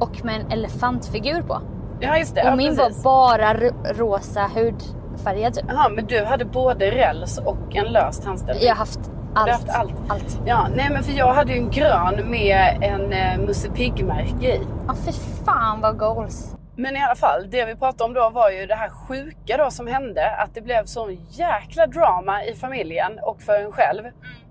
och 0.00 0.24
med 0.24 0.40
en 0.40 0.52
elefantfigur 0.52 1.42
på. 1.42 1.60
Ja 2.00 2.18
just 2.18 2.34
det, 2.34 2.40
Och 2.42 2.46
ja, 2.48 2.56
min 2.56 2.76
precis. 2.76 3.04
var 3.04 3.38
bara 3.38 3.54
ro- 3.54 3.84
rosa 3.94 4.50
hudfärgad 4.54 5.54
typ. 5.54 5.64
Jaha, 5.68 5.88
men 5.88 6.06
du 6.06 6.24
hade 6.24 6.44
både 6.44 6.90
räls 6.90 7.38
och 7.38 7.76
en 7.76 7.86
lös 7.92 8.20
tandställning? 8.20 8.64
Jag 8.66 8.74
har 8.74 8.78
haft 8.78 9.00
allt. 9.34 9.50
haft 9.50 9.68
allt. 9.68 9.94
allt. 10.08 10.40
Ja, 10.46 10.66
nej 10.76 10.88
men 10.90 11.02
för 11.02 11.12
jag 11.12 11.32
hade 11.34 11.52
ju 11.52 11.58
en 11.58 11.70
grön 11.70 12.30
med 12.30 12.78
en 12.82 13.12
eh, 13.12 13.38
Musse 13.46 13.68
Pigg-märke 13.70 14.46
i. 14.56 14.60
Ja 14.86 14.94
fy 15.06 15.12
fan 15.44 15.80
vad 15.80 15.98
goals. 15.98 16.54
Men 16.76 16.96
i 16.96 17.02
alla 17.02 17.14
fall, 17.14 17.50
det 17.50 17.64
vi 17.64 17.74
pratade 17.76 18.04
om 18.04 18.14
då 18.14 18.30
var 18.30 18.50
ju 18.50 18.66
det 18.66 18.74
här 18.74 18.88
sjuka 18.88 19.56
då 19.56 19.70
som 19.70 19.86
hände. 19.86 20.30
Att 20.36 20.54
det 20.54 20.60
blev 20.60 20.84
sån 20.84 21.14
jäkla 21.30 21.86
drama 21.86 22.44
i 22.44 22.54
familjen 22.54 23.12
och 23.22 23.42
för 23.42 23.60
en 23.64 23.72
själv. 23.72 24.02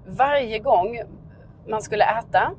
Varje 0.08 0.60
gång 0.60 1.00
man 1.70 1.82
skulle 1.82 2.04
äta 2.04 2.52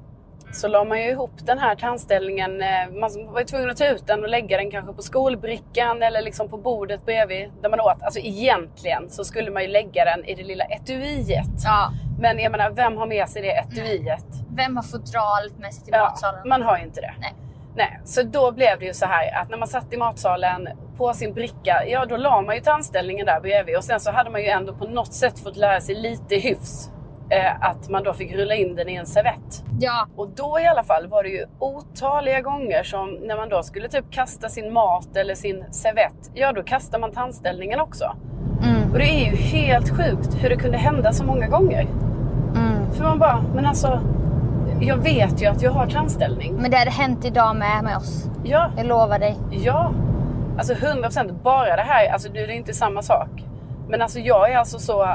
så 0.52 0.68
la 0.68 0.84
man 0.84 0.98
ju 1.02 1.11
ihop 1.11 1.30
den 1.46 1.58
här 1.58 1.74
tandställningen. 1.76 2.62
eh, 2.62 2.68
Man 3.00 3.32
var 3.32 3.38
ju 3.40 3.44
tvungen 3.46 3.70
att 3.70 3.76
ta 3.76 3.87
ut 3.87 4.06
den 4.06 4.22
och 4.22 4.28
lägga 4.28 4.56
den 4.56 4.70
kanske 4.70 4.92
på 4.92 5.02
skolbrickan 5.02 6.02
eller 6.02 6.22
liksom 6.22 6.48
på 6.48 6.56
bordet 6.56 7.06
bredvid 7.06 7.50
där 7.62 7.68
man 7.70 7.80
åt. 7.80 8.02
Alltså 8.02 8.20
egentligen 8.20 9.11
så 9.11 9.24
skulle 9.24 9.50
man 9.50 9.62
ju 9.62 9.68
lägga 9.68 10.04
den 10.04 10.24
i 10.24 10.34
det 10.34 10.42
lilla 10.44 10.64
etuiet. 10.64 11.46
Ja. 11.64 11.90
Men 12.20 12.38
jag 12.38 12.52
menar, 12.52 12.70
vem 12.70 12.96
har 12.96 13.06
med 13.06 13.28
sig 13.28 13.42
det 13.42 13.50
etuiet? 13.50 14.24
Vem 14.56 14.76
har 14.76 14.82
fodralet 14.82 15.58
med 15.58 15.74
sig 15.74 15.84
till 15.84 15.94
Ja, 15.96 16.04
matsalen? 16.04 16.48
man 16.48 16.62
har 16.62 16.78
ju 16.78 16.84
inte 16.84 17.00
det. 17.00 17.14
Nej. 17.20 17.34
Nej, 17.76 18.00
så 18.04 18.22
då 18.22 18.52
blev 18.52 18.78
det 18.78 18.84
ju 18.84 18.94
så 18.94 19.06
här 19.06 19.40
att 19.42 19.50
när 19.50 19.58
man 19.58 19.68
satt 19.68 19.92
i 19.92 19.96
matsalen 19.96 20.68
på 20.96 21.12
sin 21.12 21.34
bricka, 21.34 21.84
ja 21.87 22.04
då 22.06 22.16
la 22.16 22.42
man 22.42 22.54
ju 22.54 22.61
tandställningen 22.61 23.26
där 23.26 23.40
bredvid 23.40 23.76
och 23.76 23.84
sen 23.84 24.00
så 24.00 24.11
hade 24.11 24.30
man 24.30 24.40
ju 24.40 24.46
ändå 24.48 24.74
på 24.74 24.84
något 24.84 25.12
sätt 25.12 25.38
fått 25.38 25.56
lära 25.56 25.80
sig 25.80 25.94
lite 25.94 26.34
hyfs. 26.37 26.90
Eh, 27.30 27.52
att 27.60 27.88
man 27.88 28.02
då 28.02 28.12
fick 28.12 28.32
rulla 28.34 28.54
in 28.54 28.76
den 28.76 28.88
i 28.88 28.94
en 28.94 29.06
servett. 29.06 29.64
Ja. 29.80 30.06
Och 30.16 30.28
då 30.36 30.60
i 30.60 30.66
alla 30.66 30.82
fall 30.84 31.06
var 31.06 31.22
det 31.22 31.28
ju 31.28 31.46
otaliga 31.58 32.40
gånger 32.40 32.82
som 32.82 33.10
när 33.10 33.36
man 33.36 33.48
då 33.48 33.62
skulle 33.62 33.88
typ 33.88 34.10
kasta 34.10 34.48
sin 34.48 34.72
mat 34.72 35.16
eller 35.16 35.34
sin 35.34 35.64
servett, 35.70 36.30
ja 36.34 36.52
då 36.52 36.62
kastar 36.62 36.98
man 36.98 37.12
tandställningen 37.12 37.80
också. 37.80 38.16
Mm. 38.62 38.92
Och 38.92 38.98
det 38.98 39.04
är 39.04 39.30
ju 39.30 39.36
helt 39.36 39.88
sjukt 39.96 40.34
hur 40.42 40.48
det 40.48 40.56
kunde 40.56 40.78
hända 40.78 41.12
så 41.12 41.24
många 41.24 41.46
gånger. 41.48 41.86
Mm. 42.56 42.92
För 42.92 43.04
man 43.04 43.18
bara, 43.18 43.44
men 43.54 43.66
alltså, 43.66 44.00
jag 44.80 44.96
vet 44.96 45.42
ju 45.42 45.46
att 45.46 45.62
jag 45.62 45.70
har 45.70 45.86
tandställning. 45.86 46.54
Men 46.54 46.70
det 46.70 46.76
hade 46.76 46.90
hänt 46.90 47.24
idag 47.24 47.56
med 47.56 47.84
med 47.84 47.96
oss. 47.96 48.30
Ja, 48.44 48.70
Jag 48.76 48.86
lovar 48.86 49.18
dig. 49.18 49.36
Ja, 49.50 49.92
alltså 50.58 50.74
100% 50.74 51.42
bara 51.42 51.76
det 51.76 51.82
här, 51.82 52.12
alltså 52.12 52.28
det 52.32 52.40
är 52.40 52.50
inte 52.50 52.74
samma 52.74 53.02
sak. 53.02 53.28
Men 53.88 54.02
alltså 54.02 54.18
jag 54.18 54.52
är 54.52 54.56
alltså 54.56 54.78
så, 54.78 55.08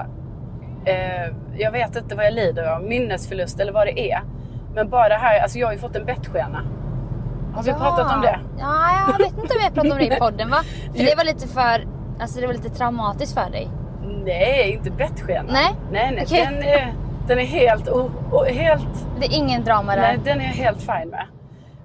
eh, 0.86 1.34
jag 1.58 1.72
vet 1.72 1.96
inte 1.96 2.16
vad 2.16 2.26
jag 2.26 2.34
lider 2.34 2.64
av, 2.76 2.84
minnesförlust 2.84 3.60
eller 3.60 3.72
vad 3.72 3.88
det 3.88 4.12
är. 4.12 4.22
Men 4.76 4.90
bara 4.90 5.14
här, 5.14 5.40
alltså 5.40 5.58
jag 5.60 5.68
har 5.68 5.74
ju 5.74 5.80
fått 5.80 5.96
en 5.96 6.06
bettskena. 6.06 6.62
Har 7.56 7.64
vi 7.64 7.70
Ja. 7.70 7.78
pratat 7.78 8.16
om 8.16 8.22
det? 8.22 8.40
Ja, 8.60 9.06
jag 9.12 9.18
vet 9.18 9.28
inte 9.38 9.42
om 9.54 9.58
vi 9.60 9.64
har 9.64 9.72
pratat 9.72 9.92
om 9.92 9.98
det 9.98 10.16
i 10.16 10.16
podden 10.20 10.50
va? 10.50 10.58
För 10.96 11.04
det 11.04 11.14
var 11.18 11.24
lite 11.24 11.48
för, 11.48 11.88
alltså 12.20 12.40
det 12.42 12.48
var 12.48 12.54
lite 12.54 12.70
traumatiskt 12.70 13.34
för 13.34 13.50
dig. 13.50 13.70
Nej, 14.26 14.72
inte 14.72 14.92
bettskena. 14.92 15.52
Nej? 15.54 15.76
Nej, 15.92 16.12
nej. 16.16 16.24
Okej. 16.28 16.46
Den, 16.52 16.64
är, 16.64 16.94
den 17.28 17.40
är 17.40 17.46
helt, 17.46 17.90
o, 17.90 18.12
o, 18.32 18.44
helt, 18.44 19.06
Det 19.20 19.26
är 19.26 19.34
ingen 19.38 19.64
drama 19.64 19.96
där. 19.96 20.02
nej 20.02 20.20
den 20.24 20.42
är 20.42 20.46
jag 20.46 20.52
helt 20.52 20.80
fine 20.80 21.10
med. 21.10 21.26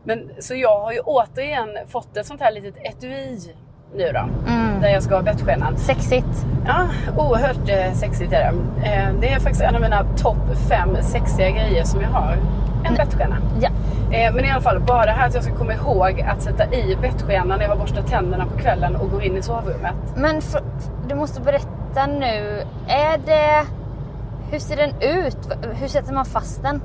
Men 0.05 0.31
så 0.39 0.55
jag 0.55 0.81
har 0.81 0.93
ju 0.93 1.01
återigen 1.01 1.69
fått 1.89 2.17
ett 2.17 2.27
sånt 2.27 2.41
här 2.41 2.53
litet 2.53 2.77
etui 2.85 3.55
nu 3.95 4.13
då. 4.13 4.51
Mm. 4.53 4.81
Där 4.81 4.89
jag 4.89 5.03
ska 5.03 5.15
ha 5.15 5.23
bettskenan. 5.23 5.79
Sexigt. 5.79 6.47
Ja, 6.67 6.89
oerhört 7.17 7.69
eh, 7.69 7.93
sexigt 7.93 8.33
är 8.33 8.39
det. 8.39 8.89
Eh, 8.89 9.09
det 9.21 9.33
är 9.33 9.41
faktiskt 9.41 9.63
en 9.63 9.75
av 9.75 9.81
mina 9.81 10.05
topp 10.17 10.57
fem 10.69 10.97
sexiga 11.03 11.51
grejer 11.51 11.85
som 11.85 12.01
jag 12.01 12.09
har. 12.09 12.37
En 12.85 12.95
bettskena. 12.95 13.37
Ja. 13.61 13.69
Eh, 14.17 14.35
men 14.35 14.45
i 14.45 14.51
alla 14.51 14.61
fall, 14.61 14.81
bara 14.81 15.07
det 15.07 15.13
här 15.13 15.29
att 15.29 15.35
jag 15.35 15.45
ska 15.45 15.55
komma 15.55 15.75
ihåg 15.75 16.21
att 16.21 16.43
sätta 16.43 16.75
i 16.75 16.97
bettskenan 17.03 17.49
när 17.49 17.61
jag 17.61 17.69
har 17.69 17.77
borstat 17.77 18.07
tänderna 18.07 18.47
på 18.47 18.59
kvällen 18.59 18.97
och 18.97 19.11
går 19.11 19.23
in 19.23 19.37
i 19.37 19.43
sovrummet. 19.43 19.95
Men 20.17 20.43
för, 20.43 20.63
du 21.09 21.15
måste 21.15 21.41
berätta 21.41 22.07
nu. 22.07 22.63
Är 22.89 23.19
det... 23.27 23.67
Hur 24.51 24.59
ser 24.59 24.77
den 24.77 24.91
ut? 25.01 25.39
Hur 25.81 25.89
sätter 25.89 26.13
man 26.15 26.25
fast 26.25 26.63
den? 26.63 26.81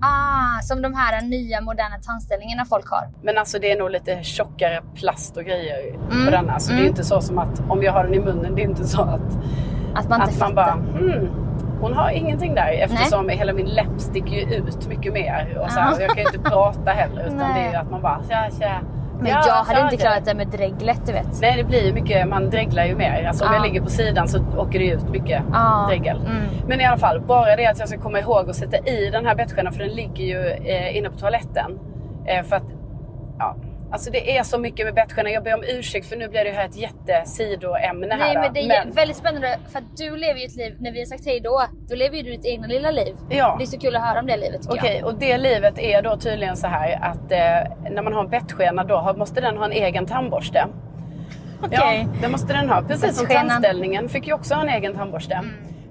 Ah, 0.00 0.60
som 0.62 0.82
de 0.82 0.94
här 0.94 1.22
nya 1.22 1.60
moderna 1.60 1.96
tandställningarna 2.06 2.64
folk 2.64 2.90
har. 2.90 3.08
Men 3.22 3.38
alltså 3.38 3.58
det 3.58 3.72
är 3.72 3.78
nog 3.78 3.90
lite 3.90 4.22
tjockare 4.22 4.82
plast 4.94 5.36
och 5.36 5.44
grejer 5.44 5.94
Mm, 6.10 6.24
på 6.24 6.30
denna. 6.30 6.58
Så 6.58 6.70
det 6.70 6.76
är 6.76 6.78
mm. 6.78 6.88
inte 6.90 7.04
så 7.04 7.20
som 7.20 7.38
att 7.38 7.62
om 7.68 7.82
jag 7.82 7.92
har 7.92 8.04
den 8.04 8.14
i 8.14 8.20
munnen, 8.20 8.54
det 8.54 8.62
är 8.62 8.64
inte 8.68 8.84
så 8.86 9.02
att, 9.02 9.38
Att 9.94 10.08
man 10.08 10.20
inte 10.20 10.32
att 10.32 10.38
man 10.40 10.54
bara 10.54 10.72
hmm, 10.72 11.28
hon 11.80 11.94
har 11.94 12.10
ingenting 12.10 12.54
där 12.54 12.72
eftersom 12.72 13.28
hela 13.28 13.52
min 13.52 13.66
läpp 13.66 14.00
sticker 14.00 14.36
ju 14.36 14.54
ut 14.54 14.88
mycket 14.88 15.12
mer. 15.12 15.58
Och 15.64 15.72
så 15.72 15.80
här, 15.80 15.94
och 15.94 16.02
jag 16.02 16.08
kan 16.08 16.18
ju 16.18 16.24
inte 16.24 16.38
prata 16.50 16.90
heller 16.90 17.24
utan 17.26 17.36
Nej. 17.36 17.62
det 17.62 17.68
är 17.68 17.70
ju 17.70 17.76
att 17.76 17.90
man 17.90 18.02
bara 18.02 18.20
tja 18.28 18.50
tja. 18.60 18.80
Men 19.20 19.26
Ja, 19.26 19.42
jag 19.46 19.54
hade 19.54 19.80
inte 19.80 19.96
klarat 19.96 20.24
det 20.24 20.34
med 20.34 20.48
dreglet 20.48 21.00
du 21.06 21.12
vet. 21.12 21.40
Nej 21.40 21.54
det 21.56 21.64
blir 21.64 21.86
ju 21.86 21.92
mycket, 21.92 22.28
man 22.28 22.50
dreglar 22.50 22.84
ju 22.84 22.96
mer. 22.96 23.24
Alltså 23.28 23.44
om 23.44 23.50
Ja. 23.52 23.56
jag 23.58 23.66
ligger 23.66 23.80
på 23.80 23.90
sidan 23.90 24.28
så 24.28 24.38
åker 24.56 24.78
det 24.78 24.86
ut 24.86 25.08
mycket 25.08 25.42
Ja. 25.52 25.86
dregel. 25.88 26.16
Mm. 26.20 26.42
Men 26.68 26.80
i 26.80 26.84
alla 26.84 26.96
fall, 26.98 27.20
bara 27.20 27.56
det 27.56 27.66
att 27.66 27.78
jag 27.78 27.88
ska 27.88 27.98
komma 27.98 28.20
ihåg 28.20 28.50
att 28.50 28.56
sätta 28.56 28.76
i 28.78 29.10
den 29.10 29.26
här 29.26 29.34
bettskenan 29.34 29.72
för 29.72 29.80
den 29.82 29.88
ligger 29.92 30.24
ju 30.24 30.46
eh, 30.48 30.96
inne 30.96 31.10
på 31.10 31.16
toaletten. 31.18 31.78
Eh, 32.26 32.42
för 32.42 32.56
att, 32.56 32.62
alltså 33.96 34.10
det 34.10 34.36
är 34.38 34.42
så 34.42 34.58
mycket 34.58 34.86
med 34.86 34.94
bettskenan. 34.94 35.32
Jag 35.32 35.44
ber 35.44 35.54
om 35.54 35.64
ursäkt 35.68 36.06
för 36.08 36.16
nu 36.16 36.28
blir 36.28 36.44
det 36.44 36.50
här 36.50 36.64
ett 36.64 36.76
jättesidoämne 36.76 38.14
här. 38.14 38.18
Nej 38.18 38.34
men 38.34 38.52
det 38.52 38.60
är 38.60 38.84
men, 38.84 38.94
väldigt 38.94 39.16
spännande 39.16 39.58
för 39.72 39.78
att 39.78 39.96
du 39.96 40.16
lever 40.16 40.40
ju 40.40 40.46
ett 40.46 40.56
liv, 40.56 40.76
när 40.80 40.92
vi 40.92 40.98
har 40.98 41.06
sagt 41.06 41.26
hej 41.26 41.40
då, 41.40 41.62
då 41.88 41.94
lever 41.94 42.16
ju 42.16 42.22
du 42.22 42.30
ditt 42.30 42.44
egna 42.44 42.66
lilla 42.66 42.90
liv. 42.90 43.16
Ja. 43.30 43.56
Det 43.58 43.64
är 43.64 43.66
så 43.66 43.78
kul 43.78 43.96
att 43.96 44.02
höra 44.02 44.20
om 44.20 44.26
det 44.26 44.36
livet 44.36 44.60
Okej, 44.68 45.02
och 45.04 45.14
det 45.18 45.38
livet 45.38 45.78
är 45.78 46.02
då 46.02 46.16
tydligen 46.16 46.56
så 46.56 46.66
här 46.66 46.98
att 47.02 47.32
eh, 47.32 47.90
när 47.90 48.02
man 48.02 48.12
har 48.12 48.24
en 48.24 48.30
bettskena 48.30 48.84
då 48.84 49.14
måste 49.18 49.40
den 49.40 49.56
ha 49.56 49.64
en 49.64 49.72
egen 49.72 50.06
tandborste. 50.06 50.66
Okej. 51.62 51.78
Ja, 51.80 52.20
det 52.22 52.28
måste 52.28 52.52
den 52.52 52.68
ha. 52.68 52.82
Precis 52.82 53.16
som 53.18 53.26
tandställningen 53.26 54.08
fick 54.08 54.26
ju 54.26 54.32
också 54.32 54.54
ha 54.54 54.62
en 54.62 54.68
egen 54.68 54.94
tandborste. 54.94 55.34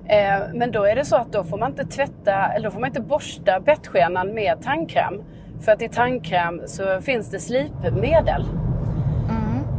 Eh, 0.07 0.39
men 0.53 0.71
då 0.71 0.83
är 0.83 0.95
det 0.95 1.05
så 1.05 1.15
att 1.15 1.31
då 1.31 1.43
får 1.43 1.57
man 1.57 1.69
inte 1.71 1.85
tvätta, 1.85 2.47
eller 2.47 2.63
då 2.63 2.71
får 2.71 2.79
man 2.79 2.89
inte 2.89 3.01
borsta 3.01 3.59
bettskenan 3.59 4.33
med 4.33 4.61
tandkräm. 4.61 5.23
För 5.61 5.71
att 5.71 5.81
i 5.81 5.89
tandkräm 5.89 6.61
så 6.65 7.01
finns 7.01 7.29
det 7.31 7.39
slipmedel. 7.39 8.45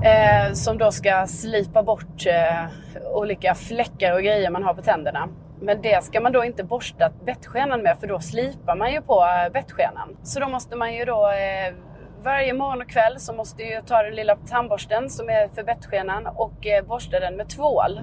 Eh, 0.03 0.53
som 0.53 0.79
då 0.79 0.93
ska 0.93 1.27
slipa 1.27 1.83
bort 1.83 2.27
eh, 2.27 2.67
olika 3.15 3.55
fläckar 3.55 4.13
och 4.13 4.23
grejer 4.23 4.51
man 4.51 4.63
har 4.63 4.75
på 4.75 4.83
tänderna. 4.83 5.29
Men 5.61 5.83
det 5.83 6.05
ska 6.05 6.21
man 6.21 6.33
då 6.33 6.45
inte 6.45 6.65
borsta 6.65 7.11
bettskenan 7.25 7.83
med 7.83 7.99
för 7.99 8.07
då 8.07 8.21
slipar 8.21 8.77
man 8.77 8.93
ju 8.93 9.03
på 9.03 9.25
eh, 9.25 9.53
bettskenan. 9.53 10.17
Så 10.23 10.41
då 10.41 10.49
måste 10.49 10.77
man 10.77 10.95
ju 10.95 11.05
då 11.05 11.31
eh, 11.31 11.75
varje 12.23 12.53
morgon 12.53 12.83
och 12.83 12.89
kväll 12.89 13.21
så 13.21 13.33
måste 13.33 13.63
jag 13.63 13.87
ta 13.87 14.03
den 14.03 14.15
lilla 14.15 14.37
tandborsten 14.37 15.11
som 15.11 15.29
är 15.29 15.49
för 15.49 15.63
bettskenan 15.63 16.27
och 16.27 16.67
eh, 16.67 16.85
borsta 16.85 17.21
den 17.21 17.37
med 17.37 17.49
tvål. 17.49 18.01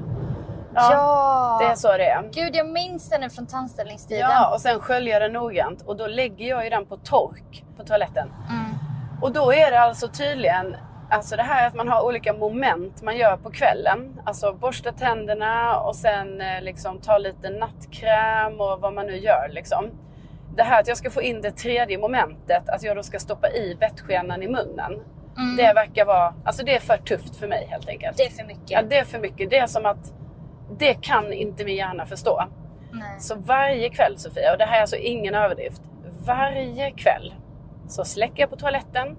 Ja. 0.76 1.58
Det 1.62 1.66
är 1.66 1.76
så 1.76 1.98
det 1.98 2.06
är. 2.06 2.30
Gud 2.34 2.56
jag 2.56 2.70
minns 2.70 3.10
den 3.10 3.22
nu 3.22 3.30
från 3.30 3.48
tandställningstiden. 3.48 4.30
Ja, 4.30 4.54
och 4.54 4.62
sen 4.62 4.80
skölja 4.80 5.20
den 5.20 5.34
noggrant 5.34 5.82
och 5.82 5.98
då 5.98 6.08
lägger 6.08 6.50
jag 6.50 6.64
ju 6.64 6.70
den 6.70 6.86
på 6.86 6.98
tork 6.98 7.64
på 7.78 7.84
toaletten. 7.84 8.32
Mm. 8.50 8.74
Och 9.22 9.32
då 9.32 9.54
är 9.54 9.72
det 9.72 9.80
alltså 9.80 10.08
tydligen 10.08 10.76
Alltså 11.10 11.36
det 11.36 11.44
här 11.44 11.68
att 11.68 11.74
man 11.74 11.88
har 11.88 12.02
olika 12.02 12.34
moment 12.34 13.02
man 13.02 13.18
gör 13.18 13.38
på 13.38 13.52
kvällen. 13.52 14.22
Alltså 14.24 14.54
borsta 14.54 14.92
tänderna 14.92 15.80
och 15.80 15.96
sen 15.96 16.42
eh, 16.42 16.62
liksom 16.62 17.00
ta 17.00 17.18
lite 17.18 17.50
nattkräm 17.50 18.62
och 18.62 18.82
vad 18.82 18.94
man 18.94 19.06
nu 19.06 19.18
gör 19.18 19.50
liksom. 19.52 19.86
Det 20.56 20.64
här 20.64 20.80
att 20.80 20.88
jag 20.88 20.98
ska 20.98 21.10
få 21.10 21.22
in 21.22 21.42
det 21.42 21.52
tredje 21.52 21.98
momentet, 21.98 22.70
att 22.70 22.84
jag 22.84 22.98
då 22.98 23.04
ska 23.04 23.20
stoppa 23.20 23.50
i 23.50 23.78
bettskenan 23.80 24.44
i 24.44 24.48
munnen. 24.48 25.00
Det 25.58 25.74
verkar 25.74 26.06
vara, 26.06 26.34
alltså 26.46 26.66
det 26.66 26.76
är 26.76 26.80
för 26.80 26.98
tufft 26.98 27.36
för 27.36 27.48
mig 27.48 27.68
helt 27.70 27.90
enkelt. 27.90 28.18
Det 28.18 28.24
är 28.24 28.30
för 28.30 28.44
mycket. 28.44 28.72
Ja, 28.72 28.82
det 28.82 28.98
är 28.98 29.04
för 29.04 29.20
mycket. 29.20 29.50
Det 29.50 29.58
är 29.58 29.68
som 29.68 29.86
att 29.86 30.14
det 30.78 30.94
kan 30.94 31.34
inte 31.34 31.66
min 31.66 31.76
hjärna 31.76 32.06
förstå. 32.06 32.44
Nej. 32.92 33.20
Så 33.20 33.36
varje 33.36 33.90
kväll 33.90 34.18
Sofia, 34.18 34.52
och 34.52 34.58
det 34.58 34.66
här 34.66 34.78
är 34.78 34.82
alltså 34.82 34.96
ingen 34.96 35.36
överdrift. 35.36 35.82
Varje 36.26 36.92
kväll 36.92 37.34
så 37.88 38.06
släcker 38.06 38.44
jag 38.44 38.50
på 38.50 38.56
toaletten, 38.56 39.18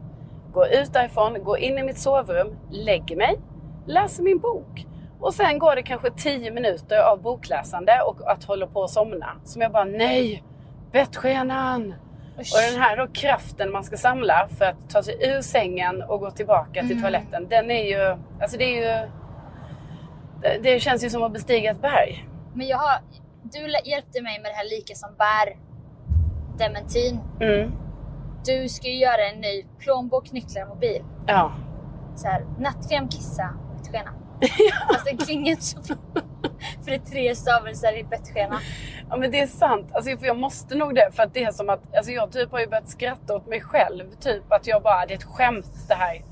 går 0.53 0.69
ut 0.69 0.93
därifrån, 0.93 1.45
går 1.45 1.59
in 1.59 1.79
i 1.79 1.83
mitt 1.83 1.99
sovrum, 1.99 2.57
lägger 2.71 3.17
mig, 3.17 3.39
läser 3.87 4.23
min 4.23 4.39
bok. 4.39 4.87
Och 5.21 5.35
sen 5.35 5.59
går 5.59 5.77
det 5.77 5.83
kanske 5.83 6.11
10 6.11 6.51
minuter 6.51 6.99
av 6.99 7.23
bokläsande 7.23 8.01
och 8.01 8.31
att 8.31 8.45
hålla 8.45 8.67
på 8.67 8.85
att 8.85 8.91
somna. 8.91 9.31
Som 9.45 9.63
jag 9.63 9.73
bara, 9.73 9.85
nej! 9.85 10.43
Bettskenan! 10.93 11.95
Usch. 12.41 12.55
Och 12.55 12.73
den 12.73 12.81
här 12.81 12.97
då 12.97 13.07
kraften 13.07 13.73
man 13.73 13.85
ska 13.85 13.97
samla 13.97 14.49
för 14.59 14.65
att 14.65 14.91
ta 14.91 15.03
sig 15.03 15.17
ur 15.21 15.41
sängen 15.41 16.03
och 16.03 16.21
gå 16.21 16.31
tillbaka 16.31 16.83
till 16.83 17.03
toaletten. 17.03 17.47
Den 17.51 17.71
är 17.71 17.85
ju, 17.85 18.17
alltså 18.41 18.59
det 18.59 18.65
är 18.65 19.03
ju, 19.03 19.09
det, 20.45 20.59
det 20.63 20.81
känns 20.81 21.05
ju 21.05 21.11
som 21.11 21.23
att 21.23 21.33
bestiga 21.33 21.71
ett 21.71 21.81
berg. 21.81 22.29
Men 22.55 22.67
jag 22.67 22.79
har, 22.79 23.01
du 23.43 23.91
hjälpte 23.91 24.23
mig 24.23 24.41
med 24.41 24.51
det 24.51 24.55
här 24.55 24.71
lika 24.71 24.95
som 24.95 25.11
bär 25.19 25.57
dementin. 26.59 27.21
Mm. 27.41 27.73
Du 28.45 28.69
ska 28.69 28.89
ju 28.89 28.99
göra 28.99 29.29
en 29.31 29.41
ny 29.41 29.65
plånbok, 29.79 30.33
nycklar, 30.33 30.67
mobil. 30.67 31.05
Ja. 31.27 31.53
Så 32.17 32.29
här, 32.29 32.47
nattkräm, 32.59 33.09
kissa, 33.09 33.55
bettskena. 33.77 34.11
Fast 34.93 35.05
den 35.05 35.19
klingar 35.19 35.51
inte 35.51 35.63
så 35.65 35.81
bra. 35.81 36.23
För 36.85 36.91
det 36.91 36.95
är 36.95 37.11
tre 37.11 37.35
stavelser 37.35 37.99
i 37.99 38.05
bettskena. 38.05 38.61
Ja 39.11 39.17
men 39.17 39.31
det 39.31 39.41
är 39.41 39.47
sant. 39.47 39.87
Alltså, 39.93 40.17
för 40.17 40.27
jag 40.27 40.39
måste 40.39 40.75
nog 40.75 40.95
det. 40.95 41.11
För 41.13 41.23
att 41.23 41.35
det 41.35 41.45
är 41.45 41.53
som 41.53 41.71
att 41.71 41.97
alltså, 41.97 42.13
jag 42.13 42.33
typ 42.33 42.53
har 42.53 42.61
ju 42.61 42.67
börjat 42.67 42.89
skratta 42.89 43.37
åt 43.37 43.47
mig 43.47 43.61
själv. 43.61 44.11
Typ 44.21 44.53
att 44.53 44.67
jag 44.67 44.83
bara, 44.83 45.07
det 45.07 45.15
är 45.15 45.19
ett 45.19 45.25
skämt 45.25 45.89
det 45.89 45.95
här. 45.95 46.23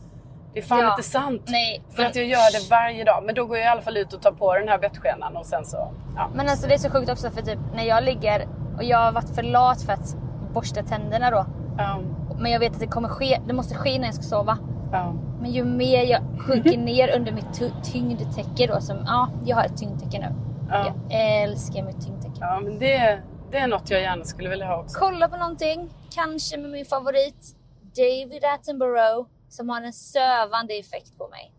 Det 0.55 0.59
är 0.61 0.65
fan 0.65 0.79
Ja. 0.81 0.91
inte 0.91 1.03
sant. 1.03 1.43
Nej, 1.47 1.83
För 1.91 1.99
men- 2.03 2.07
att 2.11 2.17
jag 2.17 2.25
gör 2.27 2.53
det 2.62 2.71
varje 2.71 3.05
dag. 3.05 3.23
Men 3.27 3.35
då 3.35 3.47
går 3.47 3.57
jag 3.57 3.67
i 3.67 3.69
alla 3.69 3.83
fall 3.83 3.97
ut 3.97 4.12
och 4.12 4.23
tar 4.23 4.33
på 4.33 4.55
den 4.55 4.69
här 4.69 4.79
bettskenan 4.79 5.37
och 5.37 5.47
sen 5.47 5.65
så... 5.65 5.93
Ja. 6.17 6.31
Men 6.35 6.49
alltså 6.49 6.67
det 6.67 6.75
är 6.75 6.79
så 6.79 6.91
sjukt 6.91 7.11
också 7.11 7.31
för 7.31 7.43
typ 7.43 7.59
när 7.75 7.85
jag 7.85 8.05
ligger 8.05 8.49
och 8.77 8.85
jag 8.85 8.99
har 8.99 9.12
varit 9.12 9.35
för 9.35 9.43
lat 9.43 9.83
för 9.83 9.93
att 9.93 10.17
borsta 10.55 10.83
tänderna 10.83 11.31
då. 11.31 11.47
Ja. 11.79 11.99
Men 12.38 12.53
jag 12.53 12.61
vet 12.61 12.73
att 12.73 12.81
det 12.81 12.87
kommer 12.87 13.09
ske, 13.09 13.41
det 13.47 13.53
måste 13.53 13.75
ske 13.75 13.99
när 13.99 14.07
jag 14.07 14.15
ska 14.15 14.23
sova. 14.25 14.59
Ja. 14.93 15.15
Men 15.41 15.51
ju 15.51 15.65
mer 15.65 16.05
jag 16.05 16.21
sjunker 16.38 16.79
ner 16.79 17.17
under 17.17 17.33
mitt 17.33 17.55
ty- 17.59 17.71
tyngdtäcke 17.93 18.67
då 18.67 18.81
som, 18.81 18.97
ja, 19.07 19.29
jag 19.45 19.57
har 19.57 19.65
ett 19.65 19.77
tyngdtäcke 19.77 20.19
nu. 20.19 20.35
Ja. 20.71 20.87
Jag 21.09 21.43
älskar 21.43 21.83
mitt 21.83 22.01
tyngdtäcke. 22.07 22.37
ja 22.41 22.61
men 22.61 22.79
det, 22.79 23.19
det 23.51 23.59
är 23.59 23.67
något 23.67 23.91
jag 23.91 24.01
gärna 24.01 24.25
skulle 24.25 24.49
vilja 24.49 24.67
ha 24.67 24.77
också. 24.79 24.99
Kolla 24.99 25.29
på 25.29 25.37
någonting, 25.37 25.91
kanske 26.15 26.57
med 26.59 26.71
min 26.71 26.85
favorit 26.85 27.57
David 27.97 28.45
Attenborough 28.55 29.27
som 29.53 29.69
har 29.69 29.83
en 29.83 29.93
sövande 29.93 30.75
effekt 30.75 31.19
på 31.19 31.29
mig. 31.29 31.55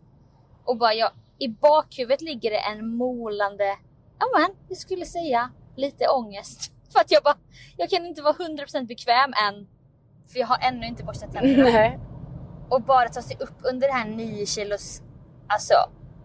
Och 0.64 0.76
bara 0.78 0.94
jag, 0.94 1.10
i 1.38 1.48
bakhuvudet 1.48 2.20
ligger 2.20 2.50
det 2.50 2.58
en 2.58 2.96
molande, 2.96 3.76
ja 4.18 4.26
men, 4.38 4.56
jag 4.68 4.78
skulle 4.78 5.06
säga 5.06 5.50
lite 5.76 6.08
ångest. 6.08 6.72
För 6.92 7.00
att 7.00 7.10
jag 7.10 7.22
bara, 7.22 7.36
jag 7.76 7.90
kan 7.90 8.06
inte 8.06 8.22
vara 8.22 8.34
100% 8.34 8.86
bekväm 8.86 9.32
än. 9.48 9.66
För 10.28 10.38
jag 10.38 10.46
har 10.46 10.58
ännu 10.60 10.86
inte 10.86 11.04
borstat 11.04 11.32
tänderna. 11.32 11.98
Och 12.70 12.82
bara 12.82 13.08
ta 13.08 13.22
sig 13.22 13.36
upp 13.40 13.58
under 13.62 13.88
det 13.88 13.94
här 13.94 14.08
9 14.08 14.46
kilos, 14.46 15.02
alltså 15.48 15.74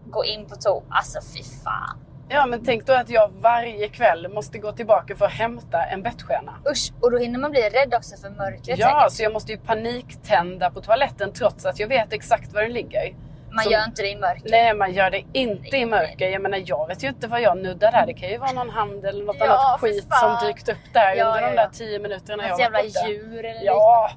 gå 0.06 0.24
in 0.24 0.46
på 0.46 0.56
tå. 0.56 0.82
Alltså 0.90 1.18
fy 1.34 1.42
fan. 1.42 2.09
Ja 2.32 2.46
men 2.46 2.64
tänk 2.64 2.86
då 2.86 2.92
att 2.92 3.10
jag 3.10 3.30
varje 3.40 3.88
kväll 3.88 4.28
måste 4.28 4.58
gå 4.58 4.72
tillbaka 4.72 5.16
för 5.16 5.24
att 5.26 5.32
hämta 5.32 5.82
en 5.82 6.02
bettskena. 6.02 6.54
Usch, 6.72 6.92
och 7.00 7.10
då 7.10 7.18
hinner 7.18 7.38
man 7.38 7.50
bli 7.50 7.60
rädd 7.60 7.94
också 7.94 8.16
för 8.16 8.30
mörkret 8.30 8.78
Ja, 8.78 9.00
säkert. 9.00 9.12
så 9.16 9.22
jag 9.22 9.32
måste 9.32 9.52
ju 9.52 9.58
paniktända 9.58 10.70
på 10.70 10.80
toaletten 10.80 11.32
trots 11.32 11.66
att 11.66 11.78
jag 11.78 11.88
vet 11.88 12.12
exakt 12.12 12.52
var 12.52 12.62
den 12.62 12.72
ligger. 12.72 13.14
Man 13.52 13.64
som- 13.64 13.72
gör 13.72 13.84
inte 13.84 14.02
det 14.02 14.08
i 14.08 14.16
mörker. 14.16 14.50
Nej, 14.50 14.74
man 14.74 14.92
gör 14.92 15.10
det 15.10 15.22
inte 15.32 15.76
i 15.76 15.86
mörker. 15.86 16.28
Jag 16.28 16.42
menar, 16.42 16.62
jag 16.66 16.86
vet 16.88 17.04
ju 17.04 17.08
inte 17.08 17.26
vad 17.26 17.40
jag 17.40 17.58
nuddar 17.58 17.92
där. 17.92 18.06
Det 18.06 18.14
kan 18.14 18.28
ju 18.28 18.38
vara 18.38 18.52
någon 18.52 18.70
hand 18.70 19.04
eller 19.04 19.24
något 19.24 19.36
Ja, 19.38 19.46
annat 19.68 19.80
skit 19.80 20.06
fan. 20.10 20.38
som 20.40 20.46
dykt 20.48 20.68
upp 20.68 20.76
där 20.94 21.14
Ja, 21.14 21.24
under 21.26 21.40
ja, 21.42 21.48
de 21.50 21.56
där 21.56 21.68
tio 21.72 21.98
minuterna 21.98 22.42
jag 22.42 22.50
Något 22.50 22.58
har 22.58 22.64
jävla 22.64 22.82
borta. 22.82 23.08
djur 23.08 23.44
eller 23.44 23.64
Ja! 23.64 24.10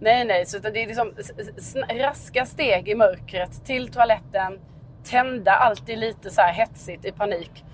Nej, 0.00 0.24
nej, 0.24 0.46
så 0.46 0.58
det 0.58 0.82
är 0.82 0.86
liksom 0.86 1.14
raska 1.90 2.46
steg 2.46 2.88
i 2.88 2.94
mörkret 2.94 3.64
till 3.64 3.92
toaletten. 3.92 4.58
Tända 5.04 5.52
alltid 5.52 5.98
lite 5.98 6.30
så 6.30 6.40
här 6.40 6.52
hetsigt 6.52 7.04
i 7.04 7.12
panik. 7.12 7.64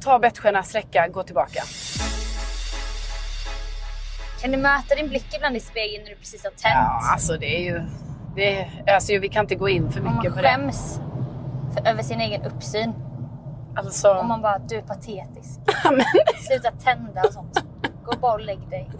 Ta 0.00 0.18
bettskena, 0.18 0.62
släcka, 0.62 1.08
gå 1.08 1.22
tillbaka. 1.22 1.62
Kan 4.40 4.50
du 4.52 4.56
möta 4.58 4.94
din 4.94 5.08
blick 5.08 5.34
ibland 5.34 5.56
i 5.56 5.60
spegeln 5.60 6.02
när 6.04 6.10
du 6.10 6.16
precis 6.16 6.44
har 6.44 6.50
tänt? 6.50 6.62
Ja, 6.74 7.12
alltså 7.12 7.36
det 7.36 7.56
är 7.56 7.64
ju... 7.64 7.82
Det 8.36 8.60
är, 8.60 8.94
alltså, 8.94 9.12
vi 9.18 9.28
kan 9.28 9.44
inte 9.44 9.54
gå 9.54 9.68
in 9.68 9.92
för 9.92 10.00
man 10.00 10.16
mycket 10.16 10.34
på 10.34 10.42
det. 10.42 10.48
skäms 10.48 11.00
för, 11.74 11.88
över 11.88 12.02
sin 12.02 12.20
egen 12.20 12.42
uppsyn. 12.44 12.92
Alltså, 13.76 14.14
Och 14.14 14.26
man 14.26 14.42
bara, 14.42 14.58
du 14.58 14.76
är 14.76 14.82
patetisk. 14.82 15.60
Sluta 16.48 16.70
tända 16.70 17.20
och 17.22 17.32
sånt. 17.32 17.64
Gå 18.04 18.16
bara 18.16 18.32
och 18.32 18.40
lägg 18.40 18.68
dig. 18.70 18.90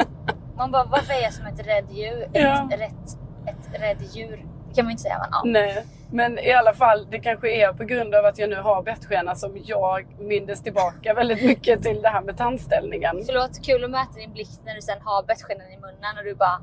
Man 0.57 0.71
bara, 0.71 0.85
varför 0.85 1.12
är 1.12 1.23
jag 1.23 1.33
som 1.33 1.47
ett 1.47 1.67
rädd 1.67 1.85
djur? 1.91 2.23
Ett, 2.23 2.31
Ja. 2.33 2.69
rätt, 2.71 3.19
ett 3.47 3.81
rädd 3.81 4.03
djur. 4.12 4.47
Kan 4.75 4.85
man 4.85 4.91
inte 4.91 5.03
säga. 5.03 5.19
Men, 5.19 5.29
ja. 5.33 5.43
Nej, 5.45 5.87
men 6.11 6.39
i 6.39 6.53
alla 6.53 6.73
fall 6.75 7.07
det 7.11 7.19
kanske 7.19 7.51
är 7.51 7.73
på 7.73 7.85
grund 7.85 8.15
av 8.15 8.25
att 8.25 8.39
jag 8.39 8.51
nu 8.51 8.57
har 8.57 8.83
bettskena 8.83 9.35
som 9.35 9.59
jag 9.65 10.07
mindes 10.19 10.63
tillbaka 10.63 11.15
väldigt 11.21 11.43
mycket 11.43 11.83
till 11.83 12.03
det 12.03 12.09
här 12.09 12.21
med 12.21 12.37
tandställningen. 12.39 13.23
Förlåt, 13.27 13.65
kul 13.67 13.85
att 13.85 13.91
möta 13.91 14.13
din 14.19 14.33
blick 14.33 14.51
när 14.65 14.75
du 14.75 14.83
sen 14.83 14.99
har 15.05 15.23
bettskenan 15.23 15.67
i 15.73 15.77
munnen 15.77 16.19
och 16.19 16.25
du 16.25 16.35
bara 16.35 16.63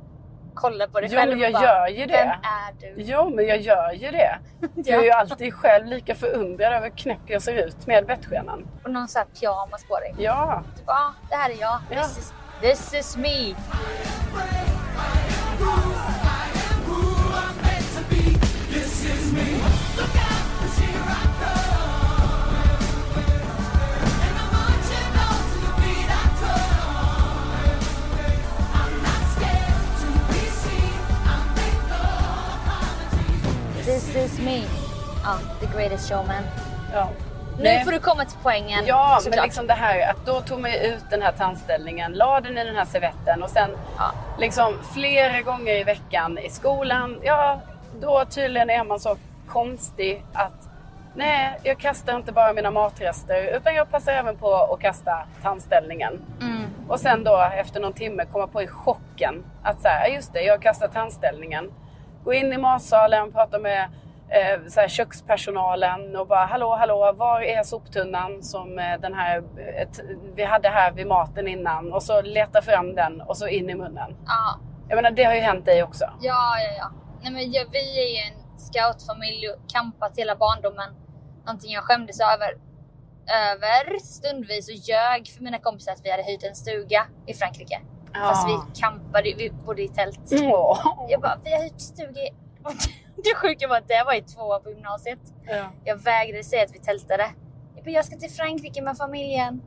kollar 0.53 0.87
på 0.87 0.99
dig 0.99 1.09
Jo, 1.11 1.17
själv 1.19 1.29
men 1.31 1.39
och 1.39 1.45
jag 1.45 1.53
bara, 1.53 1.63
gör 1.63 1.87
ju 1.87 2.05
det. 2.05 2.13
Vem 2.13 2.29
är 2.29 2.95
du? 2.95 3.01
Jo, 3.01 3.29
men 3.35 3.47
jag 3.47 3.61
gör 3.61 3.91
ju 3.91 4.11
det. 4.11 4.39
För 4.59 4.69
Jag 4.91 4.99
är 4.99 5.03
ju 5.03 5.11
alltid 5.11 5.53
själv 5.53 5.85
lika 5.85 6.15
förundrad 6.15 6.73
över 6.73 6.89
hur 6.89 6.97
knäpp 6.97 7.19
jag 7.25 7.41
ser 7.41 7.53
ut 7.67 7.87
med 7.87 8.05
bettskenan. 8.05 8.67
Och 8.83 8.91
någon 8.91 9.07
sån 9.07 9.19
här 9.19 9.27
pyjamas 9.39 9.85
på 9.87 9.99
dig. 9.99 10.15
Ja, 10.17 10.63
Du 10.77 10.83
bara, 10.83 10.95
ah, 10.97 11.13
det 11.29 11.35
här 11.35 11.49
är 11.49 11.61
jag. 11.61 11.79
Ja. 11.91 12.03
This, 12.03 12.17
is, 12.17 12.33
this 12.61 12.93
is 12.93 13.17
me. 13.17 13.55
This 33.85 34.15
is 34.15 34.39
me. 34.39 34.63
Ja, 35.23 35.37
the 35.59 35.65
greatest 35.77 36.09
showman. 36.09 36.43
ja. 36.93 37.09
Nu 37.57 37.63
Nej. 37.63 37.83
får 37.85 37.91
du 37.91 37.99
komma 37.99 38.25
till 38.25 38.37
poängen. 38.43 38.85
Ja, 38.85 39.09
men 39.13 39.21
såklart. 39.23 39.45
liksom 39.45 39.67
det 39.67 39.73
här 39.73 40.09
att 40.11 40.25
då 40.25 40.41
tog 40.41 40.59
man 40.61 40.71
ut 40.73 41.03
den 41.09 41.21
här 41.21 41.31
tandställningen, 41.31 42.11
la 42.13 42.41
den 42.41 42.57
i 42.57 42.63
den 42.65 42.75
här 42.75 42.85
servetten 42.85 43.43
och 43.43 43.49
sen 43.49 43.69
Ja. 43.97 44.11
liksom 44.39 44.73
flera 44.93 45.41
gånger 45.41 45.75
i 45.75 45.83
veckan 45.83 46.37
i 46.37 46.49
skolan. 46.49 47.19
Ja, 47.23 47.61
då 48.01 48.25
tydligen 48.29 48.69
är 48.69 48.83
man 48.83 48.99
så 48.99 49.15
konstig 49.47 50.25
att 50.33 50.69
nej, 51.15 51.59
jag 51.63 51.77
kastar 51.77 52.15
inte 52.15 52.31
bara 52.31 52.53
mina 52.53 52.71
matrester 52.71 53.55
utan 53.57 53.75
jag 53.75 53.91
passar 53.91 54.11
även 54.11 54.37
på 54.37 54.53
att 54.55 54.79
kasta 54.79 55.25
tandställningen. 55.43 56.21
Mm. 56.41 56.63
Och 56.87 56.99
sen 56.99 57.23
då 57.23 57.49
efter 57.55 57.79
någon 57.79 57.93
timme 57.93 58.25
komma 58.31 58.47
på 58.47 58.61
i 58.61 58.67
chocken 58.67 59.43
att 59.63 59.81
så 59.81 59.87
här, 59.87 60.07
just 60.07 60.33
det, 60.33 60.41
jag 60.41 60.61
kastar 60.61 60.87
tandställningen. 60.87 61.71
Gå 62.23 62.33
in 62.33 62.53
i 62.53 62.57
matsalen, 62.57 63.31
prata 63.31 63.59
med 63.59 63.89
eh, 64.29 64.67
så 64.67 64.79
här, 64.79 64.87
kökspersonalen 64.87 66.15
och 66.15 66.27
bara 66.27 66.45
hallå, 66.45 66.75
hallå, 66.75 67.13
var 67.17 67.41
är 67.41 67.63
soptunnan 67.63 68.43
som 68.43 68.79
eh, 68.79 68.99
den 68.99 69.13
här, 69.13 69.43
ett, 69.81 69.99
vi 70.35 70.43
hade 70.43 70.69
här 70.69 70.91
vid 70.91 71.07
maten 71.07 71.47
innan? 71.47 71.93
Och 71.93 72.03
så 72.03 72.21
leta 72.21 72.61
fram 72.61 72.95
den 72.95 73.21
och 73.21 73.37
så 73.37 73.47
in 73.47 73.69
i 73.69 73.75
munnen. 73.75 74.15
Ja, 74.25 74.59
Jag 74.89 74.95
menar, 74.95 75.11
det 75.11 75.23
har 75.23 75.33
ju 75.33 75.41
hänt 75.41 75.65
dig 75.65 75.83
också. 75.83 76.05
ja, 76.21 76.55
ja. 76.59 76.71
ja. 76.77 76.91
Nej, 77.21 77.31
men 77.33 77.51
jag, 77.51 77.65
vi 77.71 77.99
är 78.03 78.09
ju 78.09 78.17
en 78.17 78.59
scoutfamilj 78.59 79.49
och 79.49 79.71
campat 79.71 80.17
hela 80.17 80.35
barndomen. 80.35 80.89
Någonting 81.45 81.71
jag 81.71 81.83
skämdes 81.83 82.19
över, 82.19 82.57
över 83.51 83.99
stundvis 83.99 84.69
och 84.69 84.75
ljög 84.75 85.27
för 85.27 85.43
mina 85.43 85.59
kompisar 85.59 85.91
att 85.91 86.05
vi 86.05 86.11
hade 86.11 86.23
hyrt 86.23 86.43
en 86.43 86.55
stuga 86.55 87.07
i 87.25 87.33
Frankrike. 87.33 87.81
Fast 88.13 88.47
vi 88.47 88.81
campade, 88.81 89.33
vi 89.37 89.51
bodde 89.65 89.81
i 89.81 89.87
tält. 89.87 90.19
Åh. 90.31 91.05
Jag 91.09 91.21
bara, 91.21 91.39
vi 91.43 91.51
har 91.53 91.63
hyrt 91.63 91.81
stuga 91.81 92.21
i... 92.21 92.29
Det 93.23 93.35
sjuka 93.35 93.67
var 93.67 93.77
att 93.77 93.87
det 93.87 94.03
var 94.05 94.13
i 94.13 94.21
tvåan 94.21 94.63
på 94.63 94.69
gymnasiet. 94.69 95.19
Ja. 95.47 95.71
Jag 95.83 96.03
vägrade 96.03 96.43
säga 96.43 96.63
att 96.63 96.75
vi 96.75 96.79
tältade. 96.79 97.29
Jag 97.75 97.83
bara, 97.83 97.91
jag 97.91 98.05
ska 98.05 98.15
till 98.17 98.31
Frankrike 98.31 98.81
med 98.81 98.97
familjen. 98.97 99.61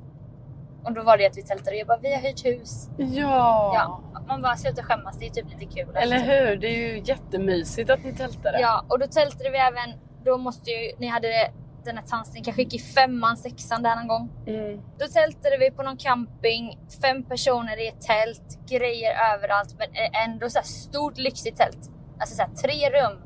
Och 0.85 0.93
då 0.93 1.03
var 1.03 1.19
det 1.19 1.27
att 1.27 1.37
vi 1.37 1.43
tältade. 1.43 1.77
Jag 1.77 1.87
bara, 1.87 1.99
vi 1.99 2.15
har 2.15 2.21
hyrt 2.21 2.45
hus. 2.45 2.89
Ja. 2.97 3.73
Ja, 4.15 4.21
man 4.29 4.43
bara 4.43 4.57
sluta 4.57 4.83
skämmas, 4.83 5.19
det 5.19 5.27
är 5.27 5.31
typ 5.31 5.47
lite 5.51 5.75
kul. 5.75 5.97
Eller 5.97 6.19
hur? 6.19 6.57
Det 6.57 6.67
är 6.67 6.79
ju 6.79 7.03
jättemysigt 7.05 7.91
att 7.91 8.05
ni 8.05 8.13
tältade. 8.13 8.61
Ja, 8.61 8.85
och 8.89 8.99
då 8.99 9.07
tältade 9.07 9.51
vi 9.51 9.59
även, 9.59 9.99
då 10.25 10.39
måste 10.39 10.71
ju, 10.71 10.93
ni 10.99 11.07
hade 11.07 11.51
den 11.85 11.97
här 11.97 12.05
tandställningen 12.05 12.45
kanske 12.45 12.63
gick 12.63 12.75
i 12.75 12.79
femman, 12.79 13.37
sexan 13.37 13.83
där 13.83 13.97
någon 13.97 14.09
gång. 14.09 14.31
Mm. 14.47 14.81
Då 14.99 15.07
tältade 15.07 15.59
vi 15.59 15.71
på 15.71 15.83
någon 15.83 15.97
camping, 15.97 16.79
fem 17.03 17.25
personer 17.25 17.81
i 17.81 17.89
ett 17.89 18.01
tält, 18.01 18.59
grejer 18.69 19.35
överallt 19.35 19.75
men 19.79 19.89
ändå 20.27 20.51
så 20.51 20.59
här 20.59 20.67
stort 20.67 21.19
lyxigt 21.19 21.59
tält. 21.59 21.91
Alltså 22.21 22.37
så 22.37 22.43
här, 22.43 22.51
tre 22.51 22.91
rum, 22.91 23.19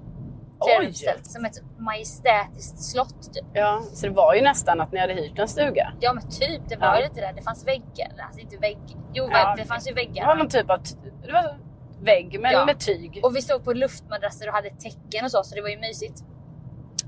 Trerumstält 0.65 1.27
som 1.27 1.45
ett 1.45 1.63
majestätiskt 1.79 2.83
slott 2.83 3.33
typ. 3.35 3.45
ja. 3.53 3.83
Så 3.93 4.07
det 4.07 4.13
var 4.13 4.35
ju 4.35 4.43
nästan 4.43 4.81
att 4.81 4.93
ni 4.93 4.99
hade 5.01 5.13
hyrt 5.15 5.39
en 5.39 5.49
stuga. 5.49 5.93
Ja 6.01 6.13
men 6.13 6.31
typ, 6.31 6.69
det 6.69 6.77
var 6.77 6.87
Ja. 6.87 6.97
ju 7.01 7.09
lite 7.09 7.21
där. 7.21 7.33
Det 7.33 7.43
fanns 7.43 7.67
väggar, 7.67 8.13
alltså 8.27 8.41
inte 8.41 8.57
vägg. 8.57 8.79
Jo, 9.15 9.29
Ja, 9.33 9.55
det 9.57 9.65
fanns 9.65 9.87
ju 9.89 9.95
Det 9.95 10.01
var 10.01 10.09
väggar. 10.09 10.37
någon 10.37 10.49
typ 10.49 10.71
av 10.71 10.79
det 11.27 11.33
var 11.33 11.59
vägg 12.03 12.41
men 12.41 12.53
Ja. 12.53 12.65
med 12.67 12.79
tyg. 12.81 13.21
Och 13.23 13.37
vi 13.37 13.43
stod 13.43 13.65
på 13.65 13.73
luftmadrasser 13.73 14.49
och 14.49 14.55
hade 14.55 14.71
tecken 14.71 15.25
och 15.25 15.31
så, 15.31 15.43
så 15.43 15.55
det 15.55 15.63
var 15.63 15.69
ju 15.69 15.79
mysigt. 15.79 16.25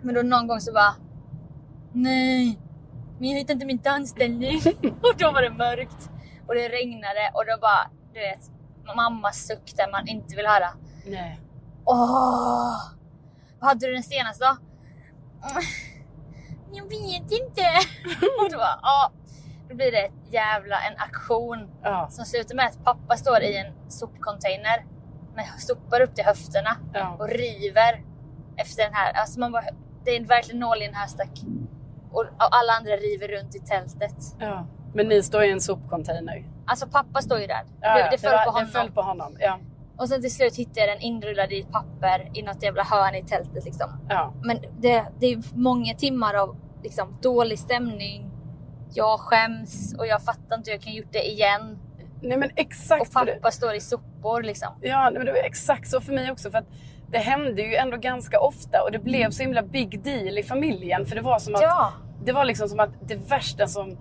Men 0.02 0.14
då 0.14 0.22
någon 0.22 0.46
gång 0.46 0.60
så 0.60 0.72
bara 0.72 0.94
Nej, 1.92 2.58
men 3.18 3.28
jag 3.28 3.38
hittar 3.38 3.54
inte 3.54 3.66
min 3.66 3.78
tandställning. 3.78 4.60
och 5.02 5.16
då 5.18 5.30
var 5.30 5.42
det 5.42 5.50
mörkt 5.50 6.10
och 6.48 6.54
det 6.54 6.68
regnade 6.68 7.30
och 7.34 7.44
då 7.46 7.56
bara, 7.60 7.90
du 8.14 8.20
vet, 8.20 8.50
mammas 8.96 9.46
suck 9.46 9.72
där 9.76 9.90
man 9.92 10.08
inte 10.08 10.36
vill 10.36 10.46
höra. 10.46 10.68
Nej. 11.06 11.40
Åh! 11.84 12.74
Vad 13.60 13.68
hade 13.68 13.86
du 13.86 13.92
den 13.92 14.02
senaste 14.02 14.44
då? 14.44 14.56
Jag 16.72 16.84
vet 16.84 17.32
inte. 17.32 17.62
och 18.44 18.50
då 18.50 18.56
bara, 18.58 18.78
ja. 18.82 19.12
Då 19.68 19.74
blir 19.74 19.92
det 19.92 19.98
ett 20.06 20.12
jävla 20.32 20.76
en 20.80 20.96
aktion 20.98 21.68
Ja. 21.82 22.08
som 22.10 22.24
slutar 22.24 22.54
med 22.54 22.66
att 22.66 22.84
pappa 22.84 23.16
står 23.16 23.42
i 23.42 23.56
en 23.56 23.90
sopcontainer 23.90 24.84
med 25.34 25.46
sopar 25.58 26.00
upp 26.00 26.14
till 26.14 26.24
höfterna 26.24 26.76
Ja. 26.94 27.16
och 27.18 27.28
river 27.28 28.02
efter 28.56 28.82
den 28.84 28.94
här. 28.94 29.12
Alltså 29.12 29.40
man 29.40 29.52
bara, 29.52 29.64
det 30.04 30.16
är 30.16 30.24
verkligen 30.24 30.60
nål 30.60 30.82
i 30.82 30.84
en 30.84 30.94
höstack. 30.94 31.30
Och, 32.12 32.20
och 32.20 32.26
alla 32.38 32.72
andra 32.72 32.92
river 32.96 33.28
runt 33.28 33.54
i 33.54 33.58
tältet. 33.60 34.16
Ja. 34.38 34.66
Men 34.94 35.08
ni 35.08 35.22
står 35.22 35.44
i 35.44 35.50
en 35.50 35.60
sopcontainer. 35.60 36.44
Alltså 36.66 36.86
pappa 36.88 37.22
står 37.22 37.38
ju 37.40 37.46
där. 37.46 37.62
Ja, 37.80 37.94
det, 37.94 38.08
det 38.10 38.18
föll 38.18 38.32
var- 38.32 38.44
på 38.44 38.50
honom. 38.50 38.66
Det 38.66 38.78
föll 38.78 38.90
på 38.92 39.02
honom. 39.02 39.36
Ja. 39.40 39.58
Och 39.98 40.08
sen 40.08 40.20
till 40.22 40.34
slut 40.34 40.56
hittade 40.56 40.80
jag 40.80 40.88
den 40.88 41.02
inrullad 41.02 41.52
i 41.52 41.62
papper 41.62 42.30
i 42.34 42.42
något 42.42 42.62
jävla 42.62 42.82
hörn 42.82 43.14
i 43.14 43.24
tältet 43.24 43.64
liksom. 43.64 43.90
Ja. 44.08 44.32
Men 44.42 44.58
det, 44.80 45.04
det 45.20 45.26
är 45.26 45.42
många 45.54 45.94
timmar 45.94 46.34
av 46.34 46.56
liksom, 46.82 47.18
dålig 47.22 47.58
stämning. 47.58 48.30
Jag 48.94 49.20
skäms 49.20 49.94
och 49.98 50.06
jag 50.06 50.22
fattar 50.22 50.56
inte 50.56 50.70
hur 50.70 50.76
jag 50.76 50.82
kan 50.82 50.92
gjort 50.94 51.12
det 51.12 51.28
igen. 51.28 51.78
Nej 52.22 52.36
men 52.38 52.50
exakt. 52.56 53.02
Och 53.02 53.12
pappa 53.12 53.50
står 53.50 53.74
i 53.74 53.80
sopor 53.80 54.42
liksom. 54.42 54.68
Ja, 54.80 55.10
men 55.14 55.26
det 55.26 55.32
var 55.32 55.38
exakt 55.38 55.88
så 55.90 56.00
för 56.00 56.12
mig 56.12 56.30
också. 56.30 56.50
För 56.50 56.58
att 56.58 56.68
det 57.10 57.18
hände 57.18 57.62
ju 57.62 57.74
ändå 57.74 57.96
ganska 57.96 58.40
ofta 58.40 58.82
och 58.82 58.92
det 58.92 58.98
blev 58.98 59.30
så 59.30 59.42
himla 59.42 59.62
big 59.62 60.02
deal 60.02 60.38
i 60.38 60.42
familjen. 60.42 61.06
För 61.06 61.14
det 61.16 61.22
var 61.22 61.38
som 61.38 61.54
att, 61.54 61.62
Ja. 61.62 61.92
det 62.24 62.32
var 62.32 62.44
liksom 62.44 62.68
som 62.68 62.80
att 62.80 62.90
det 63.08 63.30
värsta 63.30 63.66
som... 63.66 63.96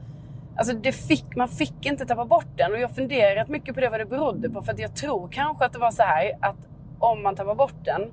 Alltså 0.58 0.74
det 0.74 0.92
fick, 0.92 1.36
man 1.36 1.48
fick 1.50 1.86
inte 1.86 2.06
tappa 2.06 2.26
bort 2.26 2.48
den. 2.56 2.72
Och 2.74 2.80
jag 2.80 2.88
har 2.88 2.94
funderat 2.96 3.48
mycket 3.48 3.76
på 3.76 3.82
det 3.82 3.90
vad 3.90 4.00
det 4.00 4.06
berodde 4.06 4.50
på. 4.50 4.62
För 4.62 4.72
att 4.74 4.80
jag 4.80 4.96
tror 4.96 5.28
kanske 5.32 5.66
att 5.66 5.74
det 5.74 5.80
var 5.80 5.92
så 5.92 6.04
här 6.04 6.32
att 6.42 6.56
om 7.00 7.24
man 7.24 7.36
tappar 7.36 7.56
bort 7.56 7.86
den. 7.86 8.12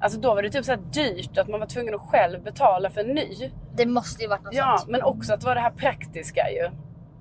Alltså 0.00 0.20
då 0.20 0.34
var 0.34 0.42
det 0.42 0.50
typ 0.50 0.64
så 0.64 0.74
dyrt 0.76 1.38
att 1.38 1.48
man 1.48 1.60
var 1.60 1.66
tvungen 1.66 1.94
att 1.94 2.00
själv 2.00 2.42
betala 2.42 2.90
för 2.90 3.00
en 3.00 3.06
ny. 3.06 3.50
Det 3.76 3.86
måste 3.86 4.22
ju 4.22 4.28
varit 4.28 4.42
något 4.44 4.54
Ja, 4.54 4.76
sånt. 4.78 4.90
men 4.90 5.02
också 5.02 5.34
att 5.34 5.40
det 5.40 5.46
var 5.46 5.54
det 5.54 5.60
här 5.60 5.70
praktiska 5.70 6.50
ju. 6.50 6.70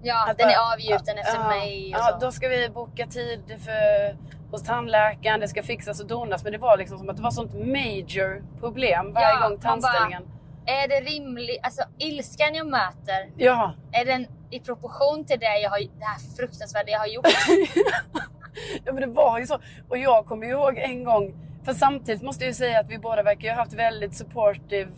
Ja, 0.05 0.27
Att 0.29 0.37
den 0.37 0.47
bara- 0.47 0.53
är 0.53 0.73
avgjuten 0.73 1.17
efter 1.17 1.35
ja, 1.39 1.47
mig 1.47 1.89
Ja, 1.89 2.17
då 2.21 2.31
ska 2.31 2.47
vi 2.47 2.69
boka 2.69 3.05
tid 3.07 3.41
för, 3.65 4.15
hos 4.51 4.63
tandläkaren, 4.63 5.39
det 5.39 5.47
ska 5.47 5.63
fixas 5.63 5.99
och 5.99 6.07
donas. 6.07 6.43
Men 6.43 6.51
det 6.51 6.57
var 6.57 6.77
liksom 6.77 6.97
som 6.97 7.09
att 7.09 7.17
det 7.17 7.23
var 7.23 7.31
sånt 7.31 7.53
major 7.53 8.43
problem 8.59 9.13
varje 9.13 9.27
Ja, 9.41 9.49
gång 9.49 9.57
tandställningen. 9.59 10.23
Är 10.65 10.87
det 10.87 11.01
rimligt? 11.09 11.59
Alltså 11.63 11.83
ilskan 11.97 12.55
jag 12.55 12.67
möter, 12.67 13.29
Ja, 13.37 13.73
är 13.91 14.05
den 14.05 14.27
i 14.51 14.59
proportion 14.59 15.25
till 15.25 15.39
det, 15.39 15.59
jag 15.59 15.69
har, 15.69 15.79
det 15.79 16.05
här 16.05 16.35
fruktansvärda 16.37 16.91
jag 16.91 16.99
har 16.99 17.07
gjort? 17.07 17.25
ja, 18.85 18.93
men 18.93 18.95
det 19.01 19.07
var 19.07 19.39
ju 19.39 19.47
så. 19.47 19.59
Och 19.89 19.97
jag 19.97 20.25
kommer 20.25 20.47
ihåg 20.47 20.77
en 20.77 21.03
gång, 21.03 21.33
för 21.65 21.73
samtidigt 21.73 22.21
måste 22.21 22.43
jag 22.43 22.47
ju 22.49 22.53
säga 22.53 22.79
att 22.79 22.89
vi 22.89 22.97
båda 22.97 23.23
verkar 23.23 23.49
ha 23.49 23.55
haft 23.55 23.73
väldigt 23.73 24.15
supportive 24.15 24.89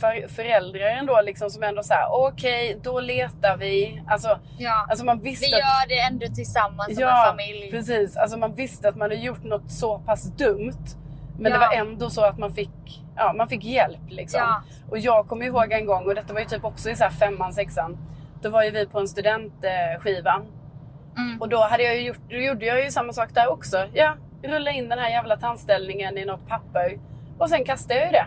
för, 0.00 0.28
föräldrar 0.28 0.80
ändå. 0.86 1.20
Liksom, 1.24 1.50
som 1.50 1.62
ändå 1.62 1.82
såhär, 1.82 2.06
okej, 2.10 2.78
då 2.82 3.00
letar 3.00 3.56
vi. 3.56 4.02
Alltså, 4.08 4.38
Ja. 4.58 4.86
alltså 4.90 5.04
man 5.04 5.20
Vi 5.20 5.30
visste 5.30 5.46
att... 5.46 5.52
gör 5.60 5.88
det 5.88 6.00
ändå 6.00 6.26
tillsammans 6.34 6.94
som 6.94 7.02
en 7.02 7.08
Ja, 7.08 7.24
familj. 7.30 7.70
precis. 7.70 8.16
Alltså 8.16 8.38
man 8.38 8.54
visste 8.54 8.88
att 8.88 8.96
man 8.96 9.10
hade 9.10 9.22
gjort 9.22 9.44
något 9.44 9.70
så 9.70 9.98
pass 9.98 10.24
dumt. 10.24 10.72
Men 11.38 11.52
Ja. 11.52 11.58
det 11.58 11.66
var 11.66 11.72
ändå 11.74 12.10
så 12.10 12.24
att 12.24 12.38
man 12.38 12.52
fick, 12.54 13.02
ja, 13.16 13.32
man 13.32 13.48
fick 13.48 13.64
hjälp. 13.64 14.00
Liksom. 14.08 14.40
Ja. 14.40 14.62
Och 14.90 14.98
jag 14.98 15.28
kommer 15.28 15.46
ihåg 15.46 15.72
en 15.72 15.86
gång, 15.86 16.04
och 16.06 16.14
detta 16.14 16.32
var 16.32 16.40
ju 16.40 16.46
typ 16.46 16.64
också 16.64 16.90
i 16.90 16.96
så 16.96 17.04
här 17.04 17.10
femman, 17.10 17.52
sexan. 17.52 17.98
Då 18.42 18.50
var 18.50 18.62
ju 18.62 18.70
vi 18.70 18.86
på 18.86 18.98
en 19.00 19.08
studentskiva. 19.08 20.42
Mm. 21.16 21.40
Och 21.40 21.48
då, 21.48 21.60
hade 21.62 21.82
jag 21.82 21.96
ju 21.96 22.02
gjort, 22.06 22.18
då 22.30 22.36
gjorde 22.36 22.66
jag 22.66 22.84
ju 22.84 22.90
samma 22.90 23.12
sak 23.12 23.28
där 23.34 23.48
också. 23.52 23.86
Ja, 23.94 24.14
rulla 24.42 24.70
in 24.70 24.88
den 24.88 24.98
här 24.98 25.10
jävla 25.10 25.36
tandställningen 25.36 26.18
i 26.18 26.24
något 26.24 26.48
papper. 26.48 26.98
Och 27.38 27.48
sen 27.48 27.64
kastade 27.64 28.00
jag 28.00 28.06
ju 28.06 28.12
det. 28.12 28.26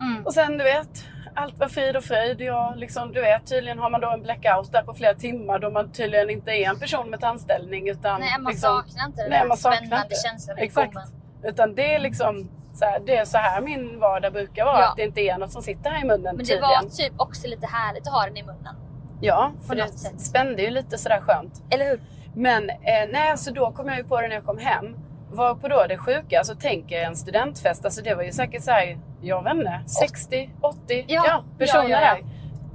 Mm. 0.00 0.26
Och 0.26 0.34
sen 0.34 0.58
du 0.58 0.64
vet, 0.64 1.04
allt 1.34 1.58
var 1.58 1.68
frid 1.68 1.96
och 1.96 2.04
fröjd. 2.04 2.40
Jag, 2.40 2.76
liksom, 2.76 3.12
du 3.12 3.20
vet, 3.20 3.46
tydligen 3.46 3.78
har 3.78 3.90
man 3.90 4.00
då 4.00 4.10
en 4.10 4.22
blackout 4.22 4.72
där 4.72 4.82
på 4.82 4.94
flera 4.94 5.14
timmar 5.14 5.58
då 5.58 5.70
man 5.70 5.92
tydligen 5.92 6.30
inte 6.30 6.50
är 6.50 6.70
en 6.70 6.78
person 6.78 7.10
med 7.10 7.20
tandställning. 7.20 7.88
Utan 7.88 8.20
Nej, 8.20 8.30
man 8.40 8.52
liksom, 8.52 8.82
saknar 8.84 9.06
inte 9.06 9.22
den 9.22 9.30
nej, 9.30 9.40
där 9.40 9.48
man 9.48 9.56
saknar 9.56 9.76
spännande 9.78 10.04
inte. 10.04 10.28
känslan 10.28 10.58
Exakt. 10.58 10.92
gommen. 10.94 11.08
Utan 11.44 11.74
det 11.74 11.94
är 11.94 11.98
liksom 11.98 12.48
så 12.74 12.84
här, 12.84 13.00
det 13.06 13.16
är 13.16 13.24
så 13.24 13.38
här 13.38 13.60
min 13.60 14.00
vardag 14.00 14.32
brukar 14.32 14.64
vara. 14.64 14.80
Ja. 14.80 14.90
Att 14.90 14.96
det 14.96 15.02
inte 15.02 15.20
är 15.20 15.38
något 15.38 15.52
som 15.52 15.62
sitter 15.62 15.90
här 15.90 16.00
i 16.00 16.04
munnen 16.04 16.22
Men 16.22 16.36
det 16.36 16.44
tydligen. 16.44 16.60
var 16.82 16.90
typ 16.90 17.12
också 17.16 17.48
lite 17.48 17.66
härligt 17.66 18.06
att 18.06 18.12
ha 18.12 18.24
den 18.26 18.36
i 18.36 18.42
munnen. 18.42 18.74
Ja, 19.20 19.52
för 19.68 19.74
det 19.74 19.88
sätt. 19.88 20.20
spände 20.20 20.62
ju 20.62 20.70
lite 20.70 20.98
sådär 20.98 21.20
skönt. 21.20 21.62
Eller 21.70 21.84
hur? 21.84 22.00
Men 22.34 22.70
eh, 22.70 22.76
nej, 23.12 23.38
så 23.38 23.50
då 23.50 23.70
kom 23.72 23.88
jag 23.88 23.96
ju 23.96 24.04
på 24.04 24.20
det 24.20 24.28
när 24.28 24.34
jag 24.34 24.44
kom 24.44 24.58
hem. 24.58 24.96
Var 25.30 25.54
på 25.54 25.68
då 25.68 25.84
det 25.88 25.98
sjuka, 25.98 26.38
alltså 26.38 26.54
tänk 26.60 26.92
er 26.92 27.02
en 27.02 27.16
studentfest. 27.16 27.84
Alltså 27.84 28.02
det 28.02 28.14
var 28.14 28.22
ju 28.22 28.32
säkert 28.32 28.62
såhär, 28.62 28.98
jag 29.22 29.42
vet 29.44 29.54
inte, 29.54 29.80
60, 29.86 30.50
80 30.60 31.04
Ja, 31.08 31.24
ja, 31.26 31.44
personer 31.58 31.88
ja. 31.90 32.00
där. 32.00 32.24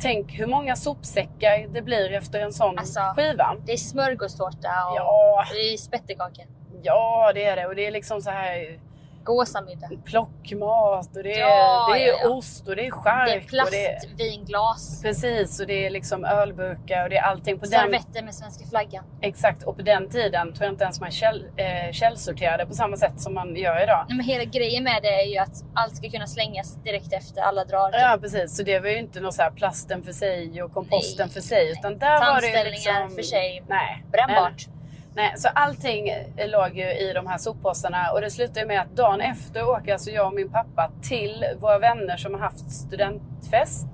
Tänk 0.02 0.32
hur 0.40 0.48
många 0.48 0.76
sopsäckar 0.76 1.68
det 1.74 1.82
blir 1.82 2.14
efter 2.14 2.40
en 2.40 2.54
sån 2.54 2.80
Alltså, 2.80 3.00
skiva. 3.16 3.56
Det 3.66 3.72
är 3.74 3.78
smörgåstårta 3.78 4.68
och 4.92 4.98
Ja. 4.98 5.46
det 5.54 5.74
är 5.74 5.78
spettekaka. 5.78 6.42
Ja, 6.84 7.32
det 7.34 7.46
är 7.46 7.56
det. 7.56 7.66
Och 7.68 7.76
det 7.76 7.88
är 7.88 7.92
liksom 7.92 8.22
så 8.22 8.30
här 8.30 8.80
Gåsamiddag. 9.24 9.90
plockmat 10.06 11.16
och 11.16 11.24
det 11.24 11.34
är, 11.34 11.40
Ja, 11.40 11.90
det 11.94 12.04
är 12.04 12.08
ja, 12.08 12.20
ja. 12.24 12.30
ost 12.30 12.68
och 12.68 12.76
det 12.76 12.86
är 12.86 12.92
chark. 12.92 13.28
Det 13.30 13.34
är 13.36 13.42
plastvinglas. 13.42 15.02
precis, 15.02 15.60
och 15.60 15.68
det 15.68 15.86
är 15.86 15.90
liksom 15.90 16.26
ölburkar 16.26 17.04
och 17.04 17.10
det 17.10 17.18
är 17.18 17.22
allting 17.24 17.60
på 17.60 17.66
den 17.66 17.72
Servetter 17.72 18.24
med 18.24 18.36
svenska 18.36 18.66
flaggan. 18.66 19.04
Exakt, 19.22 19.64
och 19.64 19.76
på 19.76 19.82
den 19.82 20.10
tiden 20.10 20.54
tror 20.54 20.66
jag 20.66 20.74
inte 20.74 20.84
ens 20.84 21.02
man 21.02 21.12
käll, 21.12 21.46
eh, 21.58 21.92
källsorterade 21.92 22.66
på 22.66 22.74
samma 22.74 22.98
sätt 22.98 23.22
som 23.22 23.34
man 23.34 23.56
gör 23.56 23.84
idag. 23.84 24.06
Nej, 24.08 24.18
men 24.18 24.26
hela 24.26 24.44
grejen 24.44 24.84
med 24.84 25.00
det 25.02 25.22
är 25.22 25.26
ju 25.26 25.38
att 25.38 25.64
allt 25.74 25.96
ska 25.96 26.10
kunna 26.10 26.28
slängas 26.28 26.76
direkt 26.84 27.14
efter 27.14 27.42
alla 27.42 27.66
drar. 27.66 27.92
Ja 27.94 28.18
precis, 28.22 28.58
så 28.58 28.64
det 28.64 28.80
var 28.80 28.90
ju 28.90 28.98
inte 28.98 29.20
någon 29.20 29.34
så 29.34 29.42
här 29.42 29.52
plasten 29.52 30.04
för 30.04 30.12
sig 30.12 30.64
och 30.64 30.74
komposten 30.74 31.26
Nej, 31.26 31.34
för 31.34 31.42
sig. 31.42 31.72
Utan 31.72 31.98
där 31.98 32.20
var 32.20 32.42
det 32.42 32.70
liksom... 32.70 33.10
för 33.16 33.24
sig. 33.24 33.64
Nej. 33.68 34.04
Brännbart. 34.12 34.68
Nej, 34.68 34.79
nej, 35.20 35.34
så 35.38 35.48
allting 35.56 36.14
låg 36.38 36.78
ju 36.78 36.84
i 36.84 37.14
de 37.14 37.28
här 37.28 37.38
soppåsarna 37.38 38.12
och 38.12 38.22
det 38.22 38.32
slutade 38.32 38.66
med 38.66 38.82
att 38.82 38.96
dagen 38.96 39.22
efter 39.22 39.70
åker 39.70 39.94
alltså 39.94 40.12
jag 40.12 40.28
och 40.28 40.34
min 40.34 40.52
pappa 40.52 40.92
till 41.02 41.46
våra 41.60 41.80
vänner 41.80 42.18
som 42.18 42.34
har 42.34 42.42
haft 42.42 42.72
studentfest. 42.72 43.88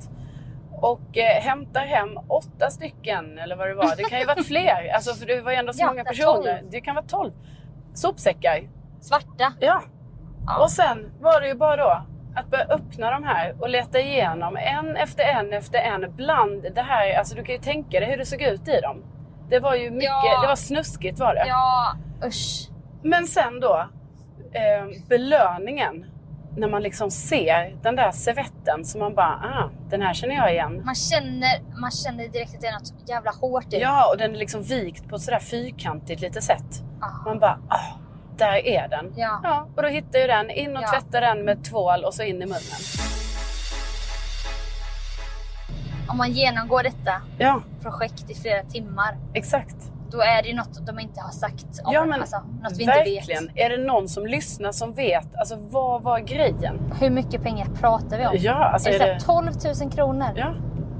Och 0.71 1.17
eh, 1.17 1.41
hämtar 1.41 1.81
hem 1.81 2.17
åtta 2.27 2.69
stycken, 2.69 3.37
eller 3.39 3.55
vad 3.55 3.67
det 3.67 3.73
var. 3.73 3.95
Det 3.95 4.03
kan 4.03 4.19
ju 4.19 4.25
varit 4.25 4.47
fler, 4.47 4.91
alltså, 4.95 5.13
för 5.13 5.25
det 5.25 5.41
var 5.41 5.51
ju 5.51 5.57
ändå 5.57 5.73
så 5.73 5.81
Ja, 5.81 5.87
många 5.87 6.03
personer. 6.03 6.63
Det 6.71 6.81
kan 6.81 6.95
vara 6.95 7.05
tolv 7.05 7.31
sopsäckar. 7.93 8.61
Svarta. 9.01 9.53
Ja. 9.59 9.81
Ja. 10.47 10.63
Och 10.63 10.71
sen 10.71 11.11
var 11.19 11.41
det 11.41 11.47
ju 11.47 11.55
bara 11.55 11.75
då 11.75 12.01
att 12.35 12.49
börja 12.51 12.65
öppna 12.65 13.11
de 13.11 13.23
här 13.23 13.55
och 13.59 13.69
leta 13.69 13.99
igenom 13.99 14.57
en 14.57 14.95
efter 14.95 15.23
en 15.23 15.53
efter 15.53 15.79
en 15.79 16.15
bland 16.15 16.65
det 16.75 16.81
här. 16.81 17.17
Alltså 17.17 17.35
du 17.35 17.43
kan 17.43 17.55
ju 17.55 17.61
tänka 17.61 17.99
dig 17.99 18.09
hur 18.09 18.17
det 18.17 18.25
såg 18.25 18.41
ut 18.41 18.67
i 18.67 18.81
dem. 18.81 19.03
Det 19.49 19.59
var 19.59 19.75
ju 19.75 19.91
mycket, 19.91 20.03
Ja. 20.09 20.41
det 20.41 20.47
var 20.47 20.55
snuskigt 20.55 21.19
var 21.19 21.33
det. 21.35 21.45
Ja, 21.47 21.93
usch. 22.25 22.69
Men 23.03 23.27
sen 23.27 23.59
då, 23.59 23.87
eh, 24.53 24.99
belöningen. 25.09 26.05
När 26.57 26.67
man 26.69 26.81
liksom 26.83 27.11
ser 27.11 27.75
den 27.83 27.95
där 27.95 28.11
servetten 28.11 28.85
som 28.85 28.99
man 28.99 29.15
bara, 29.15 29.27
ah, 29.55 29.69
den 29.89 30.01
här 30.01 30.13
känner 30.13 30.35
jag 30.35 30.53
igen. 30.53 30.81
Man 30.85 30.95
känner, 30.95 31.79
man 31.81 31.91
känner 31.91 32.27
direkt 32.27 32.55
att 32.55 32.61
det 32.61 32.67
är 32.67 32.73
något 32.73 33.09
jävla 33.09 33.31
hårt 33.31 33.73
i. 33.73 33.79
Ja, 33.79 34.09
och 34.11 34.17
den 34.17 34.33
är 34.35 34.37
liksom 34.37 34.61
vikt 34.63 35.09
på 35.09 35.15
ett 35.15 35.21
sådär 35.21 35.39
fyrkantigt 35.39 36.21
litet 36.21 36.43
sätt. 36.43 36.81
Ah. 37.01 37.25
Man 37.25 37.39
bara, 37.39 37.59
ah, 37.69 37.97
där 38.37 38.65
är 38.67 38.87
den. 38.87 39.13
Ja. 39.15 39.39
ja 39.43 39.67
och 39.75 39.81
då 39.83 39.87
hittar 39.89 40.19
jag 40.19 40.29
den, 40.29 40.49
in 40.49 40.77
och 40.77 40.83
Ja. 40.83 40.87
tvättar 40.91 41.21
den 41.21 41.45
med 41.45 41.63
tvål 41.63 42.03
och 42.05 42.13
så 42.13 42.23
in 42.23 42.35
i 42.35 42.45
munnen. 42.45 42.81
Om 46.07 46.17
man 46.17 46.31
genomgår 46.31 46.83
detta 46.83 47.11
Ja, 47.37 47.61
projekt 47.81 48.29
i 48.31 48.35
flera 48.35 48.63
timmar, 48.63 49.17
exakt. 49.33 49.75
då 50.11 50.21
är 50.21 50.41
det 50.43 50.49
ju 50.49 50.55
något 50.55 50.87
de 50.87 50.99
inte 50.99 51.21
har 51.21 51.31
sagt. 51.31 51.65
Om, 51.83 51.93
Ja, 51.93 52.05
men 52.05 52.21
alltså, 52.21 52.37
något 52.63 52.77
vi 52.77 52.83
inte 52.83 52.95
verkligen. 52.95 53.45
vet. 53.45 53.57
Är 53.57 53.69
det 53.69 53.77
någon 53.77 54.09
som 54.09 54.25
lyssnar 54.27 54.71
som 54.71 54.93
vet, 54.93 55.35
alltså 55.35 55.55
vad 55.69 56.01
var 56.03 56.19
grejen? 56.19 56.93
Hur 56.99 57.09
mycket 57.09 57.43
pengar 57.43 57.65
pratar 57.79 58.17
vi 58.17 58.25
om? 58.25 58.33
Ja, 58.37 58.53
alltså 58.53 58.89
är 58.89 58.99
det, 58.99 59.05
är 59.05 59.13
det... 59.13 59.19
12 59.19 59.51
000 59.81 59.91
kronor? 59.91 60.27
Ja. 60.35 60.53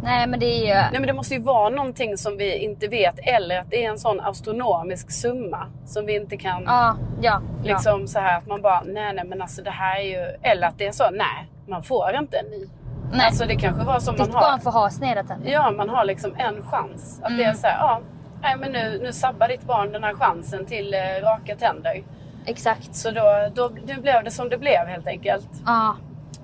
Nej, 0.04 0.28
men 0.28 0.40
det 0.40 0.46
är 0.46 0.60
ju... 0.60 0.74
Nej 0.74 0.90
men 1.00 1.08
det 1.08 1.14
måste 1.14 1.34
ju 1.34 1.42
vara 1.42 1.70
någonting 1.70 2.18
som 2.18 2.38
vi 2.38 2.58
inte 2.58 2.88
vet 2.88 3.16
eller 3.20 3.60
att 3.60 3.70
det 3.70 3.86
är 3.86 3.90
en 3.92 4.00
sån 4.00 4.20
astronomisk 4.20 5.12
summa 5.12 5.68
som 5.86 6.06
vi 6.06 6.16
inte 6.16 6.38
kan 6.38 6.64
Ja, 6.66 6.98
ja. 7.22 7.42
liksom 7.64 8.08
så 8.08 8.20
här 8.20 8.38
att 8.38 8.48
man 8.48 8.62
bara 8.62 8.82
nej 8.82 9.14
nej 9.14 9.26
men 9.26 9.42
alltså 9.42 9.62
det 9.64 9.70
här 9.70 10.00
är 10.00 10.04
ju 10.04 10.38
eller 10.42 10.68
att 10.68 10.78
det 10.78 10.88
är 10.88 10.92
så 10.92 11.04
nej 11.12 11.50
man 11.68 11.84
får 11.84 12.16
inte 12.20 12.38
en 12.38 12.46
ny. 12.46 12.68
Nej, 13.12 13.26
Alltså 13.26 13.46
det 13.46 13.56
kanske 13.56 13.84
var 13.84 14.00
som 14.00 14.16
ditt 14.16 14.28
man 14.28 14.36
har. 14.36 14.42
barn 14.42 14.60
får 14.62 14.72
ha 14.72 14.90
sneda 14.90 15.24
tänder. 15.24 15.52
Ja 15.52 15.72
man 15.72 15.90
har 15.90 16.06
liksom 16.06 16.36
en 16.38 16.64
chans. 16.64 17.20
Att 17.24 17.30
det 17.30 17.44
Mm. 17.44 17.50
är 17.50 17.54
så 17.54 17.68
här 17.68 17.78
ja 17.80 18.02
nej 18.42 18.56
men 18.60 18.72
nu, 18.72 19.00
nu 19.04 19.14
sabbar 19.14 19.48
ditt 19.48 19.64
barn 19.64 19.92
den 19.92 20.04
här 20.04 20.14
chansen 20.14 20.66
till 20.66 20.94
eh, 20.94 21.00
raka 21.24 21.56
tänder. 21.56 22.04
Exakt. 22.46 22.96
Så 22.96 23.12
då, 23.12 23.50
då, 23.56 23.72
nu 23.86 24.02
blev 24.02 24.24
det 24.24 24.32
som 24.32 24.50
det 24.50 24.58
blev 24.58 24.88
helt 24.88 25.08
enkelt. 25.08 25.48
Ja, 25.66 25.96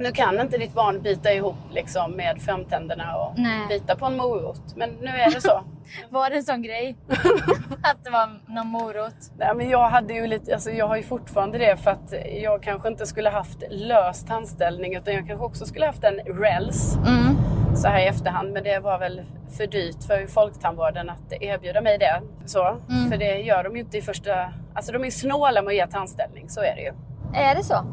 Nu 0.01 0.11
kan 0.11 0.39
inte 0.39 0.57
ditt 0.57 0.73
barn 0.73 1.01
bita 1.01 1.33
ihop 1.33 1.55
liksom 1.71 2.11
med 2.11 2.41
framtänderna 2.41 3.15
och 3.15 3.33
Nej. 3.39 3.67
bita 3.69 3.95
på 3.95 4.05
en 4.05 4.17
morot. 4.17 4.61
Men 4.75 4.89
nu 4.89 5.07
är 5.07 5.31
det 5.31 5.41
så. 5.41 5.61
var 6.09 6.29
det 6.29 6.35
en 6.35 6.43
sån 6.43 6.61
grej? 6.61 6.95
att 7.83 8.03
det 8.03 8.09
var 8.09 8.39
någon 8.53 8.67
morot? 8.67 9.15
Nej, 9.37 9.55
men 9.55 9.69
jag, 9.69 9.89
hade 9.89 10.13
ju 10.13 10.27
lite, 10.27 10.53
alltså 10.53 10.71
jag 10.71 10.87
har 10.87 10.97
ju 10.97 11.03
fortfarande 11.03 11.57
det 11.57 11.77
för 11.77 11.91
att 11.91 12.13
jag 12.41 12.63
kanske 12.63 12.87
inte 12.87 13.05
skulle 13.05 13.29
haft 13.29 13.57
lös 13.69 14.25
tandställning 14.25 14.95
utan 14.95 15.13
jag 15.13 15.27
kanske 15.27 15.45
också 15.45 15.65
skulle 15.65 15.85
haft 15.85 16.03
en 16.03 16.19
räls 16.19 16.95
Mm. 17.07 17.35
så 17.75 17.87
här 17.87 17.99
i 17.99 18.07
efterhand. 18.07 18.53
Men 18.53 18.63
det 18.63 18.79
var 18.79 18.99
väl 18.99 19.21
för 19.57 19.67
dyrt 19.67 20.03
för 20.07 20.27
Folktandvården 20.27 21.09
att 21.09 21.33
erbjuda 21.41 21.81
mig 21.81 21.97
det. 21.97 22.21
Så, 22.45 22.77
Mm. 22.89 23.11
För 23.11 23.17
det 23.17 23.37
gör 23.41 23.63
de 23.63 23.73
ju 23.75 23.79
inte 23.81 23.97
i 23.97 24.01
första... 24.01 24.53
Alltså 24.73 24.91
de 24.91 25.05
är 25.05 25.09
snåla 25.11 25.61
med 25.61 25.67
att 25.71 25.75
ge 25.75 25.87
tandställning, 25.87 26.49
så 26.49 26.61
är 26.61 26.75
det 26.75 26.81
ju. 26.81 26.93
Är 27.33 27.55
det 27.55 27.63
så? 27.63 27.85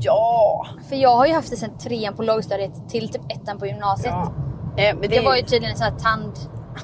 Ja. 0.00 0.66
För 0.88 0.96
jag 0.96 1.16
har 1.16 1.26
ju 1.26 1.32
haft 1.34 1.50
det 1.50 1.56
sen 1.56 1.78
trean 1.78 2.14
på 2.16 2.22
lågstadiet 2.22 2.88
till 2.88 3.08
typ 3.08 3.22
ettan 3.32 3.58
på 3.58 3.66
gymnasiet. 3.66 4.14
ja. 4.14 4.32
Eh, 4.82 4.96
det, 5.00 5.08
Det 5.08 5.20
var 5.20 5.36
ju 5.36 5.42
tydligen 5.42 5.70
en 5.70 5.76
sån 5.76 5.86
här 5.92 5.98
tand... 5.98 6.32